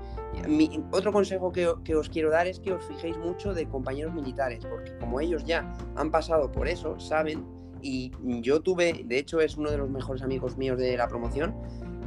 mi, 0.48 0.84
otro 0.92 1.12
consejo 1.12 1.52
que, 1.52 1.72
que, 1.84 1.96
os 1.96 2.10
quiero 2.10 2.30
dar 2.30 2.48
es 2.48 2.60
que 2.60 2.72
os 2.72 2.84
fijéis 2.86 3.18
mucho 3.18 3.54
de 3.54 3.68
compañeros 3.68 4.14
militares, 4.14 4.66
porque 4.66 4.98
como 4.98 5.20
ellos 5.20 5.44
ya 5.44 5.72
han 5.96 6.10
pasado 6.10 6.52
por 6.52 6.68
eso, 6.68 7.00
saben 7.00 7.57
y 7.82 8.12
yo 8.42 8.62
tuve, 8.62 9.04
de 9.06 9.18
hecho 9.18 9.42
es 9.42 9.58
uno 9.58 9.72
de 9.72 9.78
los 9.78 9.90
mejores 9.90 10.22
amigos 10.22 10.58
míos 10.58 10.78
de 10.78 10.98
la 10.98 11.08
promoción, 11.08 11.56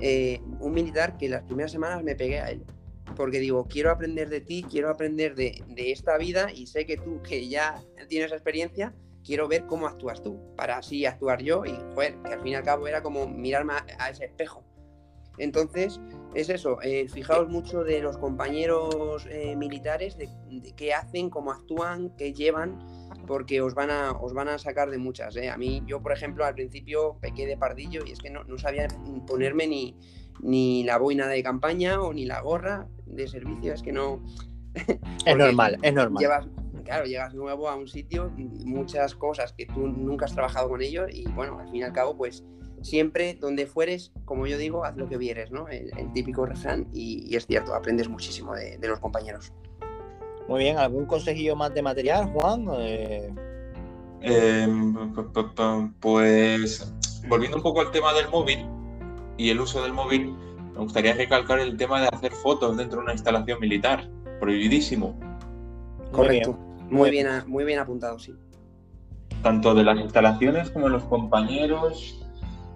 eh, 0.01 0.41
un 0.61 0.73
militar 0.73 1.19
que 1.19 1.29
las 1.29 1.43
primeras 1.43 1.73
semanas 1.73 2.03
me 2.03 2.15
pegué 2.15 2.41
a 2.41 2.51
él. 2.51 2.65
Porque 3.17 3.39
digo, 3.39 3.67
quiero 3.67 3.91
aprender 3.91 4.29
de 4.29 4.41
ti, 4.41 4.65
quiero 4.69 4.89
aprender 4.89 5.35
de, 5.35 5.63
esta 5.77 6.17
vida 6.17 6.51
y 6.53 6.67
sé 6.67 6.87
que 6.87 6.97
tú, 6.97 7.21
que 7.23 7.49
ya 7.49 7.83
tienes 8.09 8.33
experiencia, 8.33 8.95
quiero 9.25 9.49
ver 9.49 9.67
cómo 9.67 9.87
actúas 9.87 10.23
tú, 10.23 10.39
para 10.57 10.79
así 10.79 11.05
actuar 11.05 11.43
yo 11.43 11.65
y, 11.67 11.77
joder, 11.95 12.17
que 12.23 12.33
al 12.33 12.41
fin 12.41 12.53
y 12.53 12.55
al 12.55 12.63
cabo 12.63 12.87
era 12.87 13.03
como 13.03 13.29
mirarme 13.29 13.75
a, 13.99 14.11
ese 14.11 14.27
espejo. 14.27 14.65
Entonces, 15.39 16.01
es 16.35 16.49
eso, 16.49 16.81
eh, 16.83 17.09
fijaos 17.09 17.49
mucho 17.49 17.83
de 17.83 18.01
los 18.01 18.17
compañeros 18.19 19.27
eh, 19.29 19.57
militares, 19.57 20.17
de, 20.17 20.29
de, 20.51 20.73
qué 20.73 20.95
hacen, 20.95 21.31
cómo 21.31 21.51
actúan, 21.51 22.15
qué 22.17 22.33
llevan, 22.33 22.79
porque 23.31 23.63
os 23.63 23.75
van 23.75 23.93
a, 23.93 24.11
os 24.11 24.35
van 24.35 24.49
a 24.49 24.59
sacar 24.59 24.91
de 24.91 24.99
muchas. 24.99 25.37
¿eh? 25.37 25.51
A 25.51 25.57
mí, 25.57 25.85
yo 25.87 26.03
por 26.03 26.11
ejemplo, 26.11 26.45
al 26.45 26.55
principio 26.55 27.17
pequé 27.21 27.47
de 27.47 27.57
pardillo 27.57 28.01
y 28.05 28.11
es 28.11 28.19
que 28.19 28.29
no, 28.29 28.43
no 28.43 28.59
sabía 28.59 28.89
ponerme 29.25 29.69
ni, 29.69 29.97
ni 30.41 30.83
la 30.83 30.99
boina 30.99 31.29
de 31.29 31.41
campaña 31.41 32.03
o 32.03 32.13
ni 32.13 32.27
la 32.27 32.41
gorra 32.41 32.89
de 33.07 33.29
servicio, 33.29 33.73
es 33.73 33.83
que 33.83 33.93
no... 33.93 34.21
es 35.27 35.37
normal, 35.37 35.79
es 35.81 35.95
normal. 35.95 36.21
Llevas, 36.21 36.49
claro, 36.85 37.05
llegas 37.05 37.33
nuevo 37.33 37.69
a 37.69 37.77
un 37.77 37.87
sitio, 37.87 38.33
muchas 38.65 39.15
cosas 39.15 39.53
que 39.53 39.67
tú 39.67 39.87
nunca 39.87 40.25
has 40.25 40.35
trabajado 40.35 40.69
con 40.69 40.83
ellos 40.83 41.09
y 41.13 41.23
bueno, 41.29 41.61
al 41.61 41.69
fin 41.71 41.77
y 41.77 41.83
al 41.85 41.93
cabo, 41.93 42.17
pues 42.17 42.45
siempre 42.83 43.35
donde 43.35 43.69
fueres, 43.69 44.11
como 44.25 44.49
yo 44.49 44.59
digo, 44.59 44.85
haz 44.85 44.97
lo 44.97 45.09
que 45.09 45.19
vieres, 45.19 45.53
¿no? 45.53 45.69
El, 45.69 45.93
típico 46.15 46.47
refrán 46.47 46.89
y, 46.93 47.33
es 47.37 47.47
cierto, 47.47 47.77
aprendes 47.77 48.09
muchísimo 48.09 48.57
de, 48.57 48.77
de 48.77 48.89
los 48.89 48.99
compañeros. 48.99 49.53
Muy 50.51 50.65
bien, 50.65 50.79
¿algún 50.79 51.07
consejillo 51.07 51.55
más 51.55 51.73
de 51.73 51.81
material, 51.81 52.27
Juan? 52.33 52.67
Eh, 52.77 53.33
em, 54.21 55.15
pues 56.01 56.93
volviendo 57.29 57.59
un 57.59 57.63
poco 57.63 57.83
al 57.83 57.93
tema 57.93 58.13
del 58.15 58.29
móvil 58.31 58.67
y 59.37 59.51
el 59.51 59.61
uso 59.61 59.81
del 59.81 59.93
móvil, 59.93 60.35
me 60.75 60.81
gustaría 60.81 61.15
recalcar 61.15 61.61
el 61.61 61.77
tema 61.77 62.01
de 62.01 62.09
hacer 62.09 62.33
fotos 62.33 62.77
dentro 62.77 62.99
de 62.99 63.05
una 63.05 63.13
instalación 63.13 63.61
militar. 63.61 64.11
Prohibidísimo. 64.41 65.17
Correcto. 66.11 66.59
Muy 66.91 67.11
bien, 67.11 67.29
muy 67.47 67.63
bien 67.63 67.79
apuntado, 67.79 68.19
sí. 68.19 68.35
Tanto 69.45 69.73
de 69.73 69.85
las 69.85 70.01
instalaciones 70.01 70.69
como 70.71 70.87
de 70.87 70.95
los 70.95 71.05
compañeros, 71.05 72.20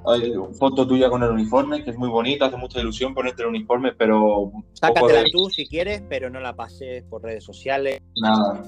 hay 0.06 0.34
foto 0.58 0.86
tuya 0.86 1.08
con 1.08 1.22
el 1.22 1.30
uniforme, 1.30 1.82
que 1.82 1.90
es 1.90 1.96
muy 1.96 2.08
bonita, 2.08 2.46
hace 2.46 2.56
mucha 2.56 2.80
ilusión 2.80 3.14
ponerte 3.14 3.42
el 3.42 3.48
uniforme, 3.48 3.92
pero. 3.92 4.52
Sácatela 4.72 5.24
tú 5.32 5.48
si 5.50 5.66
quieres, 5.66 6.02
pero 6.08 6.30
no 6.30 6.40
la 6.40 6.54
pases 6.54 7.02
por 7.04 7.22
redes 7.22 7.44
sociales. 7.44 8.00
Nada. 8.20 8.62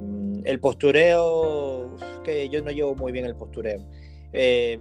Mm, 0.00 0.40
el 0.44 0.60
postureo, 0.60 1.96
que 2.24 2.48
yo 2.48 2.62
no 2.62 2.70
llevo 2.70 2.94
muy 2.94 3.12
bien 3.12 3.26
el 3.26 3.34
postureo. 3.34 3.84
Eh, 4.32 4.78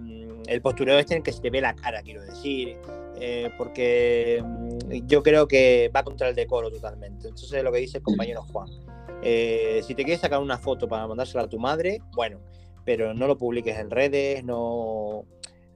el 0.47 0.61
postureo 0.61 0.99
es 0.99 1.11
en 1.11 1.23
que 1.23 1.31
se 1.31 1.41
te 1.41 1.49
ve 1.49 1.61
la 1.61 1.75
cara, 1.75 2.01
quiero 2.01 2.21
decir, 2.21 2.77
eh, 3.19 3.49
porque 3.57 4.43
mm, 4.43 5.07
yo 5.07 5.23
creo 5.23 5.47
que 5.47 5.91
va 5.95 6.03
contra 6.03 6.29
el 6.29 6.35
decoro 6.35 6.69
totalmente. 6.71 7.27
Entonces, 7.27 7.63
lo 7.63 7.71
que 7.71 7.79
dice 7.79 7.97
el 7.97 8.03
compañero 8.03 8.43
Juan. 8.43 8.69
Eh, 9.23 9.81
si 9.83 9.95
te 9.95 10.03
quieres 10.03 10.21
sacar 10.21 10.39
una 10.39 10.57
foto 10.57 10.87
para 10.87 11.07
mandársela 11.07 11.43
a 11.43 11.49
tu 11.49 11.59
madre, 11.59 11.99
bueno, 12.15 12.39
pero 12.85 13.13
no 13.13 13.27
lo 13.27 13.37
publiques 13.37 13.77
en 13.77 13.89
redes, 13.89 14.43
no 14.43 15.25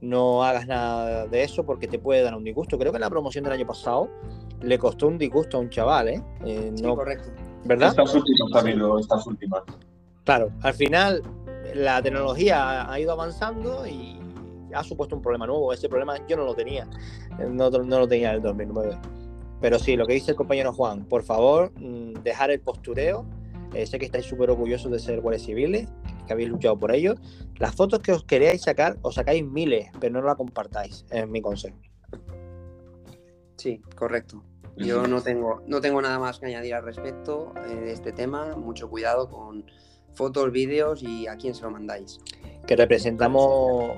no 0.02 0.42
hagas 0.44 0.66
nada 0.66 1.26
de 1.26 1.44
eso 1.44 1.64
porque 1.64 1.86
te 1.86 1.98
puede 1.98 2.22
dar 2.22 2.34
un 2.34 2.44
disgusto. 2.44 2.78
Creo 2.78 2.92
que 2.92 2.96
en 2.96 3.02
la 3.02 3.10
promoción 3.10 3.44
del 3.44 3.54
año 3.54 3.66
pasado 3.66 4.10
le 4.60 4.78
costó 4.78 5.06
un 5.06 5.16
disgusto 5.16 5.56
a 5.56 5.60
un 5.60 5.70
chaval, 5.70 6.08
¿eh? 6.08 6.22
eh 6.44 6.72
sí, 6.74 6.82
correcto. 6.82 7.30
¿Verdad? 7.64 7.90
Estas 7.90 8.14
últimas, 8.14 9.00
estas 9.00 9.26
últimas. 9.26 9.62
Claro, 10.24 10.50
al 10.62 10.74
final 10.74 11.22
la 11.74 12.02
tecnología 12.02 12.92
ha 12.92 13.00
ido 13.00 13.12
avanzando 13.12 13.86
y 13.86 14.18
ha 14.74 14.82
supuesto 14.82 15.14
un 15.14 15.22
problema 15.22 15.46
nuevo. 15.46 15.72
Ese 15.72 15.88
problema 15.88 16.16
yo 16.26 16.36
no 16.36 16.44
lo 16.44 16.54
tenía, 16.54 16.88
no, 17.48 17.70
no 17.70 17.98
lo 18.00 18.08
tenía 18.08 18.30
en 18.30 18.36
el 18.36 18.42
2009. 18.42 18.98
Pero 19.60 19.78
sí, 19.78 19.96
lo 19.96 20.06
que 20.06 20.14
dice 20.14 20.32
el 20.32 20.36
compañero 20.36 20.72
Juan, 20.72 21.04
por 21.04 21.22
favor, 21.22 21.72
mm, 21.76 22.22
dejar 22.24 22.50
el 22.50 22.60
postureo. 22.60 23.24
Eh, 23.74 23.86
sé 23.86 23.98
que 23.98 24.04
estáis 24.04 24.26
súper 24.26 24.50
orgullosos 24.50 24.90
de 24.90 24.98
ser 24.98 25.20
guardias 25.20 25.46
civiles, 25.46 25.88
que 26.26 26.32
habéis 26.32 26.48
luchado 26.48 26.78
por 26.78 26.94
ello. 26.94 27.14
Las 27.58 27.74
fotos 27.74 28.00
que 28.00 28.12
os 28.12 28.24
queréis 28.24 28.62
sacar, 28.62 28.96
os 29.02 29.14
sacáis 29.14 29.44
miles, 29.44 29.90
pero 30.00 30.14
no 30.14 30.22
las 30.22 30.36
compartáis, 30.36 31.04
es 31.10 31.28
mi 31.28 31.40
consejo. 31.40 31.78
Sí, 33.56 33.80
correcto. 33.96 34.42
Yo 34.76 35.06
no 35.06 35.20
tengo, 35.20 35.62
no 35.66 35.80
tengo 35.80 36.00
nada 36.00 36.18
más 36.18 36.38
que 36.38 36.46
añadir 36.46 36.74
al 36.74 36.84
respecto 36.84 37.52
eh, 37.66 37.74
de 37.74 37.92
este 37.92 38.12
tema. 38.12 38.56
Mucho 38.56 38.88
cuidado 38.88 39.28
con 39.28 39.64
fotos, 40.14 40.50
vídeos 40.50 41.02
y 41.02 41.26
a 41.26 41.36
quién 41.36 41.54
se 41.54 41.62
lo 41.62 41.70
mandáis. 41.70 42.18
Que 42.66 42.74
representamos 42.74 43.92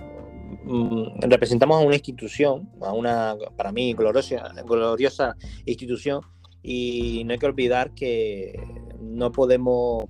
mm, 0.65 1.21
representamos 1.21 1.81
a 1.81 1.87
una 1.87 1.95
institución, 1.95 2.71
a 2.81 2.93
una, 2.93 3.37
para 3.57 3.73
mí, 3.73 3.95
gloriosa, 3.95 4.53
gloriosa 4.67 5.37
institución, 5.65 6.23
y 6.63 7.23
no 7.25 7.33
hay 7.33 7.39
que 7.39 7.47
olvidar 7.47 7.95
que 7.95 8.59
no 9.01 9.31
podemos 9.31 10.05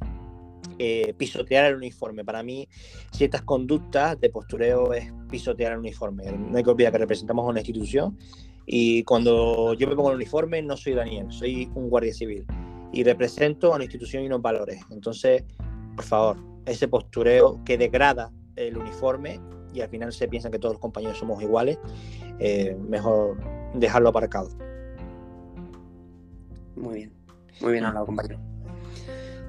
eh, 0.78 1.14
pisotear 1.16 1.66
el 1.66 1.76
uniforme. 1.76 2.24
Para 2.24 2.42
mí, 2.42 2.68
ciertas 3.12 3.42
conductas 3.42 4.20
de 4.20 4.30
postureo 4.30 4.92
es 4.92 5.12
pisotear 5.30 5.72
el 5.72 5.78
uniforme. 5.78 6.24
No 6.32 6.56
hay 6.56 6.64
que 6.64 6.70
olvidar 6.70 6.92
que 6.92 6.98
representamos 6.98 7.44
a 7.44 7.48
una 7.48 7.60
institución 7.60 8.18
y 8.66 9.02
cuando 9.04 9.74
yo 9.74 9.86
me 9.88 9.94
pongo 9.94 10.10
el 10.10 10.16
uniforme 10.16 10.62
no 10.62 10.76
soy 10.76 10.94
Daniel, 10.94 11.26
soy 11.30 11.70
un 11.74 11.90
guardia 11.90 12.14
civil 12.14 12.46
y 12.92 13.02
represento 13.02 13.72
a 13.72 13.76
una 13.76 13.84
institución 13.84 14.22
y 14.22 14.26
unos 14.26 14.40
valores. 14.40 14.80
Entonces, 14.90 15.44
por 15.96 16.04
favor, 16.04 16.36
ese 16.64 16.88
postureo 16.88 17.62
que 17.64 17.76
degrada 17.76 18.32
el 18.56 18.78
uniforme 18.78 19.40
y 19.72 19.80
al 19.80 19.88
final 19.88 20.12
se 20.12 20.28
piensa 20.28 20.50
que 20.50 20.58
todos 20.58 20.74
los 20.74 20.80
compañeros 20.80 21.18
somos 21.18 21.42
iguales, 21.42 21.78
eh, 22.38 22.76
mejor 22.88 23.36
dejarlo 23.74 24.10
aparcado. 24.10 24.48
Muy 26.76 26.94
bien, 26.94 27.12
muy 27.60 27.72
bien 27.72 27.84
hablado, 27.84 28.06
compañero. 28.06 28.53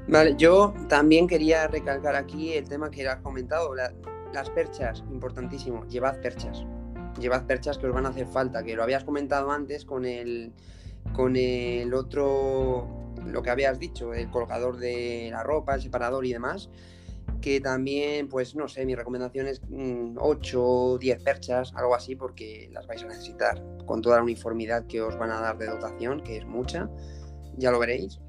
Vale, 0.07 0.35
yo 0.37 0.73
también 0.87 1.27
quería 1.27 1.67
recalcar 1.67 2.15
aquí 2.15 2.53
el 2.53 2.69
tema 2.69 2.91
que 2.91 3.07
has 3.07 3.21
comentado, 3.21 3.73
las 3.73 4.49
perchas, 4.51 5.03
importantísimo, 5.11 5.83
llevad 5.87 6.21
perchas. 6.21 6.63
Llevad 7.19 7.45
perchas 7.45 7.79
que 7.79 7.87
os 7.87 7.93
van 7.93 8.05
a 8.05 8.09
hacer 8.09 8.27
falta, 8.27 8.63
que 8.63 8.75
lo 8.75 8.83
habías 8.83 9.03
comentado 9.03 9.49
antes 9.49 9.83
con 9.83 10.05
el, 10.05 10.53
con 11.13 11.35
el 11.35 11.91
otro, 11.93 12.87
lo 13.25 13.41
que 13.41 13.49
habías 13.49 13.79
dicho, 13.79 14.13
el 14.13 14.29
colgador 14.29 14.77
de 14.77 15.29
la 15.31 15.41
ropa, 15.41 15.73
el 15.73 15.81
separador 15.81 16.23
y 16.25 16.33
demás, 16.33 16.69
que 17.41 17.59
también, 17.59 18.27
pues 18.27 18.55
no 18.55 18.67
sé, 18.67 18.85
mi 18.85 18.93
recomendación 18.93 19.47
es 19.47 19.61
8 20.17 20.63
o 20.63 20.97
10 20.99 21.23
perchas, 21.23 21.73
algo 21.75 21.95
así, 21.95 22.15
porque 22.15 22.69
las 22.71 22.85
vais 22.85 23.01
a 23.03 23.07
necesitar 23.07 23.63
con 23.87 24.03
toda 24.03 24.17
la 24.17 24.23
uniformidad 24.23 24.85
que 24.85 25.01
os 25.01 25.17
van 25.17 25.31
a 25.31 25.39
dar 25.39 25.57
de 25.57 25.65
dotación, 25.65 26.21
que 26.21 26.37
es 26.37 26.45
mucha, 26.45 26.89
ya 27.57 27.71
lo 27.71 27.79
veréis. 27.79 28.19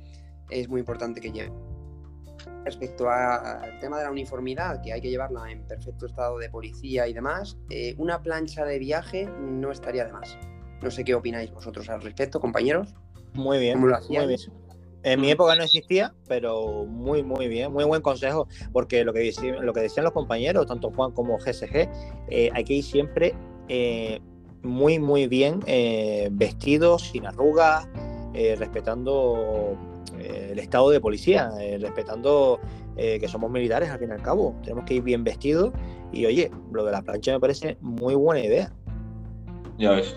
Es 0.50 0.68
muy 0.68 0.80
importante 0.80 1.20
que 1.20 1.32
lleve. 1.32 1.52
Respecto 2.64 3.08
al 3.08 3.78
tema 3.80 3.98
de 3.98 4.04
la 4.04 4.10
uniformidad, 4.10 4.82
que 4.82 4.92
hay 4.92 5.00
que 5.00 5.08
llevarla 5.08 5.50
en 5.50 5.66
perfecto 5.66 6.06
estado 6.06 6.38
de 6.38 6.50
policía 6.50 7.06
y 7.06 7.12
demás, 7.12 7.56
eh, 7.70 7.94
una 7.98 8.22
plancha 8.22 8.64
de 8.64 8.78
viaje 8.78 9.26
no 9.40 9.70
estaría 9.70 10.04
de 10.04 10.12
más. 10.12 10.36
No 10.82 10.90
sé 10.90 11.04
qué 11.04 11.14
opináis 11.14 11.52
vosotros 11.52 11.88
al 11.88 12.02
respecto, 12.02 12.40
compañeros. 12.40 12.94
Muy 13.34 13.58
bien, 13.58 13.78
muy 13.80 13.92
bien. 14.08 14.36
En 15.02 15.20
mi 15.20 15.30
época 15.30 15.54
no 15.54 15.62
existía, 15.62 16.12
pero 16.26 16.84
muy, 16.86 17.22
muy 17.22 17.46
bien, 17.46 17.72
muy 17.72 17.84
buen 17.84 18.02
consejo, 18.02 18.48
porque 18.72 19.04
lo 19.04 19.12
que, 19.12 19.32
lo 19.60 19.72
que 19.72 19.80
decían 19.80 20.04
los 20.04 20.12
compañeros, 20.12 20.66
tanto 20.66 20.90
Juan 20.90 21.12
como 21.12 21.38
GSG, 21.38 21.88
eh, 22.28 22.50
hay 22.52 22.64
que 22.64 22.74
ir 22.74 22.84
siempre 22.84 23.34
eh, 23.68 24.20
muy, 24.62 24.98
muy 24.98 25.28
bien 25.28 25.60
vestidos, 26.32 27.02
sin 27.10 27.26
arrugas, 27.26 27.86
respetando 28.58 29.95
el 30.18 30.58
estado 30.58 30.90
de 30.90 31.00
policía, 31.00 31.50
respetando 31.80 32.60
que 32.96 33.28
somos 33.28 33.50
militares 33.50 33.90
al 33.90 33.98
fin 33.98 34.08
y 34.10 34.12
al 34.12 34.22
cabo. 34.22 34.54
Tenemos 34.62 34.84
que 34.84 34.94
ir 34.94 35.02
bien 35.02 35.24
vestidos 35.24 35.72
y 36.12 36.26
oye, 36.26 36.50
lo 36.72 36.84
de 36.84 36.92
la 36.92 37.02
plancha 37.02 37.32
me 37.32 37.40
parece 37.40 37.76
muy 37.80 38.14
buena 38.14 38.44
idea. 38.44 38.72
Ya 39.78 39.90
ves. 39.90 40.14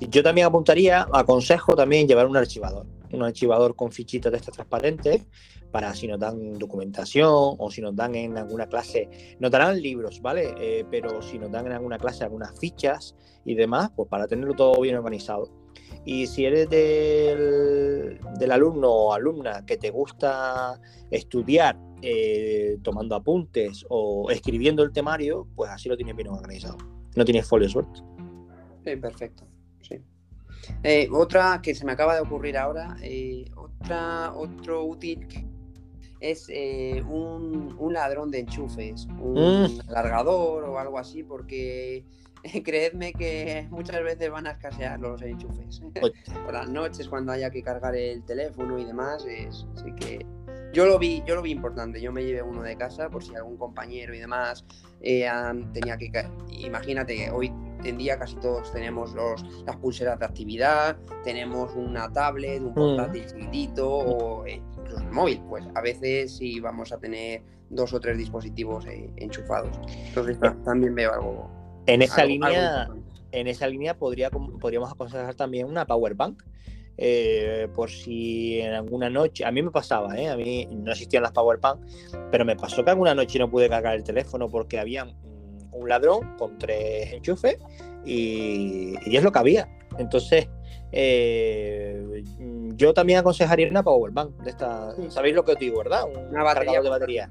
Yo 0.00 0.22
también 0.22 0.46
apuntaría, 0.46 1.06
aconsejo 1.12 1.74
también 1.74 2.08
llevar 2.08 2.26
un 2.26 2.36
archivador, 2.36 2.86
un 3.12 3.22
archivador 3.22 3.76
con 3.76 3.92
fichitas 3.92 4.32
de 4.32 4.38
estas 4.38 4.54
transparentes 4.54 5.26
para 5.70 5.94
si 5.94 6.08
nos 6.08 6.18
dan 6.18 6.54
documentación 6.54 7.54
o 7.58 7.70
si 7.70 7.80
nos 7.80 7.94
dan 7.94 8.14
en 8.14 8.36
alguna 8.38 8.66
clase, 8.66 9.36
nos 9.38 9.50
darán 9.50 9.80
libros, 9.80 10.20
¿vale? 10.20 10.54
Eh, 10.58 10.84
pero 10.90 11.22
si 11.22 11.38
nos 11.38 11.52
dan 11.52 11.66
en 11.66 11.72
alguna 11.72 11.98
clase 11.98 12.24
algunas 12.24 12.58
fichas 12.58 13.14
y 13.44 13.54
demás, 13.54 13.90
pues 13.94 14.08
para 14.08 14.26
tenerlo 14.26 14.54
todo 14.54 14.80
bien 14.80 14.96
organizado. 14.96 15.48
Y 16.04 16.26
si 16.26 16.44
eres 16.44 16.68
del, 16.70 18.18
del 18.38 18.52
alumno 18.52 18.90
o 18.90 19.12
alumna 19.12 19.64
que 19.66 19.76
te 19.76 19.90
gusta 19.90 20.80
estudiar 21.10 21.78
eh, 22.02 22.78
tomando 22.82 23.14
apuntes 23.14 23.84
o 23.88 24.30
escribiendo 24.30 24.82
el 24.82 24.92
temario, 24.92 25.46
pues 25.54 25.70
así 25.70 25.88
lo 25.88 25.96
tienes 25.96 26.16
bien 26.16 26.28
organizado. 26.28 26.78
No 27.16 27.24
tienes 27.24 27.46
folio 27.46 27.68
suelto. 27.68 28.04
Sí, 28.84 28.96
perfecto. 28.96 29.50
Eh, 30.82 31.08
otra 31.12 31.60
que 31.62 31.74
se 31.74 31.84
me 31.84 31.92
acaba 31.92 32.14
de 32.14 32.20
ocurrir 32.20 32.56
ahora, 32.56 32.96
eh, 33.02 33.44
otra, 33.56 34.32
otro 34.34 34.84
útil 34.84 35.26
es 36.20 36.46
eh, 36.48 37.02
un, 37.08 37.76
ladrón 37.92 38.30
de 38.30 38.40
enchufes, 38.40 39.06
un 39.20 39.64
mm. 39.64 39.88
alargador 39.88 40.64
o 40.64 40.78
algo 40.78 40.98
así, 40.98 41.22
porque 41.22 42.04
creedme 42.64 43.12
que 43.12 43.66
muchas 43.70 44.02
veces 44.02 44.30
van 44.30 44.46
a 44.46 44.52
escasear 44.52 45.00
los 45.00 45.20
enchufes. 45.22 45.82
Por 46.44 46.52
las 46.52 46.68
noches, 46.68 47.08
cuando 47.08 47.32
haya 47.32 47.50
que 47.50 47.62
cargar 47.62 47.94
el 47.94 48.24
teléfono 48.24 48.78
y 48.78 48.84
demás, 48.84 49.26
es, 49.26 49.66
así 49.74 49.92
que 49.94 50.26
yo 50.72 50.86
lo 50.86 50.98
vi, 50.98 51.22
yo 51.26 51.34
lo 51.34 51.42
vi 51.42 51.50
importante. 51.50 52.00
Yo 52.00 52.12
me 52.12 52.24
llevé 52.24 52.42
uno 52.42 52.62
de 52.62 52.76
casa 52.76 53.10
por 53.10 53.24
si 53.24 53.34
algún 53.34 53.56
compañero 53.56 54.14
y 54.14 54.20
demás 54.20 54.64
tenía 55.00 55.96
que. 55.98 56.10
Imagínate 56.50 57.16
que 57.16 57.30
hoy 57.30 57.52
en 57.84 57.98
día 57.98 58.18
casi 58.18 58.36
todos 58.36 58.72
tenemos 58.72 59.14
los, 59.14 59.42
las 59.64 59.76
pulseras 59.76 60.18
de 60.18 60.26
actividad, 60.26 60.96
tenemos 61.24 61.74
una 61.74 62.12
tablet, 62.12 62.60
un 62.60 62.70
mm. 62.70 62.74
portátil 62.74 63.26
chiquitito 63.26 63.88
o 63.88 64.46
eh, 64.46 64.62
incluso 64.78 64.98
el 64.98 65.10
móvil. 65.10 65.42
Pues 65.48 65.64
a 65.74 65.80
veces 65.80 66.36
sí 66.36 66.60
vamos 66.60 66.92
a 66.92 66.98
tener 66.98 67.42
dos 67.70 67.92
o 67.92 68.00
tres 68.00 68.18
dispositivos 68.18 68.86
eh, 68.86 69.10
enchufados. 69.16 69.80
Entonces 70.08 70.38
eh, 70.42 70.50
también 70.64 70.94
veo 70.94 71.12
algo. 71.12 71.59
En 71.86 72.02
esa 72.02 72.24
línea, 72.24 72.88
en 73.32 73.46
esa 73.46 73.66
línea 73.66 73.96
podría, 73.96 74.30
podríamos 74.30 74.90
aconsejar 74.92 75.34
también 75.34 75.66
una 75.66 75.86
power 75.86 76.14
bank. 76.14 76.42
por 77.74 77.90
si 77.90 78.60
en 78.60 78.74
alguna 78.74 79.08
noche, 79.10 79.44
a 79.44 79.50
mí 79.50 79.62
me 79.62 79.70
pasaba, 79.70 80.12
a 80.12 80.36
mí 80.36 80.68
no 80.70 80.92
existían 80.92 81.22
las 81.22 81.32
power 81.32 81.58
bank, 81.58 81.80
pero 82.30 82.44
me 82.44 82.56
pasó 82.56 82.84
que 82.84 82.90
alguna 82.90 83.14
noche 83.14 83.38
no 83.38 83.50
pude 83.50 83.68
cargar 83.68 83.94
el 83.96 84.04
teléfono 84.04 84.48
porque 84.48 84.78
había 84.78 85.06
un 85.72 85.88
ladrón 85.88 86.36
con 86.36 86.58
tres 86.58 87.12
enchufes 87.12 87.56
y, 88.04 88.94
es 89.06 89.22
lo 89.22 89.32
que 89.32 89.38
había. 89.38 89.68
Entonces, 89.98 90.48
eh, 90.92 92.24
yo 92.76 92.94
también 92.94 93.18
aconsejaría 93.18 93.68
una 93.68 93.82
powerbank 93.82 94.36
de 94.42 94.50
esta. 94.50 94.94
¿Sabéis 95.08 95.34
lo 95.34 95.44
que 95.44 95.52
os 95.52 95.58
digo, 95.58 95.78
verdad? 95.78 96.04
Un 96.04 96.28
una 96.28 96.42
batería. 96.42 96.80
de 96.80 96.88
batería. 96.88 97.30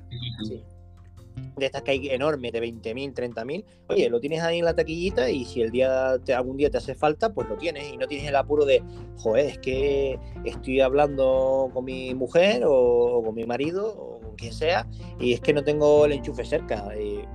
De 1.57 1.65
estas 1.65 1.81
que 1.83 1.91
hay 1.91 2.09
enormes, 2.09 2.51
de 2.51 2.61
20.000, 2.61 3.13
30.000. 3.13 3.65
Oye, 3.87 4.09
lo 4.09 4.19
tienes 4.19 4.41
ahí 4.41 4.59
en 4.59 4.65
la 4.65 4.75
taquillita 4.75 5.29
y 5.29 5.45
si 5.45 5.61
el 5.61 5.71
día 5.71 6.13
algún 6.35 6.57
día 6.57 6.69
te 6.69 6.77
hace 6.77 6.95
falta, 6.95 7.33
pues 7.33 7.49
lo 7.49 7.57
tienes 7.57 7.91
y 7.91 7.97
no 7.97 8.07
tienes 8.07 8.27
el 8.27 8.35
apuro 8.35 8.65
de, 8.65 8.81
joder, 9.17 9.45
es 9.45 9.57
que 9.59 10.19
estoy 10.45 10.81
hablando 10.81 11.69
con 11.73 11.85
mi 11.85 12.13
mujer 12.13 12.63
o, 12.65 13.21
con 13.23 13.35
mi 13.35 13.45
marido 13.45 13.87
o 13.87 14.19
con 14.21 14.35
quien 14.35 14.53
sea 14.53 14.87
y 15.19 15.33
es 15.33 15.41
que 15.41 15.53
no 15.53 15.63
tengo 15.63 16.05
el 16.05 16.13
enchufe 16.13 16.45
cerca. 16.45 16.87
Y, 16.97 17.25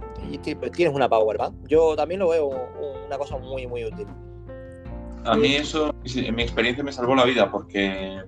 pues, 0.54 0.72
tienes 0.72 0.94
una 0.94 1.08
power 1.08 1.36
bank. 1.36 1.54
Yo 1.68 1.94
también 1.96 2.20
lo 2.20 2.28
veo 2.28 2.50
una 3.06 3.18
cosa 3.18 3.36
muy, 3.36 3.66
muy 3.66 3.84
útil. 3.84 4.06
A 5.24 5.36
mí 5.36 5.54
eso, 5.54 5.94
en 6.04 6.34
mi 6.34 6.42
experiencia, 6.42 6.84
me 6.84 6.92
salvó 6.92 7.14
la 7.14 7.24
vida 7.24 7.50
porque 7.50 8.20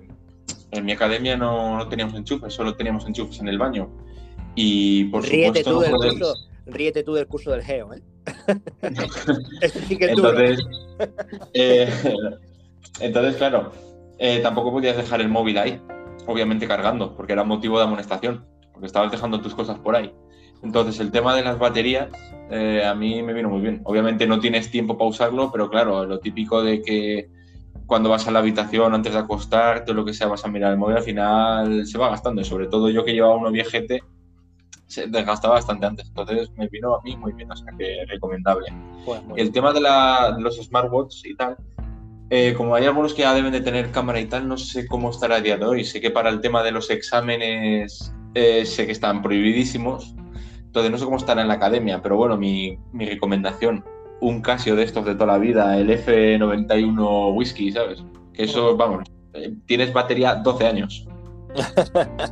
en 0.71 0.85
mi 0.85 0.91
academia 0.91 1.37
no, 1.37 1.87
teníamos 1.89 2.15
enchufes, 2.15 2.53
solo 2.53 2.75
teníamos 2.75 3.05
enchufes 3.05 3.39
en 3.39 3.47
el 3.47 3.57
baño. 3.57 3.89
Y 4.59 5.05
por 5.05 5.23
ríete 5.23 5.63
supuesto. 5.63 5.71
Tú 5.71 5.99
del 5.99 6.09
curso, 6.09 6.33
ríete 6.65 7.03
tú 7.03 7.13
del 7.13 7.27
curso 7.27 7.51
del 7.51 7.61
Geo, 7.61 7.93
¿eh? 7.93 8.01
entonces, 9.99 10.59
eh, 11.53 11.87
entonces, 12.99 13.35
claro, 13.35 13.71
eh, 14.17 14.39
tampoco 14.41 14.71
podías 14.71 14.97
dejar 14.97 15.21
el 15.21 15.29
móvil 15.29 15.59
ahí, 15.59 15.79
obviamente 16.25 16.67
cargando, 16.67 17.15
porque 17.15 17.33
era 17.33 17.43
motivo 17.43 17.77
de 17.77 17.83
amonestación, 17.83 18.47
porque 18.73 18.87
estabas 18.87 19.11
dejando 19.11 19.41
tus 19.41 19.53
cosas 19.53 19.77
por 19.77 19.95
ahí. 19.95 20.11
Entonces, 20.63 20.99
el 20.99 21.11
tema 21.11 21.35
de 21.35 21.43
las 21.43 21.59
baterías 21.59 22.09
eh, 22.49 22.83
a 22.83 22.95
mí 22.95 23.21
me 23.21 23.33
vino 23.33 23.49
muy 23.49 23.61
bien. 23.61 23.81
Obviamente 23.83 24.25
no 24.25 24.39
tienes 24.39 24.71
tiempo 24.71 24.97
para 24.97 25.11
usarlo, 25.11 25.51
pero 25.51 25.69
claro, 25.69 26.03
lo 26.05 26.19
típico 26.19 26.63
de 26.63 26.81
que 26.81 27.29
cuando 27.85 28.09
vas 28.09 28.27
a 28.27 28.31
la 28.31 28.39
habitación 28.39 28.95
antes 28.95 29.13
de 29.13 29.19
acostarte 29.19 29.91
o 29.91 29.93
lo 29.93 30.03
que 30.03 30.15
sea, 30.15 30.25
vas 30.25 30.43
a 30.43 30.47
mirar 30.47 30.71
el 30.71 30.79
móvil, 30.79 30.97
al 30.97 31.03
final 31.03 31.85
se 31.85 31.99
va 31.99 32.09
gastando. 32.09 32.41
Y 32.41 32.45
sobre 32.45 32.65
todo 32.65 32.89
yo 32.89 33.05
que 33.05 33.13
llevaba 33.13 33.35
uno 33.35 33.51
viejete, 33.51 34.01
se 34.87 35.07
desgastaba 35.07 35.55
bastante 35.55 35.85
antes. 35.85 36.07
Entonces 36.07 36.49
me 36.57 36.67
vino 36.67 36.95
a 36.95 37.01
mí 37.03 37.15
muy 37.17 37.33
bien, 37.33 37.51
o 37.51 37.55
sea 37.55 37.71
que 37.77 38.05
recomendable. 38.07 38.67
Pues 39.05 39.21
El 39.35 39.51
tema 39.51 39.73
de, 39.73 39.81
la- 39.81 40.35
los 40.39 40.57
smartwatches 40.57 41.25
y 41.25 41.35
tal, 41.35 41.57
eh, 42.29 42.53
como 42.57 42.75
hay 42.75 42.85
algunos 42.85 43.13
que 43.13 43.21
ya 43.21 43.33
deben 43.33 43.51
de 43.51 43.61
tener 43.61 43.91
cámara 43.91 44.19
y 44.19 44.25
tal, 44.25 44.47
no 44.47 44.57
sé 44.57 44.87
cómo 44.87 45.09
estará 45.11 45.35
a 45.37 45.41
día 45.41 45.57
de 45.57 45.65
hoy. 45.65 45.83
Sé 45.85 46.01
que 46.01 46.11
para 46.11 46.29
el 46.29 46.41
tema 46.41 46.63
de 46.63 46.71
los 46.71 46.89
exámenes 46.89 48.13
eh, 48.33 48.65
sé 48.65 48.85
que 48.85 48.91
están 48.91 49.21
prohibidísimos. 49.21 50.13
Entonces 50.65 50.91
no 50.91 50.97
sé 50.97 51.05
cómo 51.05 51.17
estará 51.17 51.41
en 51.41 51.47
la 51.47 51.55
academia, 51.55 52.01
pero 52.01 52.17
bueno, 52.17 52.37
mi, 52.37 52.77
mi 52.91 53.05
recomendación, 53.05 53.83
un 54.19 54.41
Casio 54.41 54.75
de 54.75 54.83
estos 54.83 55.05
de 55.05 55.13
toda 55.15 55.27
la 55.27 55.37
vida, 55.37 55.77
el 55.77 55.89
F91 55.89 57.33
Whisky, 57.33 57.71
¿sabes? 57.71 58.03
Que 58.33 58.43
eso, 58.43 58.75
vamos, 58.77 59.03
eh, 59.33 59.53
tienes 59.65 59.91
batería 59.93 60.35
12 60.35 60.67
años. 60.67 61.07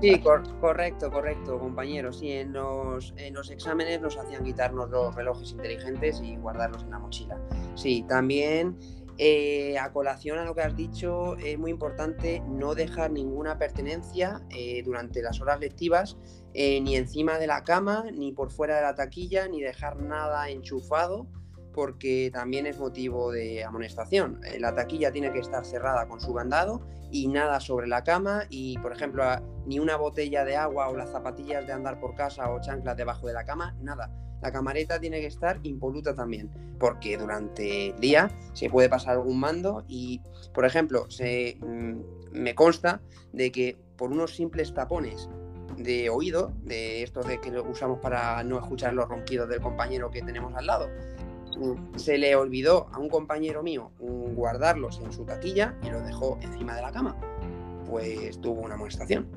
Sí, 0.01 0.19
cor- 0.19 0.59
correcto, 0.59 1.11
correcto, 1.11 1.59
compañero. 1.59 2.11
Sí, 2.13 2.31
en 2.31 2.53
los, 2.53 3.13
en 3.17 3.33
los 3.33 3.49
exámenes 3.49 4.01
nos 4.01 4.17
hacían 4.17 4.43
quitarnos 4.43 4.89
los 4.89 5.15
relojes 5.15 5.51
inteligentes 5.51 6.21
y 6.21 6.35
guardarlos 6.35 6.83
en 6.83 6.91
la 6.91 6.99
mochila. 6.99 7.39
Sí, 7.75 8.05
también 8.07 8.77
eh, 9.17 9.77
a 9.79 9.91
colación 9.93 10.37
a 10.39 10.43
lo 10.45 10.53
que 10.53 10.61
has 10.61 10.75
dicho, 10.75 11.37
es 11.37 11.57
muy 11.57 11.71
importante 11.71 12.41
no 12.47 12.75
dejar 12.75 13.11
ninguna 13.11 13.57
pertenencia 13.57 14.41
eh, 14.49 14.83
durante 14.83 15.21
las 15.21 15.39
horas 15.41 15.59
lectivas, 15.59 16.17
eh, 16.53 16.81
ni 16.81 16.95
encima 16.95 17.37
de 17.37 17.47
la 17.47 17.63
cama, 17.63 18.05
ni 18.13 18.33
por 18.33 18.51
fuera 18.51 18.75
de 18.75 18.81
la 18.81 18.95
taquilla, 18.95 19.47
ni 19.47 19.61
dejar 19.61 20.01
nada 20.01 20.49
enchufado, 20.49 21.27
porque 21.75 22.31
también 22.33 22.65
es 22.65 22.79
motivo 22.79 23.31
de 23.31 23.65
amonestación. 23.65 24.39
Eh, 24.45 24.59
la 24.59 24.73
taquilla 24.73 25.11
tiene 25.11 25.31
que 25.33 25.39
estar 25.39 25.65
cerrada 25.65 26.07
con 26.07 26.21
su 26.21 26.33
candado 26.33 26.81
y 27.11 27.27
nada 27.27 27.59
sobre 27.59 27.87
la 27.87 28.03
cama 28.03 28.45
y, 28.49 28.77
por 28.77 28.93
ejemplo, 28.93 29.23
ni 29.65 29.79
una 29.79 29.97
botella 29.97 30.45
de 30.45 30.55
agua 30.55 30.87
o 30.87 30.95
las 30.95 31.11
zapatillas 31.11 31.67
de 31.67 31.73
andar 31.73 31.99
por 31.99 32.15
casa 32.15 32.49
o 32.49 32.61
chanclas 32.61 32.95
debajo 32.95 33.27
de 33.27 33.33
la 33.33 33.43
cama, 33.43 33.75
nada. 33.81 34.09
La 34.41 34.51
camareta 34.51 34.99
tiene 34.99 35.19
que 35.19 35.27
estar 35.27 35.59
impoluta 35.63 36.15
también, 36.15 36.49
porque 36.79 37.17
durante 37.17 37.89
el 37.89 37.99
día 37.99 38.31
se 38.53 38.69
puede 38.69 38.87
pasar 38.87 39.13
algún 39.13 39.39
mando 39.39 39.83
y, 39.87 40.21
por 40.53 40.65
ejemplo, 40.65 41.09
se, 41.09 41.57
mm, 41.59 41.95
me 42.31 42.55
consta 42.55 43.01
de 43.33 43.51
que 43.51 43.77
por 43.97 44.11
unos 44.11 44.33
simples 44.33 44.73
tapones 44.73 45.29
de 45.77 46.09
oído, 46.09 46.53
de 46.63 47.03
estos 47.03 47.27
de 47.27 47.41
que 47.41 47.51
usamos 47.59 47.99
para 47.99 48.41
no 48.43 48.59
escuchar 48.59 48.93
los 48.93 49.09
ronquidos 49.09 49.49
del 49.49 49.59
compañero 49.59 50.09
que 50.09 50.21
tenemos 50.21 50.55
al 50.55 50.67
lado, 50.67 50.87
se 51.95 52.17
le 52.17 52.35
olvidó 52.35 52.87
a 52.91 52.99
un 52.99 53.09
compañero 53.09 53.63
mío 53.63 53.91
guardarlos 53.99 54.99
en 55.03 55.11
su 55.11 55.25
taquilla 55.25 55.75
y 55.83 55.89
los 55.89 56.05
dejó 56.05 56.37
encima 56.41 56.75
de 56.75 56.81
la 56.81 56.91
cama. 56.91 57.15
Pues 57.89 58.39
tuvo 58.41 58.61
una 58.61 58.75
amonestación. 58.75 59.27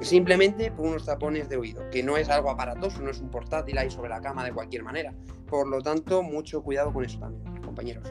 Simplemente 0.00 0.70
por 0.70 0.86
unos 0.86 1.06
tapones 1.06 1.48
de 1.48 1.56
oído, 1.56 1.88
que 1.90 2.02
no 2.02 2.16
es 2.16 2.28
algo 2.28 2.50
aparatoso, 2.50 3.00
no 3.00 3.10
es 3.10 3.20
un 3.20 3.30
portátil 3.30 3.78
ahí 3.78 3.90
sobre 3.90 4.10
la 4.10 4.20
cama 4.20 4.44
de 4.44 4.52
cualquier 4.52 4.82
manera. 4.82 5.14
Por 5.48 5.68
lo 5.68 5.80
tanto, 5.80 6.22
mucho 6.22 6.62
cuidado 6.62 6.92
con 6.92 7.04
eso 7.04 7.18
también, 7.18 7.62
compañeros. 7.62 8.04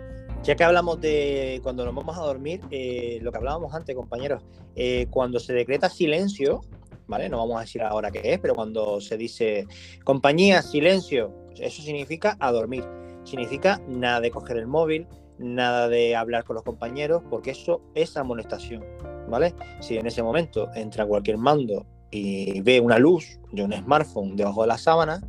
Ya 0.44 0.56
que 0.56 0.64
hablamos 0.64 1.02
de 1.02 1.60
cuando 1.64 1.86
nos 1.86 1.94
vamos 1.94 2.18
a 2.18 2.22
dormir, 2.22 2.62
eh, 2.72 3.20
lo 3.22 3.32
que 3.32 3.38
hablábamos 3.38 3.74
antes, 3.74 3.96
compañeros, 3.96 4.44
eh, 4.76 5.08
cuando 5.10 5.40
se 5.40 5.54
decreta 5.54 5.90
silencio, 5.90 6.62
¿vale? 7.08 7.30
No 7.30 7.38
vamos 7.38 7.58
a 7.58 7.62
decir 7.62 7.82
ahora 7.82 8.12
qué 8.12 8.34
es, 8.34 8.40
pero 8.40 8.56
cuando 8.56 9.02
se 9.02 9.18
dice 9.18 9.68
compañía, 10.04 10.62
silencio, 10.62 11.34
eso 11.60 11.82
significa 11.82 12.38
a 12.40 12.52
dormir. 12.52 12.84
Significa 13.26 13.82
nada 13.90 14.22
de 14.22 14.32
coger 14.32 14.58
el 14.58 14.68
móvil, 14.68 15.08
nada 15.38 15.90
de 15.90 16.16
hablar 16.16 16.46
con 16.46 16.54
los 16.54 16.64
compañeros, 16.64 17.24
porque 17.30 17.52
eso 17.52 17.82
es 17.94 18.16
amonestación, 18.16 18.86
¿vale? 19.30 19.54
Si 19.82 19.98
en 19.98 20.06
ese 20.06 20.24
momento 20.24 20.70
entra 20.76 21.06
cualquier 21.06 21.38
mando 21.38 21.86
y 22.12 22.62
ve 22.62 22.80
una 22.80 22.98
luz 22.98 23.40
de 23.52 23.64
un 23.64 23.74
smartphone 23.74 24.38
debajo 24.38 24.62
de 24.62 24.68
la 24.68 24.78
sábana, 24.78 25.22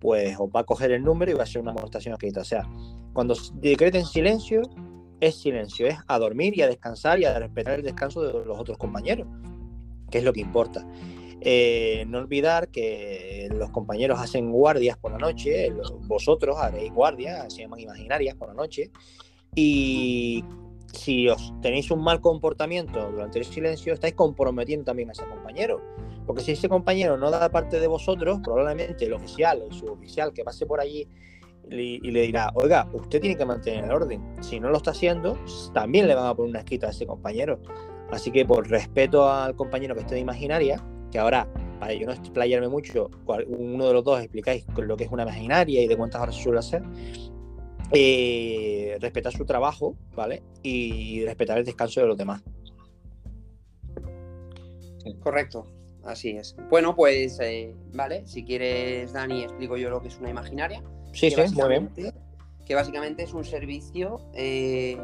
pues 0.00 0.36
os 0.38 0.48
va 0.48 0.60
a 0.60 0.64
coger 0.64 0.92
el 0.92 1.04
número 1.04 1.30
y 1.30 1.34
va 1.34 1.42
a 1.42 1.46
ser 1.46 1.60
una 1.60 1.72
amonestación 1.72 2.14
escrita. 2.14 2.40
O 2.40 2.44
sea, 2.44 2.66
cuando 3.12 3.34
decreten 3.54 4.06
silencio, 4.06 4.62
es 5.20 5.34
silencio, 5.40 5.86
es 5.86 5.98
a 6.06 6.18
dormir 6.18 6.56
y 6.56 6.62
a 6.62 6.66
descansar 6.66 7.20
y 7.20 7.26
a 7.26 7.38
respetar 7.38 7.74
el 7.74 7.82
descanso 7.82 8.22
de 8.22 8.32
los 8.44 8.58
otros 8.58 8.78
compañeros, 8.78 9.26
que 10.10 10.18
es 10.18 10.24
lo 10.24 10.32
que 10.32 10.40
importa. 10.40 10.86
Eh, 11.42 12.04
no 12.06 12.18
olvidar 12.18 12.68
que 12.68 13.48
los 13.50 13.70
compañeros 13.70 14.20
hacen 14.20 14.52
guardias 14.52 14.98
por 14.98 15.12
la 15.12 15.18
noche, 15.18 15.70
los- 15.70 16.06
vosotros 16.06 16.56
haréis 16.58 16.92
guardias, 16.92 17.52
se 17.52 17.62
llaman 17.62 17.80
imaginarias 17.80 18.34
por 18.36 18.48
la 18.48 18.54
noche, 18.54 18.90
y 19.54 20.44
si 20.92 21.28
os 21.28 21.54
tenéis 21.62 21.90
un 21.90 22.02
mal 22.02 22.20
comportamiento 22.20 23.10
durante 23.10 23.38
el 23.38 23.44
silencio, 23.44 23.94
estáis 23.94 24.14
comprometiendo 24.14 24.84
también 24.84 25.08
a 25.08 25.12
ese 25.12 25.24
compañero. 25.24 25.80
Porque 26.26 26.42
si 26.42 26.52
ese 26.52 26.68
compañero 26.68 27.16
no 27.16 27.30
da 27.30 27.48
parte 27.50 27.80
de 27.80 27.86
vosotros, 27.86 28.40
probablemente 28.42 29.04
el 29.06 29.12
oficial, 29.14 29.62
el 29.62 29.72
suboficial 29.72 30.32
que 30.32 30.44
pase 30.44 30.66
por 30.66 30.80
allí 30.80 31.08
y, 31.70 32.06
y 32.06 32.10
le 32.10 32.22
dirá, 32.22 32.50
oiga, 32.54 32.88
usted 32.92 33.20
tiene 33.20 33.36
que 33.36 33.44
mantener 33.46 33.84
el 33.84 33.90
orden. 33.92 34.22
Si 34.40 34.60
no 34.60 34.70
lo 34.70 34.76
está 34.76 34.90
haciendo, 34.90 35.38
también 35.72 36.06
le 36.06 36.14
van 36.14 36.26
a 36.26 36.34
poner 36.34 36.50
una 36.50 36.58
escrita 36.60 36.88
a 36.88 36.90
ese 36.90 37.06
compañero. 37.06 37.60
Así 38.10 38.30
que 38.30 38.44
por 38.44 38.68
respeto 38.68 39.28
al 39.28 39.54
compañero 39.56 39.94
que 39.94 40.00
esté 40.02 40.16
de 40.16 40.20
imaginaria, 40.20 40.84
que 41.10 41.18
ahora, 41.18 41.46
para 41.78 41.92
yo 41.94 42.06
no 42.06 42.12
explayarme 42.12 42.68
mucho, 42.68 43.10
uno 43.48 43.86
de 43.86 43.92
los 43.92 44.04
dos 44.04 44.20
explicáis 44.20 44.64
lo 44.76 44.96
que 44.96 45.04
es 45.04 45.10
una 45.10 45.22
imaginaria 45.22 45.82
y 45.82 45.86
de 45.86 45.96
cuántas 45.96 46.22
horas 46.22 46.34
suele 46.34 46.58
hacer, 46.58 46.82
eh, 47.92 48.96
respetar 49.00 49.32
su 49.32 49.44
trabajo, 49.44 49.96
¿vale? 50.14 50.42
Y 50.62 51.24
respetar 51.24 51.58
el 51.58 51.64
descanso 51.64 52.00
de 52.00 52.06
los 52.06 52.16
demás. 52.16 52.42
Correcto, 55.20 55.66
así 56.04 56.30
es. 56.30 56.54
Bueno, 56.68 56.94
pues, 56.94 57.40
eh, 57.40 57.74
vale, 57.94 58.26
si 58.26 58.44
quieres, 58.44 59.12
Dani, 59.12 59.42
explico 59.42 59.76
yo 59.76 59.90
lo 59.90 60.00
que 60.00 60.08
es 60.08 60.18
una 60.18 60.30
imaginaria. 60.30 60.82
Sí, 61.12 61.30
sí, 61.30 61.40
muy 61.54 61.68
bien. 61.68 61.90
Que 62.64 62.74
básicamente 62.76 63.24
es 63.24 63.34
un 63.34 63.44
servicio, 63.44 64.20
eh, 64.34 64.96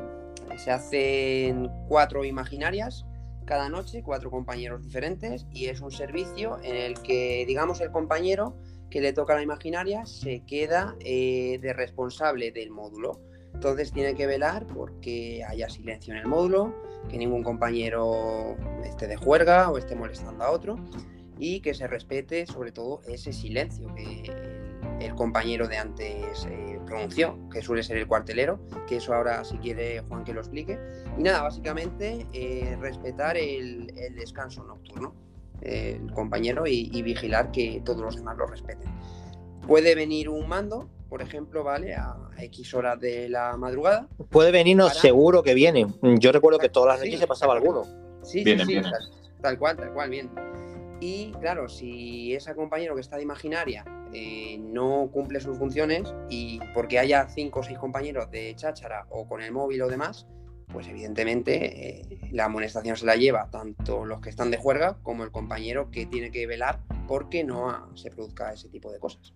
se 0.57 0.71
hacen 0.71 1.69
cuatro 1.89 2.25
imaginarias 2.25 3.05
cada 3.47 3.69
noche, 3.71 4.03
cuatro 4.03 4.31
compañeros 4.31 4.83
diferentes, 4.83 5.47
y 5.53 5.67
es 5.67 5.81
un 5.81 5.91
servicio 5.91 6.59
en 6.63 6.77
el 6.77 7.01
que, 7.01 7.45
digamos, 7.47 7.81
el 7.81 7.91
compañero 7.91 8.57
que 8.91 9.01
le 9.01 9.13
toca 9.13 9.35
la 9.35 9.43
imaginaria 9.43 10.05
se 10.07 10.45
queda 10.45 10.97
eh, 11.01 11.59
de 11.61 11.73
responsable 11.73 12.53
del 12.53 12.71
módulo. 12.71 13.21
Entonces 13.55 13.93
tiene 13.93 14.15
que 14.15 14.27
velar 14.27 14.67
porque 14.67 15.43
haya 15.49 15.69
silencio 15.71 16.13
en 16.13 16.21
el 16.21 16.27
módulo, 16.27 16.75
que 17.09 17.17
ningún 17.17 17.43
compañero 17.43 18.57
esté 18.85 19.07
de 19.07 19.17
juerga 19.17 19.71
o 19.71 19.79
esté 19.79 19.95
molestando 19.95 20.45
a 20.45 20.51
otro 20.51 20.77
y 21.39 21.61
que 21.61 21.73
se 21.75 21.87
respete 21.87 22.47
sobre 22.47 22.73
todo 22.73 23.01
ese 23.07 23.33
silencio 23.33 23.95
que 23.95 24.66
el, 25.01 25.15
compañero 25.15 25.69
de 25.69 25.77
antes 25.79 26.47
eh, 26.51 26.79
pronunció, 26.87 27.39
que 27.51 27.63
suele 27.63 27.83
ser 27.83 27.97
el 27.97 28.07
cuartelero, 28.07 28.61
que 28.87 28.97
eso 28.97 29.15
ahora 29.15 29.45
si 29.45 29.57
quiere 29.59 30.01
Juan 30.09 30.25
que 30.25 30.33
lo 30.33 30.41
explique. 30.41 30.79
Y 31.19 31.23
nada, 31.23 31.43
básicamente 31.43 32.27
eh, 32.33 32.77
respetar 32.81 33.37
el, 33.37 33.93
el 33.99 34.15
descanso 34.15 34.65
nocturno, 34.65 35.15
eh, 35.63 35.99
el 36.03 36.13
compañero, 36.13 36.67
y, 36.67 36.91
y 36.93 37.03
vigilar 37.03 37.51
que 37.51 37.83
todos 37.85 38.01
los 38.01 38.17
demás 38.17 38.37
lo 38.37 38.47
respeten. 38.47 38.89
Puede 39.67 39.95
venir 39.95 40.29
un 40.29 40.47
mando, 40.49 40.89
por 41.09 41.23
ejemplo, 41.23 41.65
¿vale? 41.65 41.95
A 41.95 42.17
X 42.39 42.75
horas 42.75 43.01
de 43.01 43.29
la 43.29 43.57
madrugada. 43.57 44.09
Puede 44.31 44.53
venirnos, 44.53 44.89
Para- 44.91 45.01
seguro 45.01 45.43
que 45.43 45.55
viene. 45.55 45.87
Yo 46.19 46.31
recuerdo 46.33 46.59
que 46.59 46.69
todas 46.69 46.95
las 46.95 47.01
Sí, 47.01 47.07
noches 47.09 47.21
se 47.21 47.27
pasaba 47.27 47.55
alguno. 47.55 47.83
Sí, 48.23 48.45
sí, 48.45 48.59
sí, 48.59 48.65
viene. 48.67 48.83
Tal, 48.83 49.11
tal 49.41 49.59
cual, 49.59 49.77
tal 49.77 49.93
cual, 49.93 50.11
bien. 50.11 50.31
Y 51.01 51.33
claro, 51.41 51.69
si 51.69 52.35
ese 52.35 52.55
compañero 52.55 52.95
que 52.95 53.01
está 53.01 53.17
de 53.17 53.23
imaginaria 53.23 53.85
eh, 54.13 54.59
no 54.59 55.11
cumple 55.13 55.41
sus 55.41 55.59
funciones 55.59 56.15
y 56.31 56.59
porque 56.73 56.99
haya 56.99 57.29
cinco 57.29 57.61
o 57.61 57.63
seis 57.63 57.79
compañeros 57.79 58.31
de 58.31 58.55
cháchara 58.57 59.07
o 59.11 59.29
con 59.29 59.43
el 59.43 59.53
móvil 59.53 59.83
o 59.83 59.89
demás, 59.89 60.27
pues 60.73 60.89
evidentemente 60.89 62.01
eh, 62.01 62.19
la 62.33 62.47
amonestación 62.47 62.97
se 62.97 63.07
la 63.07 63.17
lleva 63.17 63.51
tanto 63.51 64.05
los 64.05 64.21
que 64.21 64.31
están 64.31 64.51
de 64.51 64.57
juerga 64.57 64.99
como 65.03 65.25
el 65.25 65.31
compañero 65.31 65.91
que 65.91 66.07
tiene 66.07 66.31
que 66.31 66.47
velar 66.47 66.81
porque 67.07 67.45
no 67.45 67.95
se 67.97 68.11
produzca 68.11 68.53
ese 68.53 68.69
tipo 68.69 68.91
de 68.91 68.99
cosas. 68.99 69.35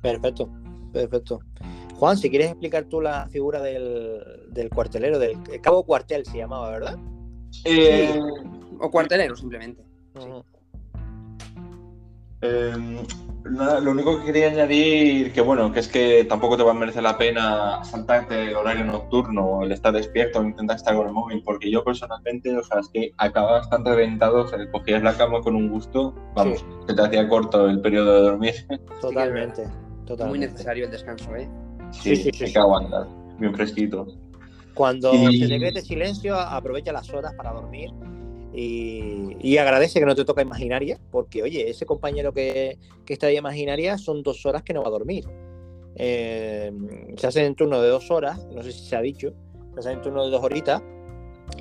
Perfecto, 0.00 0.48
perfecto. 0.92 1.40
Juan, 1.96 2.16
si 2.16 2.30
quieres 2.30 2.48
explicar 2.48 2.84
tú 2.84 3.00
la 3.00 3.28
figura 3.28 3.60
del, 3.60 4.48
del 4.50 4.70
cuartelero, 4.70 5.18
del 5.18 5.38
el 5.52 5.60
cabo 5.60 5.84
cuartel 5.84 6.24
se 6.26 6.38
llamaba, 6.38 6.70
¿verdad? 6.70 6.98
Eh, 7.64 8.20
O 8.84 8.90
cuartelero, 8.90 9.36
simplemente. 9.36 9.82
Sí. 10.18 10.28
Eh, 12.44 13.04
nada, 13.44 13.78
lo 13.78 13.92
único 13.92 14.18
que 14.18 14.26
quería 14.26 14.48
añadir, 14.48 15.32
que 15.32 15.40
bueno, 15.40 15.72
que 15.72 15.78
es 15.78 15.86
que 15.86 16.24
tampoco 16.24 16.56
te 16.56 16.64
va 16.64 16.72
a 16.72 16.74
merecer 16.74 17.04
la 17.04 17.16
pena 17.16 17.84
saltarte 17.84 18.48
el 18.48 18.56
horario 18.56 18.84
nocturno 18.84 19.62
el 19.62 19.70
estar 19.70 19.92
despierto 19.94 20.40
o 20.40 20.44
intentar 20.44 20.74
estar 20.76 20.96
con 20.96 21.06
el 21.06 21.12
móvil, 21.12 21.40
porque 21.44 21.70
yo 21.70 21.84
personalmente, 21.84 22.56
o 22.56 22.62
sea, 22.64 22.80
es 22.80 22.88
que 22.88 23.12
acabas 23.18 23.70
tan 23.70 23.84
reventado, 23.84 24.42
o 24.42 24.48
sea, 24.48 24.58
cogías 24.72 25.02
la 25.04 25.16
cama 25.16 25.40
con 25.40 25.54
un 25.54 25.68
gusto, 25.68 26.12
vamos, 26.34 26.64
que 26.88 26.94
te 26.94 27.02
hacía 27.02 27.28
corto 27.28 27.68
el 27.68 27.80
periodo 27.80 28.14
de 28.14 28.20
dormir. 28.22 28.54
Totalmente, 29.00 29.64
Muy 29.64 30.04
totalmente. 30.06 30.48
necesario 30.48 30.86
el 30.86 30.90
descanso, 30.90 31.36
¿eh? 31.36 31.48
Sí, 31.92 32.16
sí, 32.16 32.22
sí, 32.32 32.42
hay 32.42 32.46
sí. 32.48 32.52
que 32.52 32.58
aguantar, 32.58 33.06
bien 33.38 33.54
fresquito. 33.54 34.04
Cuando 34.74 35.14
Y- 35.14 35.38
se 35.38 35.46
decrete 35.46 35.80
silencio, 35.82 36.36
aprovecha 36.36 36.90
las 36.90 37.08
horas 37.14 37.34
para 37.34 37.52
dormir. 37.52 37.90
Y, 38.54 39.56
agradece 39.56 40.00
que 40.00 40.06
no 40.06 40.14
te 40.14 40.24
toca 40.24 40.42
imaginaria, 40.42 40.98
porque 41.10 41.42
oye, 41.42 41.70
ese 41.70 41.86
compañero 41.86 42.32
que, 42.32 42.78
está 43.06 43.26
de 43.26 43.34
imaginaria 43.34 43.98
son 43.98 44.22
dos 44.22 44.46
horas 44.46 44.62
que 44.62 44.72
no 44.72 44.82
va 44.82 44.88
a 44.88 44.92
dormir. 44.92 45.24
Eh, 45.96 46.72
se 47.16 47.26
hace 47.26 47.44
en 47.44 47.54
turno 47.54 47.80
de 47.80 47.88
dos 47.88 48.10
horas, 48.10 48.46
no 48.54 48.62
sé 48.62 48.72
si 48.72 48.84
se 48.86 48.96
ha 48.96 49.02
dicho, 49.02 49.34
se 49.74 49.80
hace 49.80 49.92
en 49.92 50.00
turno 50.00 50.24
de 50.24 50.30
dos 50.30 50.42
horitas, 50.42 50.82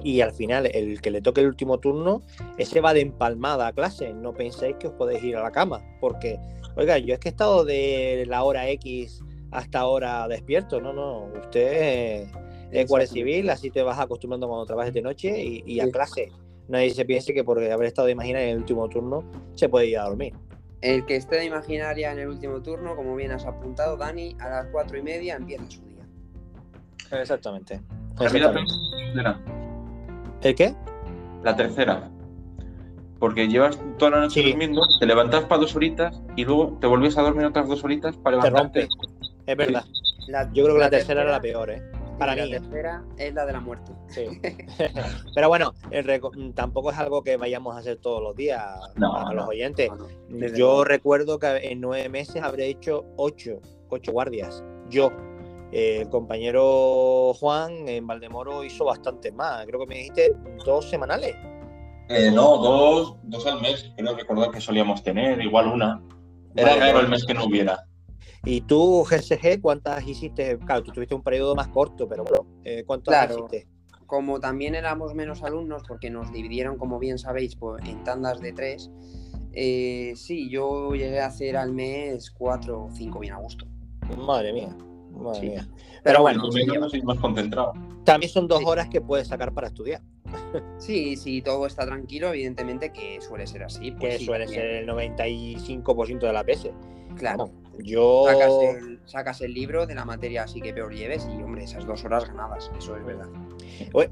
y 0.03 0.21
al 0.21 0.31
final 0.31 0.69
el 0.73 1.01
que 1.01 1.11
le 1.11 1.21
toque 1.21 1.41
el 1.41 1.47
último 1.47 1.79
turno, 1.79 2.21
ese 2.57 2.79
va 2.81 2.93
de 2.93 3.01
empalmada 3.01 3.67
a 3.67 3.73
clase. 3.73 4.13
No 4.13 4.33
penséis 4.33 4.75
que 4.79 4.87
os 4.87 4.93
podéis 4.93 5.23
ir 5.23 5.35
a 5.35 5.43
la 5.43 5.51
cama, 5.51 5.81
porque, 5.99 6.39
oiga, 6.75 6.97
yo 6.97 7.13
es 7.13 7.19
que 7.19 7.29
he 7.29 7.31
estado 7.31 7.65
de 7.65 8.25
la 8.27 8.43
hora 8.43 8.69
X 8.69 9.21
hasta 9.51 9.79
ahora 9.79 10.27
despierto, 10.27 10.79
no, 10.79 10.93
no, 10.93 11.29
usted 11.43 12.27
es 12.71 12.87
guardia 12.87 13.07
civil, 13.07 13.49
así 13.49 13.69
te 13.69 13.83
vas 13.83 13.99
acostumbrando 13.99 14.47
cuando 14.47 14.65
trabajes 14.65 14.93
de 14.93 15.01
noche 15.01 15.43
y, 15.43 15.79
a 15.79 15.91
clase. 15.91 16.31
Nadie 16.67 16.91
se 16.91 17.05
piense 17.05 17.33
que 17.33 17.43
por 17.43 17.59
haber 17.59 17.87
estado 17.87 18.05
de 18.05 18.13
imaginaria 18.13 18.47
en 18.47 18.53
el 18.53 18.59
último 18.59 18.87
turno 18.87 19.23
se 19.55 19.67
puede 19.69 19.87
ir 19.87 19.97
a 19.99 20.03
dormir. 20.03 20.33
El 20.81 21.05
que 21.05 21.15
esté 21.15 21.37
de 21.37 21.45
imaginaria 21.45 22.11
en 22.11 22.19
el 22.19 22.27
último 22.27 22.61
turno, 22.61 22.95
como 22.95 23.15
bien 23.15 23.31
has 23.31 23.45
apuntado, 23.45 23.97
Dani, 23.97 24.35
a 24.39 24.49
las 24.49 24.67
cuatro 24.67 24.97
y 24.97 25.03
media 25.03 25.35
empieza 25.35 25.69
su 25.69 25.81
día. 25.85 26.03
Exactamente. 27.11 27.81
¿El 30.41 30.55
qué? 30.55 30.75
La 31.43 31.55
tercera. 31.55 32.09
Porque 33.19 33.47
llevas 33.47 33.79
toda 33.99 34.11
la 34.11 34.19
noche 34.21 34.41
durmiendo, 34.41 34.81
te 34.99 35.05
levantas 35.05 35.43
para 35.45 35.61
dos 35.61 35.75
horitas 35.75 36.19
y 36.35 36.45
luego 36.45 36.77
te 36.81 36.87
volvías 36.87 37.17
a 37.17 37.21
dormir 37.21 37.45
otras 37.45 37.67
dos 37.67 37.83
horitas 37.83 38.17
para 38.17 38.37
levantarte. 38.37 38.87
Te 38.87 38.87
rompe. 38.87 39.51
Es 39.51 39.57
verdad. 39.57 39.85
Yo 40.53 40.63
creo 40.63 40.75
que 40.75 40.81
la, 40.81 40.89
tercera, 40.89 41.21
era 41.21 41.31
la 41.31 41.41
peor, 41.41 41.69
¿eh? 41.69 41.83
Para 42.21 42.35
mí. 42.35 42.51
La 42.51 42.59
tercera 42.59 43.03
es 43.17 43.33
la 43.33 43.47
de 43.47 43.53
la 43.53 43.59
muerte. 43.59 43.91
Sí. 44.09 44.25
Pero 45.35 45.47
bueno, 45.49 45.73
tampoco 46.53 46.91
es 46.91 46.97
algo 46.99 47.23
que 47.23 47.35
vayamos 47.35 47.75
a 47.75 47.79
hacer 47.79 47.97
todos 47.97 48.21
los 48.21 48.35
días 48.35 48.61
a 48.63 49.33
los 49.33 49.47
oyentes. 49.47 49.89
Yo 50.55 50.83
recuerdo 50.83 51.39
que 51.39 51.71
en 51.71 51.81
nueve 51.81 52.09
meses 52.09 52.43
habré 52.43 52.67
hecho 52.67 53.05
ocho, 53.17 53.59
ocho 53.89 54.11
guardias. 54.11 54.63
Yo. 54.87 55.11
el 55.71 56.09
compañero 56.09 57.33
Juan 57.39 57.87
en 57.87 58.05
Valdemoro 58.05 58.63
hizo 58.63 58.85
bastante 58.85 59.31
más. 59.31 59.65
Creo 59.65 59.79
que 59.79 59.87
me 59.87 59.95
dijiste 59.95 60.31
dos 60.63 60.87
semanales. 60.87 61.35
Eh, 62.09 62.29
no, 62.29 62.57
dos, 62.57 63.15
dos 63.23 63.47
al 63.47 63.61
mes. 63.61 63.91
Creo 63.97 64.15
recordar 64.15 64.51
que 64.51 64.61
solíamos 64.61 65.01
tener, 65.01 65.41
igual 65.41 65.67
una. 65.67 66.03
Era 66.55 66.75
raro 66.75 66.99
el 66.99 67.07
mes 67.07 67.25
que 67.25 67.33
no 67.33 67.45
hubiera. 67.45 67.83
Y 68.43 68.61
tú, 68.61 69.03
GSG, 69.03 69.61
¿cuántas 69.61 70.05
hiciste? 70.07 70.57
Claro, 70.59 70.83
tú 70.83 70.91
tuviste 70.91 71.13
un 71.13 71.21
periodo 71.21 71.55
más 71.55 71.67
corto, 71.67 72.07
pero 72.07 72.23
bueno, 72.23 72.47
eh, 72.63 72.83
¿cuántas 72.85 73.31
hiciste? 73.31 73.67
Como 74.07 74.39
también 74.39 74.75
éramos 74.75 75.13
menos 75.13 75.43
alumnos, 75.43 75.83
porque 75.87 76.09
nos 76.09 76.31
dividieron, 76.31 76.77
como 76.77 76.99
bien 76.99 77.17
sabéis, 77.17 77.57
en 77.85 78.03
tandas 78.03 78.41
de 78.41 78.51
tres, 78.51 78.91
eh, 79.53 80.13
sí, 80.15 80.49
yo 80.49 80.93
llegué 80.93 81.19
a 81.19 81.27
hacer 81.27 81.55
al 81.55 81.71
mes 81.71 82.31
cuatro 82.31 82.85
o 82.85 82.91
cinco 82.91 83.19
bien 83.19 83.33
a 83.33 83.37
gusto. 83.37 83.65
Madre 84.17 84.53
mía, 84.53 84.75
madre 85.11 85.41
mía. 85.41 85.67
Pero, 86.03 86.21
bueno, 86.21 86.43
más 87.03 87.19
concentrado. 87.19 87.73
También 88.03 88.31
son 88.31 88.47
dos 88.47 88.63
horas 88.65 88.89
que 88.89 89.01
puedes 89.01 89.27
sacar 89.27 89.53
para 89.53 89.67
estudiar. 89.67 90.01
Sí, 90.77 91.15
sí, 91.15 91.41
todo 91.41 91.67
está 91.67 91.85
tranquilo, 91.85 92.29
evidentemente 92.29 92.91
que 92.91 93.21
suele 93.21 93.45
ser 93.45 93.63
así. 93.63 93.91
Pues 93.91 94.17
que 94.17 94.25
suele 94.25 94.47
ser 94.47 94.65
el 94.65 94.87
95% 94.87 96.19
de 96.19 96.33
la 96.33 96.43
PS. 96.43 96.71
Claro. 97.15 97.51
Yo... 97.83 98.25
Sacas 99.05 99.41
el, 99.41 99.53
libro 99.53 99.85
de 99.85 99.95
la 99.95 100.05
materia 100.05 100.43
así 100.43 100.61
que 100.61 100.73
peor 100.73 100.93
lleves 100.93 101.27
y, 101.27 101.41
hombre, 101.41 101.63
esas 101.63 101.85
dos 101.85 102.05
horas 102.05 102.27
ganadas, 102.27 102.71
eso 102.77 102.95
es 102.95 103.05
verdad. 103.05 103.27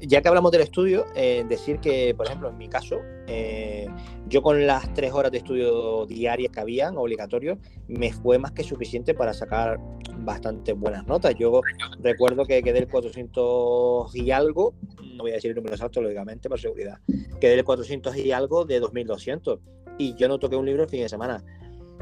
Ya 0.00 0.20
que 0.20 0.28
hablamos 0.28 0.52
del 0.52 0.62
estudio, 0.62 1.06
eh, 1.14 1.44
decir 1.48 1.78
que, 1.78 2.14
por 2.14 2.26
ejemplo, 2.26 2.50
en 2.50 2.58
mi 2.58 2.68
caso, 2.68 2.98
eh, 3.26 3.88
yo 4.28 4.42
con 4.42 4.66
las 4.66 4.92
tres 4.92 5.12
horas 5.12 5.32
de 5.32 5.38
estudio 5.38 6.06
diarias 6.06 6.52
que 6.52 6.60
habían, 6.60 6.98
obligatorios, 6.98 7.58
me 7.88 8.12
fue 8.12 8.38
más 8.38 8.52
que 8.52 8.62
suficiente 8.62 9.14
para 9.14 9.32
sacar 9.32 9.78
bastante 10.18 10.72
buenas 10.72 11.06
notas. 11.06 11.34
Yo 11.36 11.62
recuerdo 12.00 12.44
que 12.44 12.62
quedé 12.62 12.80
el 12.80 12.88
400 12.88 14.14
y 14.14 14.30
algo, 14.30 14.74
no 15.14 15.22
voy 15.22 15.30
a 15.30 15.34
decir 15.34 15.50
el 15.50 15.56
número 15.56 15.74
exacto, 15.74 16.02
lógicamente, 16.02 16.48
por 16.48 16.60
seguridad, 16.60 16.98
quedé 17.40 17.54
el 17.54 17.64
400 17.64 18.16
y 18.16 18.32
algo 18.32 18.64
de 18.64 18.80
2200 18.80 19.60
y 19.98 20.14
yo 20.14 20.28
no 20.28 20.38
toqué 20.38 20.56
un 20.56 20.66
libro 20.66 20.82
el 20.84 20.88
fin 20.88 21.02
de 21.02 21.08
semana. 21.08 21.44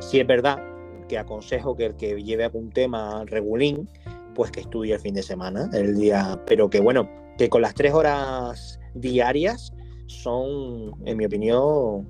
Si 0.00 0.20
es 0.20 0.26
verdad 0.26 0.77
que 1.08 1.18
aconsejo 1.18 1.76
que 1.76 1.86
el 1.86 1.96
que 1.96 2.22
lleve 2.22 2.44
a 2.44 2.50
un 2.52 2.70
tema 2.70 3.24
regulín, 3.26 3.88
pues 4.34 4.50
que 4.50 4.60
estudie 4.60 4.94
el 4.94 5.00
fin 5.00 5.14
de 5.14 5.22
semana, 5.22 5.68
el 5.72 5.96
día, 5.96 6.40
pero 6.46 6.70
que 6.70 6.80
bueno, 6.80 7.08
que 7.36 7.48
con 7.48 7.62
las 7.62 7.74
tres 7.74 7.92
horas 7.92 8.78
diarias 8.94 9.72
son, 10.06 10.92
en 11.04 11.16
mi 11.16 11.26
opinión, 11.26 12.08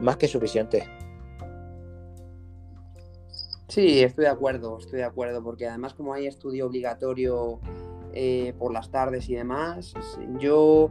más 0.00 0.16
que 0.16 0.26
suficientes. 0.26 0.84
Sí, 3.68 4.00
estoy 4.02 4.24
de 4.24 4.30
acuerdo, 4.30 4.78
estoy 4.78 5.00
de 5.00 5.04
acuerdo, 5.04 5.42
porque 5.42 5.66
además 5.66 5.94
como 5.94 6.14
hay 6.14 6.26
estudio 6.26 6.66
obligatorio 6.66 7.60
eh, 8.14 8.54
por 8.58 8.72
las 8.72 8.90
tardes 8.90 9.28
y 9.28 9.34
demás, 9.34 9.94
yo 10.40 10.90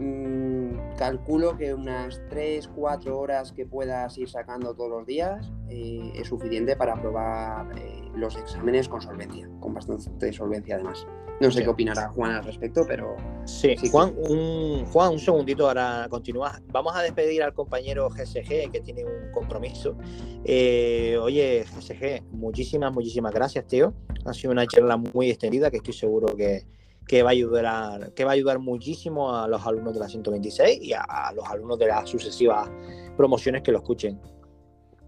Mm, 0.00 0.96
calculo 0.96 1.58
que 1.58 1.74
unas 1.74 2.22
3-4 2.30 3.10
horas 3.10 3.52
que 3.52 3.66
puedas 3.66 4.16
ir 4.16 4.30
sacando 4.30 4.74
todos 4.74 4.90
los 4.90 5.06
días 5.06 5.52
eh, 5.70 6.12
es 6.14 6.28
suficiente 6.28 6.76
para 6.76 6.94
aprobar 6.94 7.78
eh, 7.78 8.02
los 8.14 8.36
exámenes 8.36 8.88
con 8.88 9.00
solvencia, 9.00 9.48
con 9.60 9.74
bastante 9.74 10.32
solvencia 10.32 10.74
además. 10.74 11.06
No 11.40 11.50
sé 11.50 11.62
qué 11.62 11.70
opinará 11.70 12.08
Juan 12.08 12.32
al 12.32 12.44
respecto, 12.44 12.84
pero... 12.86 13.16
Sí, 13.46 13.74
Juan, 13.90 14.14
un, 14.28 14.84
Juan, 14.84 15.12
un 15.12 15.18
segundito, 15.18 15.66
ahora 15.68 16.06
continúa. 16.10 16.60
Vamos 16.66 16.94
a 16.94 17.00
despedir 17.00 17.42
al 17.42 17.54
compañero 17.54 18.10
GSG 18.10 18.70
que 18.70 18.82
tiene 18.84 19.06
un 19.06 19.32
compromiso. 19.32 19.96
Eh, 20.44 21.16
oye, 21.18 21.64
GSG, 21.64 22.24
muchísimas, 22.32 22.92
muchísimas 22.92 23.32
gracias, 23.32 23.66
tío. 23.66 23.94
Ha 24.26 24.34
sido 24.34 24.52
una 24.52 24.66
charla 24.66 24.98
muy 24.98 25.30
extendida 25.30 25.70
que 25.70 25.78
estoy 25.78 25.94
seguro 25.94 26.36
que, 26.36 26.66
que 27.10 27.22
va 27.22 27.30
a 27.30 27.32
ayudar, 27.32 28.12
que 28.12 28.24
va 28.24 28.32
a 28.32 28.34
ayudar 28.34 28.58
muchísimo 28.58 29.34
a 29.34 29.48
los 29.48 29.66
alumnos 29.66 29.94
de 29.94 30.00
la 30.00 30.08
126 30.08 30.80
y 30.82 30.92
a, 30.92 31.32
los 31.34 31.44
alumnos 31.48 31.78
de 31.78 31.86
las 31.86 32.08
sucesivas 32.08 32.70
promociones 33.16 33.62
que 33.62 33.72
lo 33.72 33.78
escuchen. 33.78 34.20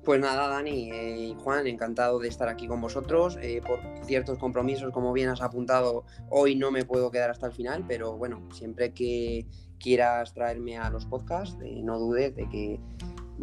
Pues 0.04 0.20
nada, 0.20 0.48
Dani 0.48 0.90
eh, 0.90 1.16
y 1.28 1.34
Juan, 1.34 1.68
encantado 1.68 2.18
de 2.18 2.26
estar 2.26 2.48
aquí 2.48 2.66
con 2.66 2.80
vosotros. 2.80 3.38
Eh, 3.40 3.62
por 3.64 3.78
ciertos 4.04 4.36
compromisos, 4.36 4.92
como 4.92 5.12
bien 5.12 5.28
has 5.28 5.42
apuntado, 5.42 6.04
hoy 6.28 6.56
no 6.56 6.72
me 6.72 6.84
puedo 6.84 7.12
quedar 7.12 7.30
hasta 7.30 7.46
el 7.46 7.52
final, 7.52 7.84
pero 7.86 8.16
bueno, 8.16 8.42
siempre 8.52 8.92
que 8.92 9.46
quieras 9.78 10.34
traerme 10.34 10.76
a 10.76 10.90
los 10.90 11.06
podcasts, 11.06 11.56
eh, 11.62 11.82
no 11.84 12.00
dudes 12.00 12.34
de 12.34 12.48
que 12.48 12.80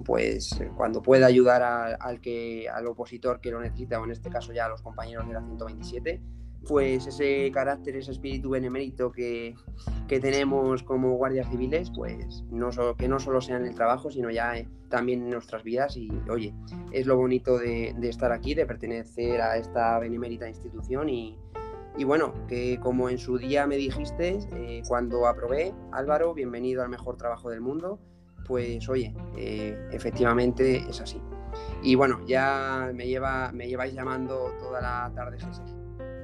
pues 0.03 0.60
cuando 0.76 1.01
pueda 1.01 1.28
ayudar 1.28 1.97
al 1.99 2.22
que 2.22 2.70
al 2.70 2.88
opositor 2.88 3.39
que 3.39 3.51
lo 3.51 3.62
necesita, 3.62 3.99
o 3.99 4.05
en 4.05 4.12
este 4.12 4.30
caso 4.30 4.51
ya 4.51 4.66
a 4.66 4.70
los 4.70 4.82
compañeros 4.82 5.28
de 5.28 5.34
la 5.34 5.41
127, 5.41 6.22
pues 6.68 7.07
ese 7.07 7.51
carácter, 7.51 7.95
ese 7.95 8.12
espíritu 8.12 8.51
benemérito 8.51 9.12
que, 9.12 9.55
que 10.07 10.20
tenemos 10.20 10.84
como 10.84 11.16
guardias 11.16 11.49
civiles, 11.49 11.91
pues 11.95 12.43
no 12.51 12.70
que 12.97 13.07
no 13.07 13.20
solo 13.20 13.41
sea 13.41 13.57
en 13.57 13.66
el 13.66 13.76
trabajo, 13.76 14.12
sino 14.12 14.30
ya 14.30 14.57
eh, 14.57 14.68
también 14.89 15.24
en 15.24 15.30
nuestras 15.30 15.64
vidas. 15.64 15.95
Y 15.97 16.10
oye, 16.30 16.53
es 16.91 17.07
lo 17.07 17.16
bonito 17.18 17.57
de, 17.57 17.95
estar 18.03 18.32
aquí, 18.32 18.53
de 18.53 18.66
pertenecer 18.66 19.41
a 19.41 19.57
esta 19.57 19.97
benemérita 19.99 20.47
institución 20.47 21.10
y, 21.10 21.38
y 21.97 22.03
bueno, 22.03 22.34
que 22.47 22.80
como 22.80 23.10
en 23.10 23.18
su 23.18 23.38
día 23.38 23.66
me 23.66 23.78
dijiste, 23.78 24.39
eh, 24.53 24.82
cuando 24.88 25.28
aprobé, 25.28 25.74
Álvaro, 25.91 26.34
bienvenido 26.34 26.84
al 26.84 26.89
mejor 26.89 27.18
trabajo 27.18 27.49
del 27.49 27.62
mundo, 27.62 27.99
pues 28.45 28.88
oye, 28.89 29.14
eh, 29.38 29.78
efectivamente 29.91 30.78
es 30.89 30.99
así. 31.01 31.22
Y 31.82 31.95
bueno, 31.95 32.20
ya 32.28 32.91
me, 32.93 33.07
lleva, 33.07 33.51
me 33.53 33.68
lleváis 33.68 33.93
llamando 33.93 34.51
toda 34.60 34.82
la 34.82 35.12
tarde, 35.16 35.38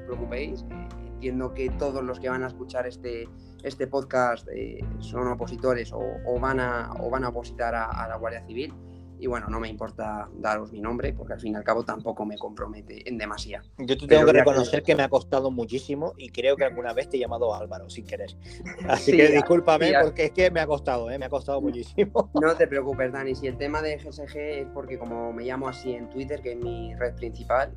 preocupéis. 0.05 0.61
Eh, 0.71 0.87
entiendo 1.15 1.53
que 1.53 1.69
todos 1.69 2.03
los 2.03 2.19
que 2.19 2.29
van 2.29 2.43
a 2.43 2.47
escuchar 2.47 2.85
este, 2.87 3.27
este 3.63 3.87
podcast 3.87 4.47
eh, 4.53 4.79
son 4.99 5.27
opositores 5.27 5.91
o, 5.93 6.39
van 6.39 6.59
a, 6.59 6.91
o 6.99 7.09
van 7.09 7.23
a 7.23 7.29
opositar 7.29 7.73
a, 7.73 8.07
la 8.07 8.17
Guardia 8.17 8.45
Civil. 8.45 8.73
Y 9.17 9.27
bueno, 9.27 9.47
no 9.47 9.61
me 9.61 9.69
importa 9.69 10.29
daros 10.35 10.73
mi 10.73 10.81
nombre 10.81 11.13
porque 11.13 11.33
al 11.33 11.39
fin 11.39 11.53
y 11.53 11.55
al 11.55 11.63
cabo 11.63 11.85
tampoco 11.85 12.25
me 12.25 12.37
compromete 12.37 13.07
en 13.07 13.17
demasía. 13.17 13.63
Yo 13.77 13.97
te 13.97 14.07
tengo 14.07 14.25
que 14.25 14.33
reconocer 14.33 14.83
que... 14.83 14.93
me 14.93 15.03
ha 15.03 15.09
costado 15.09 15.51
muchísimo 15.51 16.13
y 16.17 16.29
creo 16.29 16.57
que 16.57 16.65
alguna 16.65 16.91
vez 16.91 17.07
te 17.07 17.15
he 17.15 17.21
llamado 17.21 17.55
Álvaro 17.55 17.89
sin 17.89 18.05
querer. 18.05 18.35
Así 18.89 19.15
que 19.15 19.29
discúlpame 19.29 19.93
porque 20.03 20.25
es 20.25 20.31
que 20.31 20.51
me 20.51 20.59
ha 20.59 20.67
costado, 20.67 21.09
¿eh? 21.09 21.17
me 21.17 21.25
ha 21.25 21.29
costado 21.29 21.61
muchísimo. 21.61 22.29
No 22.41 22.55
te 22.55 22.67
preocupes, 22.67 23.13
Dani. 23.13 23.33
Si 23.35 23.47
el 23.47 23.57
tema 23.57 23.81
de 23.81 23.97
GSG 23.97 24.37
es 24.37 24.67
porque 24.73 24.99
como 24.99 25.31
me 25.31 25.45
llamo 25.45 25.69
así 25.69 25.93
en 25.93 26.09
Twitter, 26.09 26.41
que 26.41 26.51
es 26.51 26.57
mi 26.57 26.93
red 26.95 27.15
principal, 27.15 27.73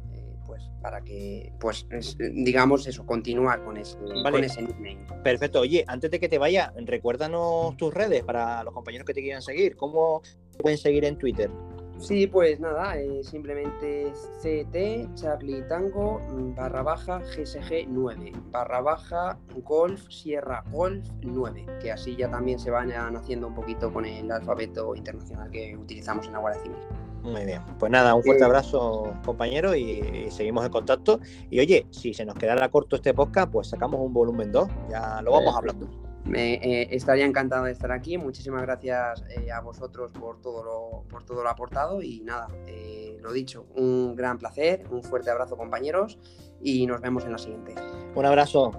pues 0.58 0.82
para 0.82 1.02
que, 1.02 1.52
pues 1.60 1.86
digamos 2.18 2.86
eso, 2.86 3.04
continuar 3.06 3.62
con 3.62 3.76
ese, 3.76 3.96
nickname. 4.00 4.98
Perfecto. 5.22 5.60
Oye, 5.60 5.84
antes 5.86 6.10
de 6.10 6.20
que 6.20 6.28
te 6.28 6.38
vaya, 6.38 6.72
recuérdanos 6.76 7.76
tus 7.76 7.92
redes 7.92 8.22
para 8.24 8.62
los 8.64 8.74
compañeros 8.74 9.06
que 9.06 9.14
te 9.14 9.22
quieran 9.22 9.42
seguir. 9.42 9.76
¿Cómo 9.76 10.22
pueden 10.58 10.78
seguir 10.78 11.04
en 11.04 11.16
Twitter? 11.16 11.50
Sí, 11.98 12.28
pues 12.28 12.60
nada, 12.60 12.96
eh, 12.96 13.24
simplemente 13.24 14.12
CT, 14.40 15.14
Charlie 15.14 15.62
Tango, 15.62 16.20
mm, 16.30 16.54
barra 16.54 16.82
baja, 16.82 17.18
GSG 17.18 17.88
9, 17.88 18.32
barra 18.52 18.80
baja, 18.80 19.36
Golf, 19.64 20.08
Sierra 20.08 20.62
Golf 20.70 21.04
9, 21.22 21.66
que 21.80 21.90
así 21.90 22.14
ya 22.14 22.30
también 22.30 22.60
se 22.60 22.70
van 22.70 22.92
haciendo 22.92 23.48
un 23.48 23.54
poquito 23.56 23.92
con 23.92 24.04
el 24.04 24.30
alfabeto 24.30 24.94
internacional 24.94 25.50
que 25.50 25.76
utilizamos 25.76 26.26
en 26.26 26.34
la 26.34 26.38
Guardia 26.38 26.62
Civil. 26.62 27.07
Muy 27.22 27.44
bien, 27.44 27.60
pues 27.78 27.90
nada, 27.90 28.14
un 28.14 28.22
fuerte 28.22 28.44
abrazo 28.44 29.12
compañero 29.24 29.74
y, 29.74 30.28
seguimos 30.30 30.64
en 30.64 30.70
contacto. 30.70 31.20
Y 31.50 31.60
oye, 31.60 31.86
si 31.90 32.14
se 32.14 32.24
nos 32.24 32.36
quedara 32.36 32.68
corto 32.70 32.96
este 32.96 33.12
podcast, 33.12 33.50
pues 33.50 33.68
sacamos 33.68 34.00
un 34.00 34.12
volumen 34.12 34.52
2, 34.52 34.68
ya 34.90 35.20
lo 35.22 35.32
vamos 35.32 35.54
hablando. 35.56 35.88
Me, 36.24 36.54
eh, 36.54 36.88
estaría 36.90 37.24
encantado 37.24 37.64
de 37.64 37.72
estar 37.72 37.90
aquí. 37.90 38.18
Muchísimas 38.18 38.62
gracias 38.62 39.24
eh, 39.30 39.50
a 39.50 39.60
vosotros 39.60 40.12
por 40.12 40.40
todo 40.42 40.62
lo, 40.62 41.04
por 41.08 41.24
todo 41.24 41.42
lo 41.42 41.48
aportado. 41.48 42.02
Y 42.02 42.20
nada, 42.20 42.48
eh, 42.66 43.18
lo 43.22 43.32
dicho, 43.32 43.66
un 43.76 44.14
gran 44.14 44.38
placer, 44.38 44.84
un 44.90 45.02
fuerte 45.02 45.30
abrazo, 45.30 45.56
compañeros, 45.56 46.18
y 46.60 46.86
nos 46.86 47.00
vemos 47.00 47.24
en 47.24 47.32
la 47.32 47.38
siguiente. 47.38 47.74
Un 48.14 48.26
abrazo. 48.26 48.72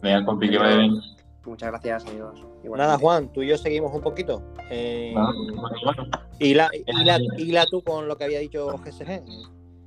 Venga, 0.00 0.24
compi, 0.24 0.48
que 0.48 0.58
vaya 0.58 0.76
bien. 0.76 0.94
Muchas 1.46 1.70
gracias, 1.70 2.06
amigos. 2.06 2.44
Nada, 2.64 2.98
Juan, 2.98 3.32
tú 3.32 3.42
y 3.42 3.48
yo 3.48 3.56
seguimos 3.56 3.94
un 3.94 4.00
poquito. 4.00 4.42
y, 6.38 6.54
la, 6.54 6.70
y, 7.38 7.52
la, 7.52 7.66
tú 7.66 7.82
con 7.82 8.08
lo 8.08 8.16
que 8.16 8.24
había 8.24 8.40
dicho 8.40 8.76
GSG. 8.78 9.22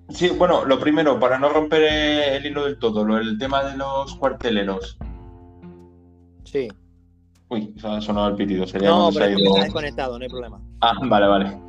Sí, 0.10 0.30
bueno, 0.30 0.66
lo 0.66 0.80
primero, 0.80 1.20
para 1.20 1.38
no 1.38 1.50
romper 1.50 1.84
el 1.84 2.46
hilo 2.46 2.66
del 2.66 2.80
todo, 2.80 3.06
lo, 3.06 3.18
el 3.18 3.38
tema 3.38 3.64
de 3.64 3.78
los 3.78 4.16
cuarteleros. 4.16 4.98
Sí. 6.46 6.68
Uy, 7.50 7.76
ha 7.84 8.02
sonado 8.02 8.30
el 8.30 8.36
pitido. 8.36 8.66
Sería 8.66 8.90
no, 8.90 9.10
pero 9.14 9.26
está 9.26 9.64
desconectado, 9.64 10.18
no 10.18 10.24
hay 10.24 10.30
problema. 10.30 10.62
Ah, 10.82 10.94
vale, 11.04 11.28
vale. 11.28 11.62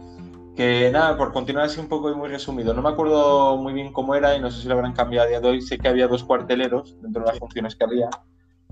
Que 0.57 0.91
nada, 0.91 1.17
por 1.17 1.33
continuar 1.33 1.67
así 1.67 1.81
un 1.81 1.89
poco 1.89 2.11
y 2.11 2.15
muy 2.15 2.29
resumido, 2.29 2.75
no 2.75 2.83
me 2.83 2.89
acuerdo 2.91 3.57
muy 3.57 3.73
bien 3.73 3.93
cómo 3.93 4.15
era 4.15 4.37
y 4.37 4.41
no 4.41 4.51
sé 4.51 4.63
si 4.63 4.69
lo 4.69 4.75
habrán 4.75 4.93
cambiado 4.93 5.27
a 5.27 5.29
día 5.29 5.41
de 5.41 5.49
hoy. 5.49 5.61
Sé 5.63 5.79
que 5.79 5.89
había 5.89 6.07
dos 6.07 6.25
cuarteleros 6.25 7.01
dentro 7.01 7.23
de 7.23 7.29
las 7.29 7.39
funciones 7.39 7.77
que 7.77 7.85
había. 7.85 8.11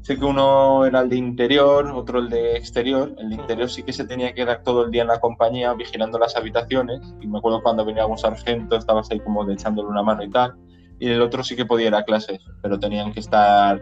Sé 0.03 0.19
que 0.19 0.25
uno 0.25 0.85
era 0.85 1.01
el 1.01 1.09
de 1.09 1.17
interior, 1.17 1.87
otro 1.87 2.19
el 2.21 2.29
de 2.29 2.57
exterior. 2.57 3.15
El 3.19 3.31
de 3.31 3.35
interior 3.37 3.69
sí 3.69 3.83
que 3.83 3.93
se 3.93 4.05
tenía 4.05 4.29
que 4.29 4.45
quedar 4.45 4.63
todo 4.63 4.85
el 4.85 4.91
día 4.91 5.03
en 5.03 5.09
la 5.09 5.21
compañía 5.21 5.73
vigilando 5.75 6.19
las 6.19 6.37
habitaciones. 6.37 7.01
Y 7.21 7.27
me 7.27 7.39
acuerdo 7.39 7.63
cuando 7.63 7.85
venía 7.85 8.03
algún 8.03 8.19
sargento, 8.19 8.77
estabas 8.77 9.11
ahí 9.11 9.21
como 9.21 9.45
de 9.45 9.55
echándole 9.55 9.89
una 9.89 10.03
mano 10.03 10.23
y 10.23 10.31
tal. 10.31 10.55
Y 10.99 11.11
el 11.11 11.23
otro 11.23 11.45
sí 11.45 11.57
que 11.57 11.67
podía 11.67 11.89
ir 11.89 11.95
a 11.95 12.05
clases, 12.05 12.41
pero 12.63 12.79
tenían 12.79 13.13
que 13.13 13.21
estar 13.21 13.81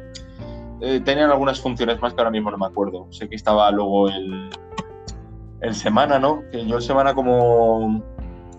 eh, 0.80 1.00
tenían 1.00 1.30
algunas 1.30 1.60
funciones 1.60 2.00
más 2.00 2.12
que 2.12 2.20
ahora 2.20 2.30
mismo 2.30 2.50
no 2.50 2.58
me 2.58 2.66
acuerdo. 2.66 3.06
Sé 3.10 3.28
que 3.28 3.36
estaba 3.36 3.70
luego 3.70 4.08
el, 4.08 4.50
el 5.60 5.74
semana, 5.74 6.18
¿no? 6.18 6.42
Que 6.50 6.66
yo 6.66 6.76
el 6.76 6.82
semana 6.82 7.14
como 7.14 8.02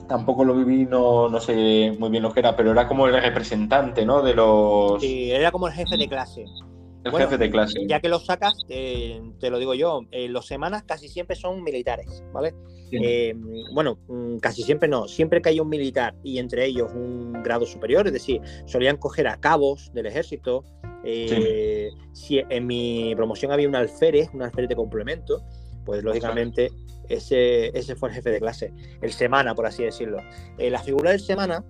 tampoco 0.08 0.44
lo 0.46 0.56
viví, 0.56 0.86
no, 0.86 1.30
no 1.30 1.40
sé 1.40 1.96
muy 2.00 2.10
bien 2.10 2.24
lo 2.24 2.32
que 2.32 2.40
era, 2.40 2.56
pero 2.56 2.72
era 2.72 2.88
como 2.88 3.08
el 3.08 3.22
representante, 3.22 4.06
¿no? 4.06 4.22
De 4.22 4.34
los... 4.34 5.02
Sí, 5.02 5.32
era 5.32 5.52
como 5.52 5.68
el 5.68 5.74
jefe 5.74 5.98
de 5.98 6.08
clase. 6.08 6.46
El 7.08 7.18
jefe 7.18 7.38
de 7.38 7.50
clase. 7.50 7.86
Ya 7.88 8.00
que 8.00 8.10
los 8.10 8.26
sacas, 8.26 8.54
te 8.68 9.50
lo 9.50 9.60
digo 9.60 9.74
yo, 9.74 10.02
eh, 10.12 10.28
los 10.28 10.46
semanas 10.46 10.84
casi 10.84 11.08
siempre 11.08 11.36
son 11.36 11.64
militares, 11.64 12.24
¿vale? 12.34 12.54
Eh, 12.92 13.34
bueno, 13.74 14.00
mm, 14.08 14.38
casi 14.38 14.64
siempre 14.64 14.88
no, 14.88 15.08
siempre 15.08 15.42
que 15.42 15.50
hay 15.50 15.60
un 15.60 15.70
militar 15.70 16.16
y 16.24 16.38
entre 16.38 16.66
ellos 16.66 16.92
un 16.94 17.34
grado 17.44 17.66
superior, 17.66 18.08
es 18.08 18.14
decir, 18.14 18.42
solían 18.66 18.98
coger 18.98 19.28
a 19.28 19.38
cabos 19.38 19.92
del 19.94 20.06
ejército, 20.06 20.64
eh, 21.04 21.90
si 22.14 22.40
en 22.50 22.68
mi 22.68 23.14
promoción 23.16 23.52
había 23.52 23.68
un 23.68 23.76
alférez, 23.76 24.30
un 24.34 24.42
alférez 24.42 24.70
de 24.70 24.76
complemento, 24.76 25.44
pues 25.86 26.04
lógicamente 26.04 26.72
ese, 27.10 27.78
ese 27.78 27.96
fue 27.96 28.10
el 28.10 28.16
jefe 28.16 28.30
de 28.30 28.40
clase, 28.40 28.74
el 29.02 29.12
semana, 29.12 29.56
por 29.56 29.66
así 29.66 29.84
decirlo. 29.84 30.20
Eh, 30.58 30.70
la 30.70 30.80
figura 30.80 31.12
del 31.12 31.20
semana, 31.20 31.64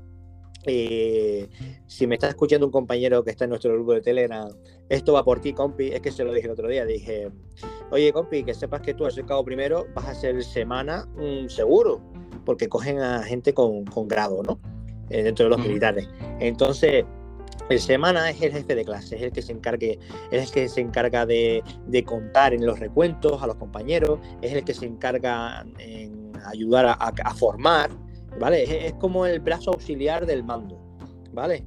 eh, 0.66 1.48
si 1.88 2.08
me 2.08 2.16
está 2.16 2.30
escuchando 2.30 2.66
un 2.66 2.72
compañero 2.72 3.24
que 3.24 3.32
está 3.32 3.46
en 3.46 3.52
nuestro 3.52 3.74
grupo 3.74 3.94
de 3.94 4.02
Telegram, 4.02 4.50
esto 4.90 5.14
va 5.14 5.24
por 5.24 5.40
ti, 5.40 5.54
compi, 5.54 5.90
es 5.90 6.02
que 6.02 6.12
se 6.12 6.24
lo 6.24 6.34
dije 6.34 6.48
el 6.48 6.54
otro 6.54 6.68
día, 6.68 6.86
dije, 6.86 7.30
oye, 7.92 8.12
compi, 8.14 8.44
que 8.44 8.54
sepas 8.54 8.82
que 8.82 8.94
tú 8.94 9.06
al 9.06 9.12
ser 9.12 9.26
cabo 9.26 9.44
primero 9.44 9.88
vas 9.94 10.08
a 10.08 10.16
ser 10.16 10.44
semana 10.44 11.08
mm, 11.16 11.48
seguro, 11.48 12.02
porque 12.46 12.68
cogen 12.68 13.00
a 13.00 13.24
gente 13.24 13.54
con, 13.54 13.86
grado, 14.08 14.44
¿no? 14.44 14.60
dentro 15.10 15.46
de 15.46 15.52
los 15.52 15.60
militares. 15.60 16.10
Entonces, 16.40 17.06
el 17.70 17.80
semana 17.80 18.30
es 18.30 18.42
el 18.42 18.52
jefe 18.52 18.76
de 18.76 18.86
clase, 18.86 19.16
es 19.16 19.22
el 19.22 19.32
que 19.32 19.42
se 19.42 19.52
encargue, 19.52 20.00
es 20.32 20.48
el 20.48 20.52
que 20.52 20.70
se 20.70 20.82
encarga 20.82 21.26
de, 21.26 21.64
contar 22.06 22.54
en 22.54 22.66
los 22.66 22.80
recuentos 22.80 23.42
a 23.42 23.48
los 23.48 23.56
compañeros, 23.56 24.20
es 24.42 24.54
el 24.54 24.64
que 24.64 24.74
se 24.74 24.86
encarga 24.86 25.66
en 25.80 26.32
ayudar 26.46 26.98
a, 27.00 27.34
formar, 27.34 27.90
¿vale? 28.40 28.88
Es, 28.88 28.94
como 28.94 29.26
el 29.26 29.40
brazo 29.40 29.72
auxiliar 29.72 30.26
del 30.26 30.44
mando, 30.44 30.80
¿vale? 31.34 31.64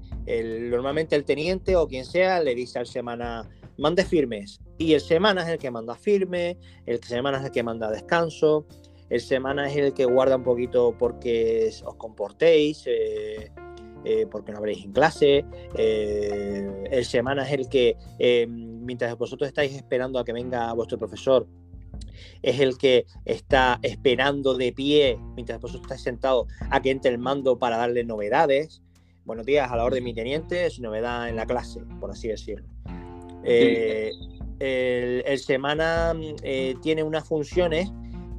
normalmente 0.71 1.17
el 1.17 1.25
teniente 1.25 1.75
o 1.75 1.89
quien 1.89 2.05
sea 2.05 2.41
le 2.41 2.55
dice 2.55 2.79
al 2.79 2.87
semana, 2.87 3.49
mande 3.79 4.05
firmes, 4.05 4.61
y 4.79 4.93
el 4.95 5.01
semana 5.01 5.43
es 5.43 5.49
el 5.49 5.59
que 5.59 5.71
manda 5.71 5.97
firme, 5.97 6.57
el 6.87 7.03
semana 7.03 7.39
es 7.39 7.45
el 7.47 7.51
que 7.51 7.63
manda 7.63 7.91
descanso, 7.91 8.67
el 9.11 9.21
semana 9.21 9.69
es 9.69 9.77
el 9.77 9.93
que 9.93 10.05
guarda 10.05 10.37
un 10.37 10.45
poquito 10.45 10.95
porque 10.97 11.71
os 11.85 11.95
comportéis. 11.97 12.85
Eh, 12.87 13.51
eh, 14.03 14.27
porque 14.31 14.51
no 14.51 14.57
habréis 14.57 14.83
en 14.83 14.93
clase. 14.93 15.45
Eh, 15.75 16.85
el 16.91 17.05
semana 17.05 17.47
es 17.47 17.53
el 17.53 17.69
que, 17.69 17.99
mientras 18.49 19.15
vosotros 19.19 19.47
estáis 19.47 19.75
esperando 19.75 20.19
a 20.19 20.25
que 20.25 20.33
venga 20.33 20.73
vuestro 20.73 20.97
profesor, 20.97 21.47
es 22.43 22.61
el 22.61 22.79
que 22.79 23.07
está 23.25 23.79
esperando 23.83 24.55
de 24.55 24.73
pie, 24.73 25.19
mientras 25.35 25.61
vosotros 25.61 25.85
estáis 25.85 26.03
sentados, 26.03 26.47
a 26.71 26.81
que 26.81 26.91
entre 26.91 27.11
el 27.11 27.19
mando 27.19 27.59
para 27.59 27.77
darle 27.77 28.05
novedades. 28.05 28.83
Buenos 29.25 29.47
días, 29.47 29.71
a 29.71 29.77
la 29.77 29.85
orden 29.85 30.05
mi 30.05 30.15
teniente, 30.15 30.67
es 30.67 30.81
novedad 30.81 31.29
en 31.29 31.37
la 31.37 31.47
clase, 31.47 31.81
por 32.01 32.11
así 32.11 32.29
decirlo. 32.29 32.67
el, 33.43 35.39
semana 35.39 36.15
tiene 36.83 37.03
unas 37.03 37.27
funciones 37.27 37.91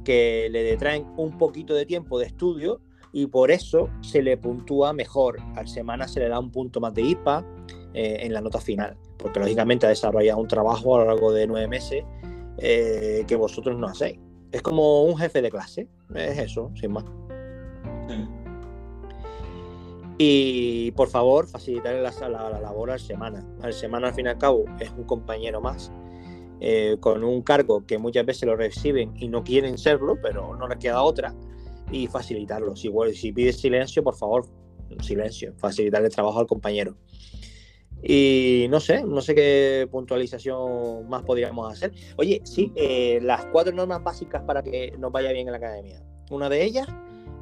que 0.04 0.48
le 0.50 0.62
detraen 0.62 1.06
un 1.16 1.38
poquito 1.38 1.74
de 1.74 1.86
tiempo 1.86 2.18
de 2.18 2.26
estudio, 2.26 2.80
y 3.12 3.26
por 3.26 3.50
eso 3.50 3.90
se 4.00 4.22
le 4.22 4.36
puntúa 4.36 4.92
mejor. 4.92 5.38
Al 5.54 5.68
semana 5.68 6.08
se 6.08 6.20
le 6.20 6.28
da 6.28 6.38
un 6.38 6.50
punto 6.50 6.80
más 6.80 6.94
de 6.94 7.02
IPA 7.02 7.44
eh, 7.94 8.18
en 8.20 8.32
la 8.32 8.40
nota 8.40 8.60
final, 8.60 8.96
porque 9.18 9.38
lógicamente 9.38 9.86
ha 9.86 9.90
desarrollado 9.90 10.40
un 10.40 10.48
trabajo 10.48 10.96
a 10.96 11.00
lo 11.00 11.04
largo 11.06 11.32
de 11.32 11.46
nueve 11.46 11.68
meses 11.68 12.04
eh, 12.58 13.24
que 13.26 13.36
vosotros 13.36 13.78
no 13.78 13.86
hacéis. 13.86 14.18
Es 14.50 14.62
como 14.62 15.04
un 15.04 15.16
jefe 15.16 15.40
de 15.40 15.50
clase, 15.50 15.88
es 16.14 16.38
eso, 16.38 16.70
sin 16.74 16.92
más. 16.92 17.04
Y 20.18 20.92
por 20.92 21.08
favor, 21.08 21.48
facilitar 21.48 21.94
la, 21.94 22.28
la, 22.28 22.60
labor 22.60 22.90
al 22.90 23.00
semana. 23.00 23.44
Al 23.62 23.72
semana, 23.72 24.08
al 24.08 24.14
fin 24.14 24.26
y 24.26 24.28
al 24.28 24.38
cabo, 24.38 24.64
es 24.78 24.90
un 24.90 25.04
compañero 25.04 25.60
más. 25.60 25.90
Eh, 26.60 26.96
con 27.00 27.24
un 27.24 27.42
cargo 27.42 27.84
que 27.86 27.98
muchas 27.98 28.24
veces 28.24 28.44
lo 28.44 28.54
reciben 28.54 29.14
y 29.16 29.26
no 29.26 29.42
quieren 29.42 29.78
serlo, 29.78 30.16
pero 30.22 30.54
no 30.56 30.68
les 30.68 30.78
queda 30.78 31.02
otra 31.02 31.34
y 31.90 32.06
facilitarlo. 32.06 32.76
Si, 32.76 32.88
si 33.14 33.32
pides 33.32 33.60
silencio, 33.60 34.04
por 34.04 34.14
favor, 34.14 34.46
silencio, 35.00 35.54
facilitar 35.56 36.04
el 36.04 36.10
trabajo 36.10 36.38
al 36.38 36.46
compañero. 36.46 36.94
Y 38.02 38.66
no 38.68 38.80
sé, 38.80 39.04
no 39.04 39.20
sé 39.20 39.34
qué 39.34 39.88
puntualización 39.90 41.08
más 41.08 41.22
podríamos 41.22 41.72
hacer. 41.72 41.92
Oye, 42.16 42.40
sí, 42.44 42.72
eh, 42.74 43.20
las 43.22 43.46
cuatro 43.46 43.72
normas 43.72 44.02
básicas 44.02 44.42
para 44.42 44.62
que 44.62 44.94
nos 44.98 45.12
vaya 45.12 45.32
bien 45.32 45.46
en 45.46 45.52
la 45.52 45.58
academia. 45.58 46.02
Una 46.30 46.48
de 46.48 46.64
ellas, 46.64 46.88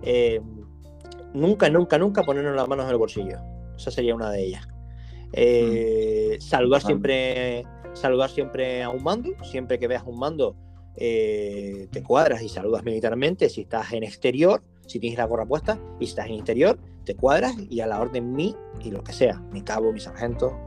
eh, 0.02 0.40
nunca, 1.32 1.70
nunca, 1.70 1.98
nunca 1.98 2.22
ponernos 2.22 2.54
las 2.54 2.68
manos 2.68 2.84
en 2.84 2.90
el 2.90 2.98
bolsillo. 2.98 3.38
Esa 3.76 3.90
sería 3.90 4.14
una 4.14 4.30
de 4.30 4.42
ellas. 4.42 4.68
Eh, 5.32 6.36
mm. 6.36 6.40
saludar 6.42 6.82
siempre, 6.82 7.64
saludar 7.94 8.30
siempre 8.30 8.82
a 8.82 8.90
un 8.90 9.02
mando. 9.02 9.30
Siempre 9.42 9.78
que 9.78 9.88
veas 9.88 10.02
un 10.06 10.18
mando, 10.18 10.56
eh, 10.96 11.88
te 11.90 12.02
cuadras 12.02 12.42
y 12.42 12.48
saludas 12.48 12.84
militarmente. 12.84 13.48
Si 13.48 13.62
estás 13.62 13.92
en 13.92 14.02
exterior, 14.02 14.62
si 14.86 14.98
tienes 14.98 15.18
la 15.18 15.24
gorra 15.24 15.46
puesta, 15.46 15.80
y 15.98 16.06
si 16.06 16.10
estás 16.10 16.26
en 16.26 16.32
interior, 16.32 16.78
cuadras 17.14 17.54
y 17.68 17.80
a 17.80 17.86
la 17.86 18.00
orden 18.00 18.32
mi 18.32 18.56
y 18.80 18.90
lo 18.90 19.02
que 19.02 19.12
sea, 19.12 19.40
mi 19.52 19.62
cabo, 19.62 19.92
mi 19.92 20.00
sargento, 20.00 20.58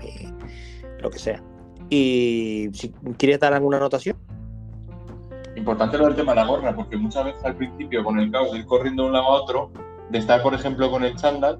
lo 0.99 1.09
que 1.09 1.19
sea. 1.19 1.41
Y 1.89 2.69
si 2.73 2.89
quieres 3.17 3.39
dar 3.39 3.53
alguna 3.53 3.77
anotación. 3.77 4.17
Importante 5.55 5.97
lo 5.97 6.05
del 6.05 6.15
tema 6.15 6.31
de 6.31 6.37
la 6.37 6.45
gorra, 6.45 6.75
porque 6.75 6.97
muchas 6.97 7.25
veces 7.25 7.43
al 7.45 7.55
principio 7.55 8.03
con 8.03 8.19
el 8.19 8.31
cabo 8.31 8.55
ir 8.55 8.65
corriendo 8.65 9.03
de 9.03 9.09
un 9.09 9.13
lado 9.13 9.25
a 9.25 9.41
otro, 9.41 9.71
de 10.09 10.17
estar 10.17 10.41
por 10.41 10.53
ejemplo 10.53 10.89
con 10.89 11.03
el 11.03 11.15
chándal, 11.15 11.59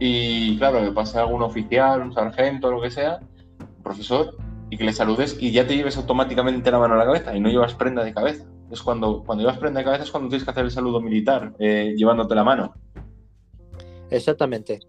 y 0.00 0.58
claro, 0.58 0.80
que 0.82 0.90
pase 0.90 1.18
algún 1.18 1.42
oficial, 1.42 2.00
un 2.00 2.12
sargento, 2.12 2.70
lo 2.70 2.80
que 2.80 2.90
sea, 2.90 3.20
un 3.60 3.82
profesor, 3.82 4.36
y 4.70 4.76
que 4.76 4.84
le 4.84 4.92
saludes 4.92 5.36
y 5.40 5.52
ya 5.52 5.66
te 5.66 5.76
lleves 5.76 5.96
automáticamente 5.96 6.70
la 6.70 6.78
mano 6.78 6.94
a 6.94 6.96
la 6.96 7.04
cabeza 7.04 7.36
y 7.36 7.40
no 7.40 7.48
llevas 7.48 7.74
prenda 7.74 8.02
de 8.02 8.12
cabeza. 8.12 8.44
Es 8.70 8.82
cuando, 8.82 9.22
cuando 9.24 9.42
llevas 9.42 9.58
prenda 9.58 9.78
de 9.78 9.84
cabeza 9.84 10.04
es 10.04 10.10
cuando 10.10 10.28
tienes 10.28 10.44
que 10.44 10.50
hacer 10.50 10.64
el 10.64 10.70
saludo 10.70 11.00
militar, 11.00 11.54
eh, 11.58 11.94
llevándote 11.96 12.34
la 12.34 12.42
mano. 12.42 12.74
Exactamente. 14.10 14.80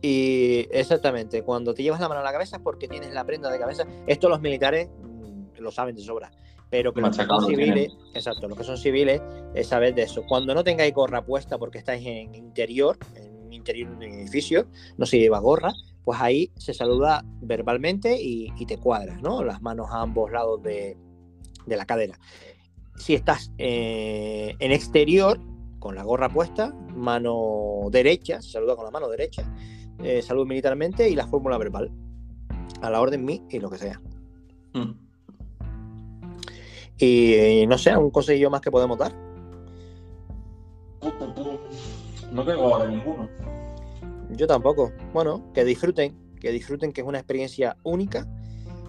Y 0.00 0.66
exactamente, 0.72 1.42
cuando 1.42 1.74
te 1.74 1.82
llevas 1.84 2.00
la 2.00 2.08
mano 2.08 2.20
a 2.20 2.24
la 2.24 2.32
cabeza 2.32 2.56
es 2.56 2.62
porque 2.62 2.88
tienes 2.88 3.12
la 3.12 3.24
prenda 3.24 3.50
de 3.50 3.58
cabeza. 3.58 3.86
Esto 4.06 4.28
los 4.28 4.40
militares 4.40 4.88
mm, 5.00 5.60
lo 5.60 5.70
saben 5.70 5.94
de 5.94 6.02
sobra. 6.02 6.30
Pero 6.70 6.92
que 6.92 7.02
los 7.02 7.16
que 7.16 7.24
son 7.24 7.46
civiles, 7.46 7.92
exacto, 8.14 8.48
los 8.48 8.56
que 8.56 8.64
son 8.64 8.78
civiles, 8.78 9.20
es 9.54 9.68
saber 9.68 9.94
de 9.94 10.02
eso. 10.02 10.24
Cuando 10.26 10.54
no 10.54 10.64
tengáis 10.64 10.92
gorra 10.94 11.24
puesta 11.24 11.58
porque 11.58 11.78
estáis 11.78 12.04
en 12.06 12.34
interior, 12.34 12.96
en 13.14 13.52
interior 13.52 13.90
de 13.90 14.06
un 14.06 14.14
edificio, 14.14 14.66
no 14.96 15.04
se 15.04 15.18
lleva 15.18 15.38
gorra, 15.38 15.72
pues 16.02 16.20
ahí 16.20 16.50
se 16.56 16.74
saluda 16.74 17.24
verbalmente 17.42 18.16
y, 18.20 18.50
te 18.66 18.78
cuadras, 18.78 19.20
¿no? 19.20 19.44
Las 19.44 19.62
manos 19.62 19.88
a 19.90 20.00
ambos 20.00 20.32
lados 20.32 20.62
de, 20.62 20.96
la 21.66 21.84
cadera. 21.84 22.18
Si 22.96 23.14
estás 23.14 23.52
eh, 23.58 24.54
en 24.58 24.72
exterior, 24.72 25.38
con 25.82 25.96
la 25.96 26.04
gorra 26.04 26.28
puesta, 26.28 26.72
mano 26.94 27.88
derecha, 27.90 28.40
se 28.40 28.52
saluda 28.52 28.76
con 28.76 28.84
la 28.84 28.92
mano 28.92 29.08
derecha, 29.08 29.42
eh, 30.00 30.22
salud 30.22 30.46
militarmente 30.46 31.10
y 31.10 31.16
la 31.16 31.26
fórmula 31.26 31.58
verbal. 31.58 31.90
A 32.82 32.88
la 32.88 33.00
orden 33.00 33.24
mi 33.24 33.42
y 33.50 33.58
lo 33.58 33.68
que 33.68 33.78
sea. 33.78 34.00
Mm. 34.74 34.92
Y 36.98 37.66
no 37.66 37.76
sé, 37.78 37.96
un 37.96 38.12
consejillo 38.12 38.48
más 38.48 38.60
que 38.60 38.70
podemos 38.70 38.96
dar. 38.96 39.12
No 42.30 42.44
tengo 42.44 42.78
de 42.78 42.88
ninguno. 42.88 43.28
Yo 44.36 44.46
tampoco. 44.46 44.92
Bueno, 45.12 45.50
que 45.52 45.64
disfruten, 45.64 46.16
que 46.40 46.52
disfruten 46.52 46.92
que 46.92 47.00
es 47.00 47.06
una 47.08 47.18
experiencia 47.18 47.76
única 47.82 48.28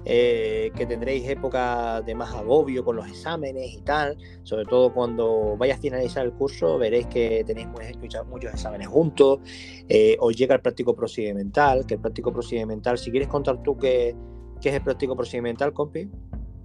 eh, 0.05 0.71
que 0.75 0.85
tendréis 0.85 1.27
épocas 1.29 2.05
de 2.05 2.13
más 2.13 2.33
agobio 2.33 2.83
con 2.83 2.97
los 2.97 3.07
exámenes 3.07 3.73
y 3.73 3.81
tal, 3.81 4.17
sobre 4.43 4.65
todo 4.65 4.93
cuando 4.93 5.55
vayas 5.57 5.77
a 5.77 5.81
finalizar 5.81 6.25
el 6.25 6.33
curso, 6.33 6.77
veréis 6.77 7.07
que 7.07 7.43
tenéis 7.45 7.67
muchos 7.67 8.53
exámenes 8.53 8.87
juntos, 8.87 9.39
eh, 9.87 10.17
os 10.19 10.35
llega 10.35 10.55
el 10.55 10.61
práctico 10.61 10.93
procedimental, 10.93 11.85
que 11.85 11.93
el 11.93 12.01
práctico 12.01 12.33
procedimental, 12.33 12.97
si 12.97 13.11
quieres 13.11 13.29
contar 13.29 13.63
tú 13.63 13.77
qué, 13.77 14.15
qué 14.59 14.69
es 14.69 14.75
el 14.75 14.81
práctico 14.83 15.15
procedimental, 15.15 15.71
compi. 15.73 16.09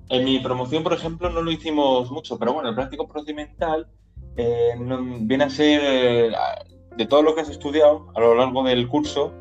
En 0.09 0.25
mi 0.25 0.41
promoción, 0.41 0.83
por 0.83 0.95
ejemplo, 0.95 1.31
no 1.31 1.43
lo 1.43 1.51
hicimos 1.51 2.11
mucho, 2.11 2.39
pero 2.39 2.55
bueno, 2.55 2.71
el 2.71 2.75
práctico 2.75 3.07
procedimental 3.07 3.87
eh, 4.37 4.75
viene 5.21 5.45
a 5.45 5.51
ser, 5.51 6.33
de 6.97 7.07
todo 7.07 7.23
lo 7.23 7.35
que 7.35 7.43
has 7.43 7.51
estudiado 7.51 8.11
a 8.17 8.21
lo 8.21 8.35
largo 8.35 8.65
del 8.65 8.89
curso, 8.89 9.33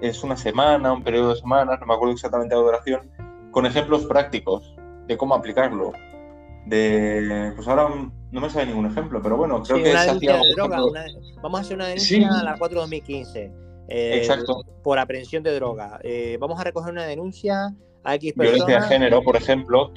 es 0.00 0.22
una 0.22 0.36
semana, 0.36 0.92
un 0.92 1.02
periodo 1.02 1.30
de 1.30 1.36
semanas, 1.36 1.80
no 1.80 1.86
me 1.86 1.94
acuerdo 1.94 2.14
exactamente 2.14 2.54
la 2.54 2.60
duración, 2.60 3.10
con 3.54 3.66
ejemplos 3.66 4.04
prácticos 4.04 4.74
de 5.06 5.16
cómo 5.16 5.34
aplicarlo. 5.34 5.92
De, 6.66 7.52
pues 7.54 7.68
ahora 7.68 7.88
no 8.32 8.40
me 8.40 8.50
sale 8.50 8.66
ningún 8.66 8.86
ejemplo, 8.86 9.22
pero 9.22 9.36
bueno, 9.36 9.62
creo 9.62 9.78
que 9.78 9.92
se 9.92 10.10
hacía 10.10 10.38
de 10.38 10.52
droga, 10.54 10.80
Vamos 11.40 11.60
a 11.60 11.62
hacer 11.62 11.76
una 11.76 11.86
denuncia 11.86 12.40
a 12.40 12.42
la 12.42 12.58
4 12.58 12.80
2015. 12.80 13.52
Eh, 13.88 14.16
Exacto. 14.16 14.64
Por 14.82 14.98
aprehensión 14.98 15.42
de 15.42 15.54
droga. 15.54 16.00
Eh, 16.02 16.36
vamos 16.40 16.58
a 16.58 16.64
recoger 16.64 16.92
una 16.92 17.04
denuncia 17.04 17.72
a 18.02 18.14
X 18.16 18.32
personas. 18.32 18.66
Violencia 18.66 18.80
de 18.80 18.88
género, 18.88 19.22
por 19.22 19.36
ejemplo, 19.36 19.92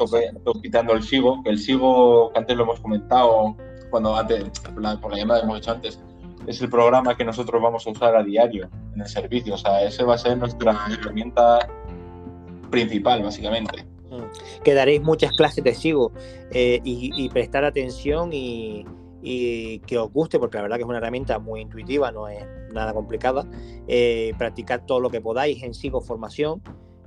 quitando 0.61 0.93
el 0.93 1.01
SIGO, 1.01 1.41
que 1.43 1.49
el 1.49 1.57
SIGO, 1.57 2.31
que 2.33 2.39
antes 2.39 2.55
lo 2.55 2.63
hemos 2.63 2.79
comentado, 2.79 3.55
cuando 3.89 4.15
antes, 4.15 4.43
por 4.59 4.81
la, 4.81 4.99
por 4.99 5.11
la 5.11 5.17
llamada 5.17 5.41
hemos 5.41 5.57
hecho 5.57 5.71
antes, 5.71 5.99
es 6.45 6.61
el 6.61 6.69
programa 6.69 7.17
que 7.17 7.25
nosotros 7.25 7.61
vamos 7.61 7.87
a 7.87 7.89
usar 7.89 8.15
a 8.15 8.23
diario 8.23 8.69
en 8.93 9.01
el 9.01 9.07
servicio. 9.07 9.55
O 9.55 9.57
sea, 9.57 9.81
ese 9.83 10.03
va 10.03 10.15
a 10.15 10.17
ser 10.17 10.37
nuestra 10.37 10.77
herramienta 10.91 11.67
principal, 12.69 13.23
básicamente. 13.23 13.85
Mm. 14.09 14.63
Que 14.63 14.73
daréis 14.73 15.01
muchas 15.01 15.31
clases 15.31 15.63
de 15.63 15.73
SIGO 15.73 16.11
eh, 16.51 16.79
y, 16.83 17.29
prestar 17.29 17.65
atención 17.65 18.29
y, 18.31 18.85
que 19.21 19.97
os 19.97 20.11
guste, 20.11 20.39
porque 20.39 20.57
la 20.57 20.63
verdad 20.63 20.77
que 20.77 20.83
es 20.83 20.87
una 20.87 20.99
herramienta 20.99 21.39
muy 21.39 21.59
intuitiva, 21.61 22.11
no 22.11 22.27
es 22.29 22.45
nada 22.71 22.93
complicada. 22.93 23.45
Eh, 23.87 24.33
practicar 24.37 24.85
todo 24.85 24.99
lo 24.99 25.09
que 25.09 25.19
podáis 25.19 25.61
en 25.63 25.73
SIGO 25.73 26.01
formación, 26.01 26.61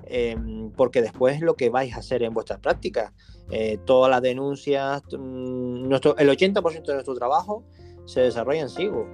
em, 0.05 0.71
porque 0.73 1.01
después 1.01 1.37
es 1.37 1.41
lo 1.41 1.55
que 1.55 1.71
vais 1.71 1.95
a 1.95 1.99
hacer 2.01 2.23
en 2.23 2.35
vuestras 2.35 2.59
prácticas. 2.59 3.13
Eh, 3.51 3.79
todas 3.87 4.11
las 4.11 4.21
denuncias, 4.21 5.03
mm, 5.11 5.89
nuestro, 5.89 6.17
el 6.19 6.29
80% 6.29 6.93
de 6.93 6.95
nuestro 6.95 7.15
trabajo 7.15 7.65
se 8.05 8.21
desarrolla 8.21 8.63
en 8.63 8.69
SIGO. 8.69 9.07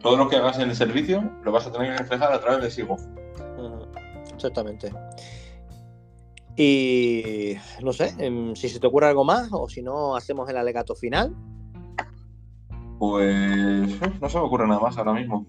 todo 0.00 0.16
lo 0.16 0.28
que 0.28 0.36
hagas 0.36 0.60
en 0.60 0.70
el 0.70 0.76
servicio 0.76 1.28
lo 1.42 1.50
vas 1.50 1.66
a 1.66 1.72
tener 1.72 1.90
que 1.90 1.98
reflejar 1.98 2.32
a 2.32 2.40
través 2.40 2.62
de 2.62 2.70
SIGO 2.70 2.96
exactamente. 4.36 4.92
Y 6.56 7.54
no 7.82 7.92
sé, 7.92 8.14
em, 8.18 8.54
si 8.54 8.68
se 8.68 8.80
te 8.80 8.86
ocurre 8.86 9.08
algo 9.08 9.24
más 9.24 9.48
o 9.52 9.68
si 9.68 9.82
no, 9.82 10.16
hacemos 10.16 10.48
el 10.48 10.56
alegato 10.56 10.94
final. 10.94 11.34
Pues 12.98 14.20
no 14.20 14.28
se 14.28 14.38
me 14.38 14.44
ocurre 14.44 14.66
nada 14.66 14.80
más 14.80 14.96
ahora 14.96 15.12
mismo. 15.12 15.46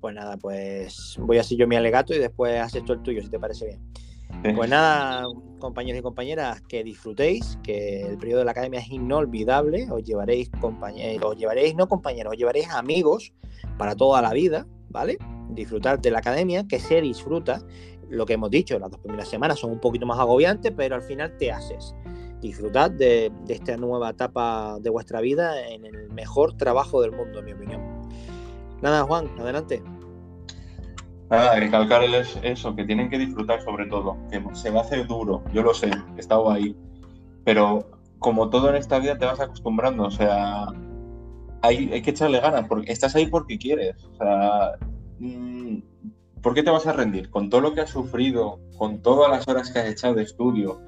Pues 0.00 0.14
nada, 0.14 0.36
pues 0.36 1.16
voy 1.20 1.38
a 1.38 1.40
hacer 1.40 1.56
yo 1.56 1.66
mi 1.66 1.76
alegato 1.76 2.14
y 2.14 2.18
después 2.18 2.60
haces 2.60 2.84
tú 2.84 2.92
el 2.92 3.02
tuyo, 3.02 3.22
si 3.22 3.30
te 3.30 3.38
parece 3.38 3.66
bien. 3.66 4.54
Pues 4.54 4.68
nada, 4.68 5.26
compañeros 5.58 6.00
y 6.00 6.02
compañeras, 6.02 6.60
que 6.62 6.84
disfrutéis, 6.84 7.58
que 7.62 8.02
el 8.02 8.18
periodo 8.18 8.40
de 8.40 8.44
la 8.44 8.50
academia 8.50 8.80
es 8.80 8.90
inolvidable, 8.90 9.88
os 9.90 10.04
llevaréis 10.04 10.50
compañeros, 10.60 11.32
os 11.32 11.36
llevaréis, 11.36 11.74
no 11.74 11.88
compañeros, 11.88 12.32
os 12.32 12.38
llevaréis 12.38 12.68
amigos 12.70 13.32
para 13.78 13.96
toda 13.96 14.20
la 14.22 14.32
vida, 14.32 14.66
¿vale? 14.90 15.18
Disfrutar 15.50 16.00
de 16.00 16.10
la 16.10 16.18
academia, 16.18 16.66
que 16.68 16.78
se 16.78 17.00
disfruta 17.00 17.62
lo 18.08 18.26
que 18.26 18.34
hemos 18.34 18.50
dicho, 18.50 18.78
las 18.78 18.90
dos 18.90 19.00
primeras 19.00 19.28
semanas 19.28 19.58
son 19.58 19.72
un 19.72 19.80
poquito 19.80 20.06
más 20.06 20.18
agobiantes, 20.18 20.72
pero 20.76 20.94
al 20.94 21.02
final 21.02 21.36
te 21.38 21.50
haces. 21.50 21.94
Disfrutad 22.40 22.90
de, 22.90 23.32
esta 23.48 23.76
nueva 23.76 24.10
etapa 24.10 24.78
de 24.80 24.90
vuestra 24.90 25.20
vida 25.20 25.68
en 25.68 25.84
el 25.86 26.10
mejor 26.10 26.56
trabajo 26.56 27.00
del 27.02 27.12
mundo, 27.12 27.40
en 27.40 27.44
mi 27.44 27.52
opinión. 27.52 27.80
Nada, 28.82 29.02
Juan, 29.04 29.28
adelante. 29.38 29.82
Nada, 31.30 31.58
recalcarles 31.58 32.38
eso, 32.42 32.76
que 32.76 32.84
tienen 32.84 33.10
que 33.10 33.18
disfrutar 33.18 33.60
sobre 33.62 33.86
todo, 33.86 34.16
que 34.30 34.42
se 34.54 34.70
va 34.70 34.80
a 34.80 34.82
hacer 34.82 35.06
duro, 35.08 35.42
yo 35.52 35.62
lo 35.62 35.74
sé, 35.74 35.90
he 36.16 36.20
estado 36.20 36.48
ahí, 36.50 36.76
pero 37.44 37.84
como 38.20 38.48
todo 38.48 38.70
en 38.70 38.76
esta 38.76 39.00
vida 39.00 39.18
te 39.18 39.26
vas 39.26 39.40
acostumbrando, 39.40 40.04
o 40.04 40.10
sea, 40.10 40.66
hay, 41.62 41.92
hay 41.92 42.02
que 42.02 42.10
echarle 42.10 42.38
ganas, 42.38 42.68
porque 42.68 42.92
estás 42.92 43.16
ahí 43.16 43.26
porque 43.26 43.58
quieres, 43.58 43.96
mm, 45.18 45.78
¿por 46.42 46.54
qué 46.54 46.62
te 46.62 46.70
vas 46.70 46.86
a 46.86 46.92
rendir? 46.92 47.30
Con 47.30 47.50
todo 47.50 47.60
lo 47.60 47.74
que 47.74 47.80
has 47.80 47.90
sufrido, 47.90 48.60
con 48.76 49.02
todas 49.02 49.30
las 49.30 49.46
horas 49.48 49.70
que 49.70 49.78
has 49.78 49.88
echado 49.88 50.14
de 50.14 50.22
estudio, 50.22 50.80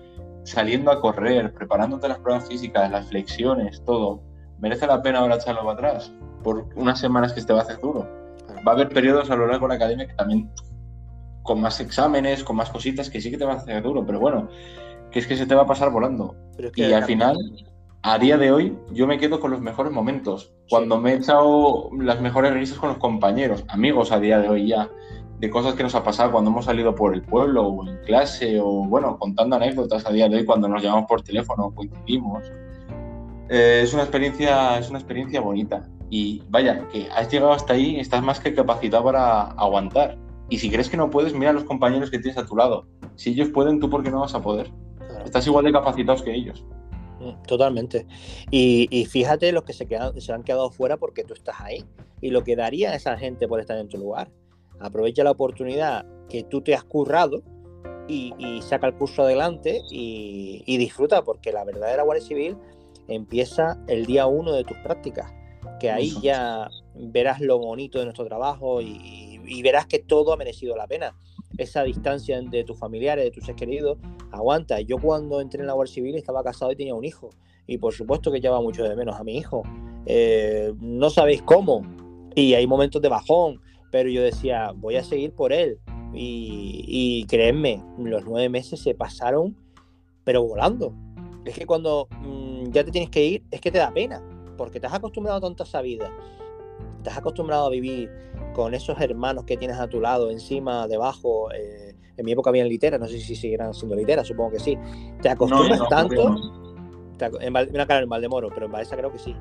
saliendo 0.45 0.91
a 0.91 1.01
correr, 1.01 1.53
preparándote 1.53 2.09
las 2.09 2.19
pruebas 2.19 2.49
físicas, 2.49 2.91
las 2.91 3.09
flexiones, 3.09 3.83
todo, 3.85 4.23
¿merece 4.59 4.87
la 4.87 5.03
pena 5.03 5.21
ahora 5.21 5.37
echarlo 5.37 5.65
para 5.65 5.73
atrás? 5.73 6.13
Por 6.43 6.69
unas 6.77 6.99
semanas 6.99 7.33
que 7.33 7.43
te 7.43 7.53
va 7.53 7.61
a 7.61 7.63
hacer 7.63 7.81
duro. 7.81 8.09
Va 8.67 8.73
a 8.73 8.75
haber 8.75 8.89
periodos 8.89 9.31
a 9.31 9.37
lo 9.37 9.47
largo 9.47 9.67
de 9.67 9.71
la 9.71 9.75
academia 9.75 10.07
que 10.07 10.15
también, 10.15 10.51
con 11.43 11.61
más 11.61 11.81
exámenes, 11.81 12.45
con 12.45 12.57
más 12.57 12.71
cositas, 12.71 13.11
que 13.11 13.21
sí 13.21 13.31
que 13.31 13.39
te 13.39 13.45
va 13.45 13.55
a 13.55 13.57
hacer 13.57 13.83
duro, 13.83 14.05
pero 14.07 14.21
bueno, 14.21 14.49
que 15.11 15.19
es 15.19 15.27
que 15.27 15.37
se 15.37 15.47
te 15.47 15.55
va 15.55 15.63
a 15.63 15.67
pasar 15.67 15.91
volando. 15.91 16.35
y 16.75 16.93
al 16.93 17.05
final, 17.05 17.37
a 18.03 18.19
día 18.19 18.39
de 18.39 18.53
hoy, 18.53 18.79
yo 18.93 19.07
me 19.07 19.19
quedo 19.19 19.41
con 19.41 19.51
los 19.51 19.61
mejores 19.61 19.93
momentos. 19.93 20.53
Cuando 20.71 20.99
me 20.99 21.13
he 21.13 21.17
echado 21.17 21.91
las 21.99 22.21
mejores 22.21 22.53
risas 22.53 22.79
con 22.79 22.91
los 22.91 22.99
compañeros, 22.99 23.65
amigos 23.69 24.13
a 24.13 24.21
día 24.21 24.39
de 24.39 24.49
hoy 24.49 24.69
ya 24.69 24.89
de 25.39 25.51
cosas 25.51 25.75
que 25.75 25.83
nos 25.83 25.95
ha 25.95 26.03
pasado 26.03 26.33
cuando 26.33 26.51
hemos 26.51 26.65
salido 26.65 26.95
por 26.95 27.15
el 27.15 27.23
pueblo 27.23 27.63
o 27.63 27.89
en 27.89 27.99
clase 27.99 28.59
o 28.61 28.85
bueno, 28.85 29.19
contando 29.19 29.57
anécdotas 29.57 30.05
a 30.05 30.11
día 30.11 30.29
de 30.29 30.39
hoy 30.39 30.45
cuando 30.45 30.69
nos 30.69 30.83
llamamos 30.83 31.07
por 31.09 31.23
teléfono 31.23 31.67
o 31.67 31.75
coincidimos. 31.75 32.51
Eh, 33.49 33.81
es 33.83 33.95
una 33.95 34.03
experiencia, 34.03 34.79
es 34.79 34.91
una 34.91 34.99
experiencia 34.99 35.41
bonita. 35.41 35.89
Y 36.11 36.43
vaya, 36.49 36.87
que 36.89 37.09
has 37.11 37.31
llegado 37.31 37.53
hasta 37.53 37.75
ahí, 37.75 38.01
estás 38.01 38.23
más 38.23 38.41
que 38.41 38.55
capacitado 38.55 39.05
para 39.05 39.43
aguantar. 39.53 40.19
Y 40.49 40.59
si 40.59 40.71
crees 40.71 40.89
que 40.89 40.97
no 40.97 41.11
puedes, 41.11 41.35
mira 41.35 41.51
a 41.51 41.53
los 41.55 41.65
compañeros 41.65 42.11
que 42.11 42.19
tienes 42.19 42.39
a 42.39 42.47
tu 42.47 42.57
lado. 42.57 42.87
Si 43.17 43.31
ellos 43.31 43.49
pueden, 43.49 43.79
tú 43.79 43.91
por 43.91 44.03
qué 44.03 44.11
no 44.11 44.21
vas 44.21 44.35
a 44.35 44.43
poder. 44.43 44.71
Estás 45.25 45.47
igual 45.47 45.65
de 45.65 45.73
capacitados 45.73 46.23
que 46.23 46.35
ellos. 46.35 46.65
Mm, 47.21 47.43
totalmente. 47.47 48.07
Y, 48.51 49.07
fíjate 49.11 49.53
los 49.53 49.65
que 49.65 49.73
se, 49.73 49.87
quedan, 49.87 50.19
se 50.21 50.33
han 50.33 50.43
quedado 50.43 50.71
fuera 50.71 50.97
porque 50.97 51.25
tú 51.25 51.35
estás 51.35 51.61
ahí. 51.61 51.85
Y 52.21 52.31
lo 52.31 52.43
que 52.43 52.57
daría 52.57 52.95
esa 52.95 53.17
gente 53.17 53.47
por 53.47 53.61
estar 53.61 53.79
en 53.79 53.89
tu 53.89 53.99
lugar. 53.99 54.31
Aprovecha 54.81 55.25
la 55.25 55.33
oportunidad 55.33 56.07
que 56.29 56.45
tú 56.45 56.61
te 56.61 56.75
has 56.75 56.85
currado 56.85 57.43
y, 58.09 58.61
saca 58.63 58.87
el 58.87 58.95
curso 58.95 59.23
adelante 59.23 59.83
y, 59.91 60.77
disfruta, 60.79 61.23
porque 61.23 61.53
la 61.53 61.65
verdadera 61.65 62.03
Guardia 62.03 62.27
Civil 62.27 62.57
empieza 63.07 63.83
el 63.87 64.07
día 64.07 64.27
uno 64.27 64.53
de 64.53 64.65
tus 64.65 64.77
prácticas, 64.79 65.33
que 65.81 65.91
ahí 65.91 66.15
ya 66.23 66.69
verás 66.95 67.41
lo 67.41 67.59
bonito 67.59 67.99
de 67.99 68.05
nuestro 68.05 68.25
trabajo 68.25 68.81
y, 68.81 69.63
verás 69.63 69.87
que 69.87 69.99
todo 69.99 70.33
ha 70.33 70.37
merecido 70.37 70.77
la 70.77 70.87
pena. 70.87 71.15
Esa 71.57 71.83
distancia 71.83 72.41
de 72.41 72.65
tus 72.65 72.79
familiares, 72.79 73.25
de 73.25 73.31
tus 73.31 73.45
seres 73.45 73.59
queridos, 73.59 73.99
aguanta. 74.31 74.81
Yo 74.81 74.99
cuando 74.99 75.41
entré 75.41 75.61
en 75.61 75.67
la 75.67 75.73
Guardia 75.73 75.95
Civil 75.95 76.15
estaba 76.17 76.45
casado 76.45 76.71
y 76.73 76.77
tenía 76.77 76.95
un 76.95 77.05
hijo. 77.05 77.31
Y 77.67 77.79
por 77.79 77.95
supuesto 77.95 78.31
que 78.31 78.41
lleva 78.41 78.61
mucho 78.61 78.85
de 78.85 78.95
menos 78.95 79.17
a 79.17 79.25
mi 79.25 79.37
hijo. 79.37 79.63
Eh, 80.07 80.73
no 80.81 81.11
sabéis 81.11 81.43
cómo. 81.43 81.83
Y 82.35 82.55
hay 82.55 82.67
momentos 82.67 83.03
de 83.03 83.09
bajón, 83.09 83.61
pero 83.91 84.09
yo 84.09 84.23
decía, 84.23 84.73
voy 84.75 84.97
a 84.97 85.05
seguir 85.05 85.33
por 85.33 85.53
él. 85.53 85.79
Y, 86.15 86.85
y 86.87 87.25
créanme, 87.27 87.83
los 87.99 88.25
nueve 88.25 88.49
meses 88.49 88.81
se 88.81 88.95
pasaron, 88.95 89.57
pero 90.25 90.43
volando. 90.43 90.95
Es 91.45 91.59
que 91.59 91.67
cuando 91.67 92.09
mm, 92.23 92.71
ya 92.71 92.85
te 92.85 92.91
tienes 92.91 93.11
que 93.11 93.25
ir, 93.25 93.45
es 93.51 93.61
que 93.61 93.71
te 93.71 93.79
da 93.79 93.91
pena, 93.93 94.23
porque 94.57 94.81
te 94.81 94.87
has 94.87 94.95
acostumbrado 94.95 95.41
tanto 95.41 95.63
a 95.63 95.67
esa 95.67 95.81
vida. 95.81 96.11
Te 97.03 97.11
has 97.11 97.19
acostumbrado 97.19 97.67
a 97.67 97.71
vivir 97.71 98.11
con 98.55 98.75
esos 98.75 99.01
hermanos 99.01 99.45
que 99.45 99.57
tienes 99.57 99.79
a 99.79 99.89
tu 99.89 100.01
lado, 100.01 100.31
encima, 100.31 100.89
debajo, 100.89 101.51
eh, 101.53 101.95
En 102.17 102.25
mi 102.25 102.33
época 102.33 102.51
habían 102.51 102.69
literas, 102.69 102.99
no 102.99 103.07
sé 103.07 103.21
si 103.21 103.37
seguirán 103.37 103.73
siendo 103.73 103.95
literas, 103.95 104.27
supongo 104.27 104.51
que 104.51 104.59
sí. 104.59 104.77
Te 105.23 105.29
acostumbras 105.29 105.81
tanto. 105.89 106.35
en, 107.41 107.53
claro, 107.53 108.03
en 108.03 108.09
Valdemoro, 108.09 108.51
pero 108.53 108.67
en 108.67 108.73
Baeza 108.73 108.97
creo 108.97 109.13
que 109.13 109.19
sí. 109.19 109.35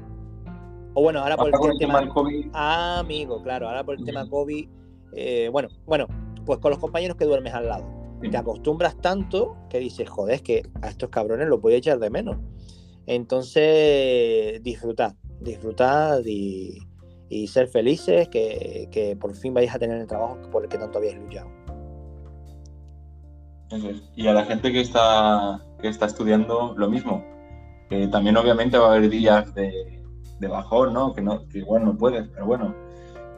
O 1.00 1.04
bueno, 1.04 1.20
ahora 1.20 1.38
por 1.38 1.50
el, 1.50 1.78
tema, 1.78 2.10
COVID. 2.10 2.48
Ah, 2.54 2.98
amigo, 3.02 3.44
claro, 3.44 3.68
ahora 3.68 3.84
por 3.84 4.00
el 4.00 4.04
tema 4.04 4.28
COVID. 4.28 4.68
Eh, 5.14 5.48
bueno, 5.52 5.68
bueno, 5.86 6.08
pues 6.44 6.58
con 6.58 6.72
los 6.72 6.80
compañeros 6.80 7.16
que 7.18 7.26
duermes 7.26 7.54
al 7.54 7.68
lado. 7.68 7.86
Te 8.20 8.36
acostumbras 8.36 8.98
tanto 9.00 9.56
que 9.70 9.78
dices, 9.78 10.10
joder, 10.10 10.38
es 10.38 10.42
que 10.42 10.64
a 10.82 10.88
estos 10.88 11.10
cabrones 11.10 11.50
los 11.50 11.62
voy 11.62 11.76
a 11.76 11.78
echar 11.78 12.00
de 12.00 12.10
menos. 12.10 12.38
Entonces, 13.06 14.64
disfrutad, 14.64 15.14
disfrutad 15.40 16.22
y, 16.26 16.80
ser 17.46 17.68
felices, 17.68 18.28
que, 18.30 19.16
por 19.22 19.36
fin 19.36 19.54
vais 19.54 19.72
a 19.76 19.78
tener 19.78 20.02
el 20.02 20.08
trabajo 20.08 20.50
por 20.52 20.64
el 20.64 20.70
que 20.70 20.80
tanto 20.80 20.98
habéis 20.98 21.16
luchado. 21.16 21.52
Y 24.16 24.26
a 24.26 24.34
la 24.34 24.46
gente 24.46 24.72
que 24.72 24.82
está, 24.82 25.64
que 25.80 25.90
está 25.90 26.08
estudiando 26.08 26.74
lo 26.76 26.90
mismo, 26.90 27.24
que 27.88 28.08
también 28.08 28.36
obviamente 28.36 28.80
va 28.80 28.88
a 28.88 28.96
haber 28.96 29.12
días 29.12 29.54
de, 29.54 29.97
de 30.40 30.48
bajón, 30.48 30.94
¿no? 30.94 31.14
Que, 31.14 31.22
no, 31.22 31.48
que 31.48 31.60
igual 31.60 31.86
no 31.86 31.98
puedes, 31.98 32.28
pero 32.30 32.46
bueno, 32.46 32.76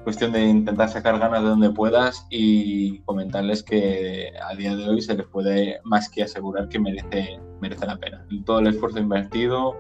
cuestión 0.04 0.32
de 0.32 0.44
intentar 0.44 0.90
sacar 0.90 1.20
ganas 1.20 1.44
de 1.44 1.50
donde 1.50 1.70
puedas 1.70 2.26
y 2.30 3.00
comentarles 3.02 3.64
que 3.64 4.32
a 4.44 4.56
día 4.56 4.76
de 4.76 4.90
hoy 4.90 5.02
se 5.02 5.16
les 5.16 5.28
puede 5.28 5.80
más 5.84 6.10
que 6.10 6.24
asegurar 6.24 6.70
que 6.70 6.80
merece, 6.80 7.40
merece 7.62 7.86
la 7.86 7.98
pena. 7.98 8.26
Todo 8.46 8.60
el 8.60 8.68
esfuerzo 8.68 9.00
invertido, 9.00 9.76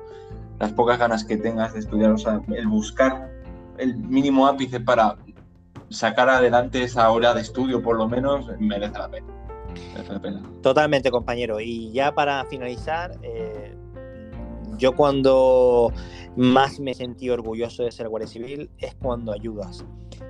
las 0.59 0.71
pocas 0.73 0.99
ganas 0.99 1.23
que 1.23 1.37
tengas 1.37 1.73
de 1.73 1.79
estudiar, 1.79 2.11
o 2.11 2.17
sea, 2.17 2.41
el 2.49 2.67
buscar 2.67 3.31
el 3.77 3.95
mínimo 3.97 4.45
ápice 4.45 4.79
para 4.79 5.15
sacar 5.89 6.29
adelante 6.29 6.83
esa 6.83 7.09
hora 7.09 7.33
de 7.33 7.41
estudio, 7.41 7.81
por 7.81 7.97
lo 7.97 8.07
menos, 8.07 8.45
merece 8.59 8.97
la 8.97 9.09
pena. 9.09 9.27
Merece 9.93 10.13
la 10.13 10.19
pena. 10.19 10.43
Totalmente, 10.61 11.09
compañero. 11.09 11.59
Y 11.59 11.91
ya 11.91 12.13
para 12.13 12.45
finalizar, 12.45 13.11
eh, 13.23 13.75
yo 14.79 14.95
cuando 14.95 15.91
más 16.35 16.79
me 16.79 16.93
sentí 16.93 17.29
orgulloso 17.29 17.83
de 17.83 17.91
ser 17.91 18.07
guardia 18.07 18.27
civil 18.27 18.71
es 18.79 18.95
cuando 18.95 19.33
ayudas. 19.33 19.85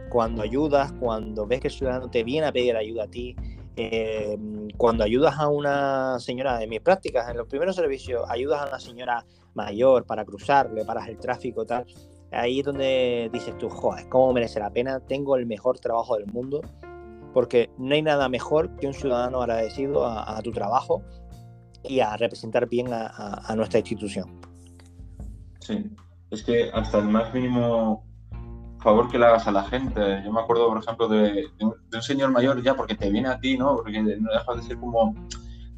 Cuando 0.10 0.42
ayudas, 0.42 0.92
cuando 1.00 1.46
ves 1.46 1.62
que 1.62 1.68
el 1.68 1.74
ciudadano 1.74 2.10
te 2.10 2.24
viene 2.24 2.48
a 2.48 2.52
pedir 2.52 2.76
ayuda 2.76 3.04
a 3.04 3.08
ti, 3.08 3.36
eh, 3.76 4.38
cuando 4.76 5.04
ayudas 5.04 5.38
a 5.38 5.48
una 5.48 6.20
señora, 6.20 6.62
en 6.62 6.70
mis 6.70 6.82
prácticas, 6.82 7.30
en 7.30 7.38
los 7.38 7.48
primeros 7.48 7.76
servicios, 7.76 8.26
ayudas 8.28 8.62
a 8.62 8.68
una 8.68 8.80
señora 8.80 9.26
mayor 9.54 10.06
para 10.06 10.26
cruzarle, 10.26 10.84
para 10.84 11.06
el 11.06 11.18
tráfico, 11.18 11.66
tal, 11.66 11.86
ahí 12.32 12.60
es 12.60 12.66
donde 12.66 13.30
dices 13.32 13.58
tú, 13.58 13.70
joder, 13.70 14.10
¿cómo 14.10 14.34
merece 14.34 14.60
la 14.60 14.72
pena? 14.72 15.00
Tengo 15.00 15.36
el 15.36 15.46
mejor 15.46 15.80
trabajo 15.80 16.18
del 16.18 16.28
mundo, 16.28 16.62
porque 17.34 17.70
no 17.78 17.94
hay 17.94 18.02
nada 18.02 18.28
mejor 18.30 18.76
que 18.78 18.88
un 18.88 18.94
ciudadano 18.94 19.42
agradecido 19.42 20.06
a, 20.06 20.42
tu 20.42 20.52
trabajo 20.52 21.04
y 21.84 22.00
a 22.00 22.16
representar 22.18 22.68
bien 22.68 22.88
a 22.92 23.54
nuestra 23.56 23.80
institución. 23.80 24.40
Sí, 25.60 25.86
es 26.32 26.44
que 26.44 26.70
hasta 26.74 27.00
el 27.00 27.06
más 27.06 27.34
mínimo 27.34 28.04
favor 28.80 29.10
que 29.10 29.20
le 29.20 29.26
hagas 29.26 29.48
a 29.48 29.52
la 29.52 29.64
gente. 29.64 30.22
Yo 30.24 30.32
me 30.32 30.42
acuerdo, 30.42 30.68
por 30.70 30.82
ejemplo, 30.82 31.08
de, 31.08 31.48
un, 31.62 32.02
señor 32.02 32.32
mayor 32.32 32.62
ya, 32.64 32.76
porque 32.76 32.96
te 32.96 33.10
viene 33.10 33.30
a 33.30 33.40
ti, 33.40 33.58
¿no? 33.58 33.76
Porque 33.76 34.02
no 34.02 34.32
deja 34.32 34.56
de 34.56 34.64
ser 34.64 34.78
como 34.78 35.16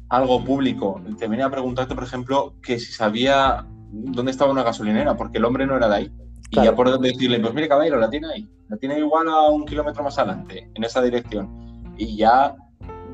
algo 0.08 0.44
público. 0.44 1.00
Te 1.18 1.28
viene 1.28 1.42
a 1.42 1.50
preguntarte, 1.50 1.94
por 1.94 2.04
ejemplo, 2.04 2.54
que 2.62 2.78
si 2.78 2.92
sabía 2.92 3.66
dónde 3.90 4.30
estaba 4.30 4.52
una 4.52 4.62
gasolinera, 4.62 5.16
porque 5.16 5.38
el 5.38 5.44
hombre 5.44 5.66
no 5.66 5.76
era 5.76 5.88
de 5.88 5.96
ahí. 5.96 6.12
Y 6.50 6.56
ya 6.56 6.74
por 6.74 6.98
decirle, 7.00 7.40
pues 7.40 7.54
mire, 7.54 7.68
caballero, 7.68 7.98
la 7.98 8.10
tiene 8.10 8.28
ahí. 8.28 8.48
La 8.68 8.76
tiene 8.76 8.98
igual 8.98 9.28
a 9.28 9.48
un 9.48 9.64
kilómetro 9.64 10.04
más 10.04 10.18
adelante, 10.18 10.70
en 10.74 10.84
esa 10.84 11.02
dirección. 11.02 11.94
Y 11.96 12.16
ya 12.16 12.54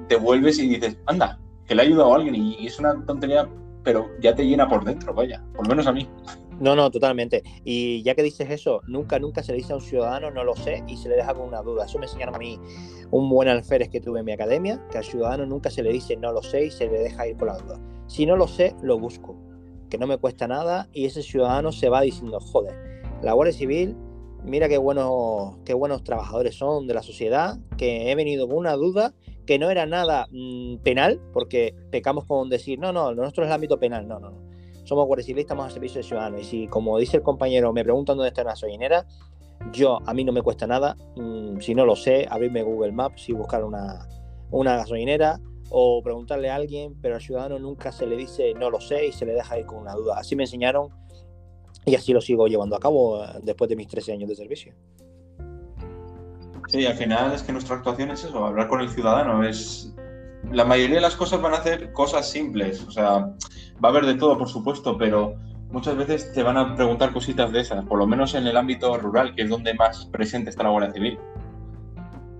te 0.08 0.16
vuelves 0.16 0.58
y 0.58 0.68
dices, 0.68 0.98
anda, 1.06 1.38
que 1.68 1.74
le 1.74 1.82
ha 1.82 1.84
ayudado 1.84 2.12
a 2.12 2.16
alguien. 2.16 2.34
Y 2.34 2.66
es 2.66 2.78
una 2.78 3.04
tontería, 3.04 3.48
pero 3.84 4.08
ya 4.20 4.34
te 4.34 4.44
llena 4.44 4.68
por 4.68 4.84
dentro, 4.84 5.14
vaya. 5.14 5.44
Por 5.54 5.66
lo 5.66 5.70
menos 5.70 5.86
a 5.86 5.92
mí. 5.92 6.08
No, 6.58 6.74
no, 6.74 6.90
totalmente. 6.90 7.44
Y 7.64 8.02
ya 8.02 8.16
que 8.16 8.22
dices 8.24 8.50
eso, 8.50 8.80
nunca, 8.88 9.20
nunca 9.20 9.44
se 9.44 9.52
le 9.52 9.58
dice 9.58 9.72
a 9.74 9.76
un 9.76 9.82
ciudadano, 9.82 10.32
no 10.32 10.42
lo 10.42 10.56
sé, 10.56 10.82
y 10.88 10.96
se 10.96 11.08
le 11.08 11.14
deja 11.14 11.34
con 11.34 11.46
una 11.46 11.62
duda. 11.62 11.84
Eso 11.84 11.98
me 11.98 12.06
enseñaron 12.06 12.34
a 12.34 12.38
mí 12.38 12.58
un 13.12 13.30
buen 13.30 13.48
alférez 13.48 13.90
que 13.90 14.00
tuve 14.00 14.20
en 14.20 14.24
mi 14.24 14.32
academia, 14.32 14.84
que 14.90 14.98
al 14.98 15.04
ciudadano 15.04 15.46
nunca 15.46 15.70
se 15.70 15.82
le 15.82 15.92
dice 15.92 16.16
no 16.16 16.32
lo 16.32 16.42
sé 16.42 16.64
y 16.64 16.70
se 16.70 16.86
le 16.88 16.98
deja 16.98 17.28
ir 17.28 17.36
con 17.36 17.48
la 17.48 17.58
duda. 17.58 17.78
Si 18.08 18.26
no 18.26 18.36
lo 18.36 18.48
sé, 18.48 18.74
lo 18.82 18.98
busco, 18.98 19.36
que 19.88 19.98
no 19.98 20.06
me 20.06 20.18
cuesta 20.18 20.48
nada, 20.48 20.88
y 20.92 21.04
ese 21.04 21.22
ciudadano 21.22 21.70
se 21.70 21.88
va 21.88 22.00
diciendo, 22.00 22.40
joder, 22.40 22.74
la 23.22 23.34
Guardia 23.34 23.56
Civil, 23.56 23.96
mira 24.42 24.68
qué 24.68 24.78
buenos, 24.78 25.58
qué 25.64 25.74
buenos 25.74 26.02
trabajadores 26.02 26.56
son 26.56 26.88
de 26.88 26.94
la 26.94 27.02
sociedad, 27.02 27.58
que 27.76 28.10
he 28.10 28.14
venido 28.16 28.48
con 28.48 28.56
una 28.56 28.72
duda 28.74 29.14
que 29.48 29.58
no 29.58 29.70
era 29.70 29.86
nada 29.86 30.26
mm, 30.30 30.76
penal, 30.82 31.18
porque 31.32 31.74
pecamos 31.90 32.26
con 32.26 32.50
decir, 32.50 32.78
no, 32.78 32.92
no, 32.92 33.14
nuestro 33.14 33.44
es 33.44 33.48
el 33.48 33.54
ámbito 33.54 33.80
penal, 33.80 34.06
no, 34.06 34.20
no, 34.20 34.30
no 34.30 34.48
somos 34.84 35.06
guardias 35.06 35.38
estamos 35.38 35.64
al 35.64 35.70
servicio 35.70 36.00
de 36.00 36.02
ciudadanos. 36.02 36.42
Y 36.42 36.44
si, 36.44 36.66
como 36.66 36.98
dice 36.98 37.16
el 37.16 37.22
compañero, 37.22 37.72
me 37.72 37.82
preguntan 37.82 38.18
dónde 38.18 38.28
está 38.28 38.42
una 38.42 38.50
gasolinera, 38.50 39.06
yo, 39.72 40.00
a 40.04 40.12
mí 40.12 40.22
no 40.22 40.32
me 40.32 40.42
cuesta 40.42 40.66
nada, 40.66 40.96
mm, 41.16 41.60
si 41.60 41.74
no 41.74 41.86
lo 41.86 41.96
sé, 41.96 42.26
abrirme 42.28 42.62
Google 42.62 42.92
Maps 42.92 43.26
y 43.30 43.32
buscar 43.32 43.64
una, 43.64 44.06
una 44.50 44.76
gasolinera 44.76 45.40
o 45.70 46.02
preguntarle 46.02 46.50
a 46.50 46.56
alguien, 46.56 46.94
pero 47.00 47.14
al 47.14 47.22
ciudadano 47.22 47.58
nunca 47.58 47.90
se 47.90 48.06
le 48.06 48.16
dice 48.16 48.52
no 48.52 48.68
lo 48.68 48.82
sé 48.82 49.06
y 49.06 49.12
se 49.12 49.24
le 49.24 49.32
deja 49.32 49.58
ir 49.58 49.64
con 49.64 49.78
una 49.78 49.94
duda. 49.94 50.18
Así 50.18 50.36
me 50.36 50.42
enseñaron 50.44 50.90
y 51.86 51.94
así 51.94 52.12
lo 52.12 52.20
sigo 52.20 52.48
llevando 52.48 52.76
a 52.76 52.80
cabo 52.80 53.24
eh, 53.24 53.28
después 53.42 53.70
de 53.70 53.76
mis 53.76 53.88
13 53.88 54.12
años 54.12 54.28
de 54.28 54.36
servicio. 54.36 54.74
Sí, 56.68 56.86
al 56.86 56.94
final 56.94 57.32
es 57.32 57.42
que 57.42 57.52
nuestra 57.52 57.76
actuación 57.76 58.10
es 58.10 58.24
eso, 58.24 58.44
hablar 58.44 58.68
con 58.68 58.80
el 58.80 58.90
ciudadano, 58.90 59.42
es 59.42 59.94
la 60.52 60.64
mayoría 60.64 60.96
de 60.96 61.02
las 61.02 61.16
cosas 61.16 61.40
van 61.40 61.54
a 61.54 61.58
hacer 61.58 61.92
cosas 61.92 62.30
simples, 62.30 62.84
o 62.86 62.90
sea, 62.90 63.34
va 63.82 63.88
a 63.88 63.88
haber 63.88 64.06
de 64.06 64.14
todo, 64.14 64.38
por 64.38 64.48
supuesto, 64.48 64.96
pero 64.96 65.36
muchas 65.70 65.96
veces 65.96 66.32
te 66.32 66.42
van 66.42 66.56
a 66.56 66.74
preguntar 66.74 67.12
cositas 67.12 67.52
de 67.52 67.60
esas, 67.60 67.84
por 67.84 67.98
lo 67.98 68.06
menos 68.06 68.34
en 68.34 68.46
el 68.46 68.56
ámbito 68.56 68.96
rural, 68.96 69.34
que 69.34 69.42
es 69.42 69.48
donde 69.48 69.74
más 69.74 70.06
presente 70.06 70.50
está 70.50 70.62
la 70.62 70.70
Guardia 70.70 70.92
Civil. 70.92 71.18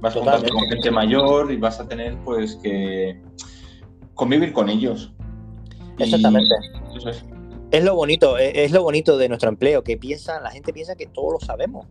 Vas 0.01 0.15
a 0.15 0.21
contar 0.21 0.49
con 0.49 0.63
gente 0.69 0.91
mayor 0.91 1.51
y 1.51 1.57
vas 1.57 1.81
a 1.81 1.89
tener, 1.89 2.17
pues, 2.25 2.57
que 2.63 3.21
convivir 4.15 4.53
con 4.53 4.69
ellos. 4.69 5.13
Exactamente. 5.99 6.55
es. 6.97 7.25
es. 7.73 7.85
lo 7.85 7.97
bonito, 7.97 8.39
es 8.39 8.71
lo 8.71 8.83
bonito 8.83 9.19
de 9.19 9.29
nuestro 9.29 9.49
empleo, 9.49 9.83
que 9.83 9.97
piensa, 9.97 10.41
la 10.41 10.51
gente 10.51 10.73
piensa 10.73 10.95
que 10.95 11.07
todo 11.07 11.33
lo 11.33 11.41
sabemos, 11.41 11.87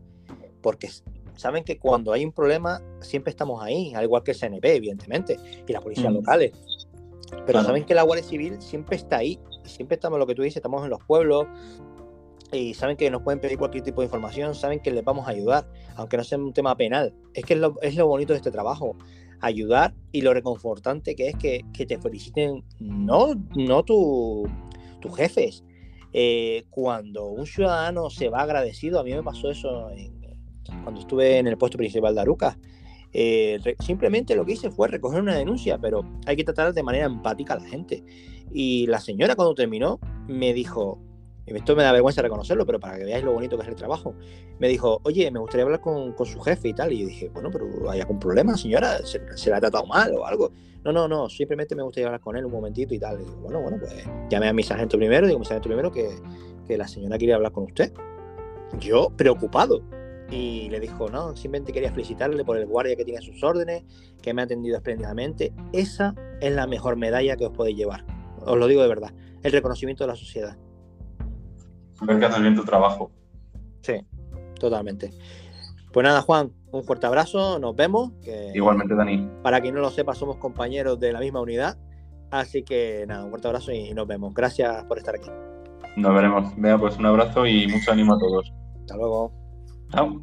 porque 0.62 0.90
saben 1.38 1.64
que 1.64 1.78
cuando 1.78 2.12
hay 2.14 2.26
un 2.26 2.32
problema 2.32 2.82
siempre 3.00 3.32
estamos 3.32 3.64
ahí, 3.64 3.94
al 3.94 4.04
igual 4.04 4.24
que 4.24 4.32
el 4.32 4.38
CNP, 4.38 4.76
evidentemente, 4.76 5.38
y 5.66 5.72
las 5.72 5.82
policías 5.82 6.12
mm. 6.12 6.16
locales. 6.16 6.52
Pero 7.46 7.62
saben 7.62 7.84
que 7.84 7.94
la 7.94 8.04
Guardia 8.04 8.26
Civil 8.26 8.62
siempre 8.62 8.96
está 8.96 9.18
ahí, 9.18 9.40
siempre 9.64 9.96
estamos, 9.96 10.18
lo 10.18 10.26
que 10.26 10.34
tú 10.34 10.42
dices, 10.42 10.58
estamos 10.58 10.84
en 10.84 10.90
los 10.90 11.04
pueblos, 11.04 11.48
y 12.52 12.74
saben 12.74 12.96
que 12.96 13.10
nos 13.12 13.22
pueden 13.22 13.40
pedir 13.40 13.58
cualquier 13.58 13.84
tipo 13.84 14.02
de 14.02 14.06
información, 14.06 14.56
saben 14.56 14.80
que 14.80 14.92
les 14.92 15.04
vamos 15.04 15.28
a 15.28 15.32
ayudar, 15.32 15.68
aunque 15.96 16.16
no 16.16 16.24
sea 16.24 16.38
un 16.38 16.54
tema 16.54 16.76
penal. 16.78 17.14
Es 17.34 17.44
que 17.44 17.56
es 17.56 17.60
lo, 17.60 17.76
es 17.82 17.96
lo 17.96 18.08
bonito 18.08 18.34
de 18.34 18.38
este 18.38 18.52
trabajo, 18.52 18.96
ayudar 19.42 19.94
y 20.12 20.22
lo 20.22 20.34
reconfortante 20.34 21.16
que 21.16 21.30
es 21.30 21.36
que, 21.36 21.66
que 21.74 21.86
te 21.86 22.00
feliciten, 22.00 22.64
no, 22.80 23.36
no 23.56 23.84
tu, 23.84 24.48
tus 25.02 25.16
jefes. 25.16 25.64
Eh, 26.14 26.66
cuando 26.70 27.26
un 27.26 27.46
ciudadano 27.46 28.10
se 28.10 28.30
va 28.30 28.42
agradecido, 28.42 29.00
a 29.00 29.04
mí 29.04 29.14
me 29.14 29.24
pasó 29.24 29.52
eso 29.52 29.90
en, 29.92 30.17
cuando 30.84 31.02
estuve 31.02 31.38
en 31.38 31.48
el 31.48 31.58
puesto 31.58 31.78
principal 31.78 32.16
de 32.16 32.22
Aruca. 32.22 32.58
Eh, 33.14 33.60
simplemente 33.80 34.36
lo 34.36 34.46
que 34.46 34.54
hice 34.54 34.70
fue 34.70 34.88
recoger 34.88 35.22
una 35.22 35.36
denuncia, 35.36 35.78
pero 35.78 36.04
hay 36.26 36.36
que 36.36 36.44
tratar 36.44 36.74
de 36.74 36.84
manera 36.84 37.06
empática 37.06 37.54
a 37.54 37.60
la 37.60 37.68
gente. 37.68 38.04
Y 38.52 38.88
la 38.88 39.00
señora 39.00 39.36
cuando 39.36 39.56
terminó 39.56 40.00
me 40.28 40.54
dijo, 40.54 41.00
esto 41.46 41.76
me 41.76 41.84
da 41.84 41.92
vergüenza 41.92 42.22
reconocerlo, 42.22 42.66
pero 42.66 42.80
para 42.80 42.98
que 42.98 43.06
veáis 43.06 43.24
lo 43.24 43.34
bonito 43.34 43.56
que 43.56 43.64
es 43.64 43.70
el 43.70 43.76
trabajo, 43.76 44.14
me 44.60 44.68
dijo, 44.68 45.00
oye, 45.04 45.32
me 45.32 45.40
gustaría 45.40 45.64
hablar 45.64 45.80
con, 45.80 46.14
su 46.26 46.40
jefe 46.42 46.70
y 46.70 46.74
tal. 46.74 46.92
Y 46.92 47.00
yo 47.00 47.08
dije, 47.08 47.30
bueno, 47.30 47.50
pero 47.52 47.90
¿hay 47.90 48.02
algún 48.02 48.20
problema, 48.20 48.58
señora? 48.58 48.98
¿Se, 49.06 49.22
¿Se, 49.38 49.50
la 49.50 49.58
ha 49.58 49.62
tratado 49.62 49.86
mal 49.86 50.14
o 50.14 50.26
algo? 50.26 50.52
No, 50.84 50.92
no, 50.92 51.08
no, 51.08 51.30
simplemente 51.30 51.76
me 51.76 51.84
gustaría 51.84 52.08
hablar 52.08 52.22
con 52.22 52.36
él 52.36 52.46
un 52.46 52.52
momentito 52.52 52.94
y 52.94 53.00
tal. 53.00 53.22
Y 53.22 53.26
bueno, 53.42 53.62
bueno, 53.62 53.78
pues 53.80 53.94
llamé 54.30 54.48
a 54.48 54.54
mi 54.54 54.64
sargento 54.64 54.98
primero, 54.98 55.28
digo, 55.28 55.40
mi 55.40 55.46
sargento 55.46 55.70
primero 55.70 55.92
que, 55.92 56.10
que 56.68 56.78
la 56.78 56.88
señora 56.88 57.18
quería 57.18 57.36
hablar 57.36 57.54
con 57.54 57.64
usted. 57.64 57.94
Yo, 58.80 59.10
preocupado, 59.16 59.82
y 60.30 60.70
le 60.70 60.80
dijo, 60.80 61.10
no, 61.10 61.36
simplemente 61.36 61.72
quería 61.72 61.92
felicitarle 61.92 62.44
por 62.44 62.58
el 62.58 62.66
guardia 62.66 62.96
que 62.96 63.06
tiene 63.06 63.22
sus 63.22 63.42
órdenes, 63.44 63.84
que 64.22 64.34
me 64.34 64.42
ha 64.42 64.46
atendido 64.46 64.78
espléndidamente. 64.78 65.54
Esa 65.72 66.14
es 66.42 66.54
la 66.54 66.68
mejor 66.68 66.98
medalla 66.98 67.36
que 67.38 67.46
os 67.46 67.54
podéis 67.54 67.78
llevar. 67.78 68.06
Os 68.46 68.58
lo 68.58 68.68
digo 68.68 68.82
de 68.82 68.88
verdad. 68.88 69.14
El 69.44 69.52
reconocimiento 69.52 70.04
de 70.04 70.08
la 70.10 70.16
sociedad. 70.16 70.58
Ver 72.02 72.20
que 72.20 72.26
haces 72.26 72.42
bien 72.42 72.56
tu 72.56 72.64
trabajo. 72.64 73.12
Sí, 73.82 73.96
totalmente. 74.60 75.12
Pues 75.94 76.04
nada, 76.04 76.22
Juan, 76.22 76.52
un 76.72 76.84
fuerte 76.84 77.08
abrazo, 77.08 77.58
nos 77.60 77.76
vemos. 77.76 78.12
Igualmente, 78.54 78.96
Dani. 78.96 79.30
Para 79.42 79.62
quien 79.62 79.74
no 79.76 79.82
lo 79.82 79.90
sepa, 79.90 80.14
somos 80.14 80.38
compañeros 80.38 81.00
de 81.00 81.14
la 81.14 81.20
misma 81.20 81.42
unidad. 81.42 81.78
Así 82.30 82.64
que 82.64 83.06
nada, 83.08 83.24
un 83.24 83.30
fuerte 83.30 83.48
abrazo 83.48 83.72
y 83.72 83.94
nos 83.94 84.06
vemos. 84.06 84.34
Gracias 84.34 84.84
por 84.86 84.98
estar 84.98 85.16
aquí. 85.16 85.30
Nos 85.96 86.14
veremos. 86.14 86.54
Vea, 86.58 86.78
pues 86.78 86.98
un 86.98 87.06
abrazo 87.06 87.48
y 87.48 87.68
mucho 87.68 87.92
ánimo 87.92 88.16
a 88.16 88.20
todos. 88.20 88.54
Hasta 88.82 88.98
luego. 88.98 89.47
Chao. 89.92 90.22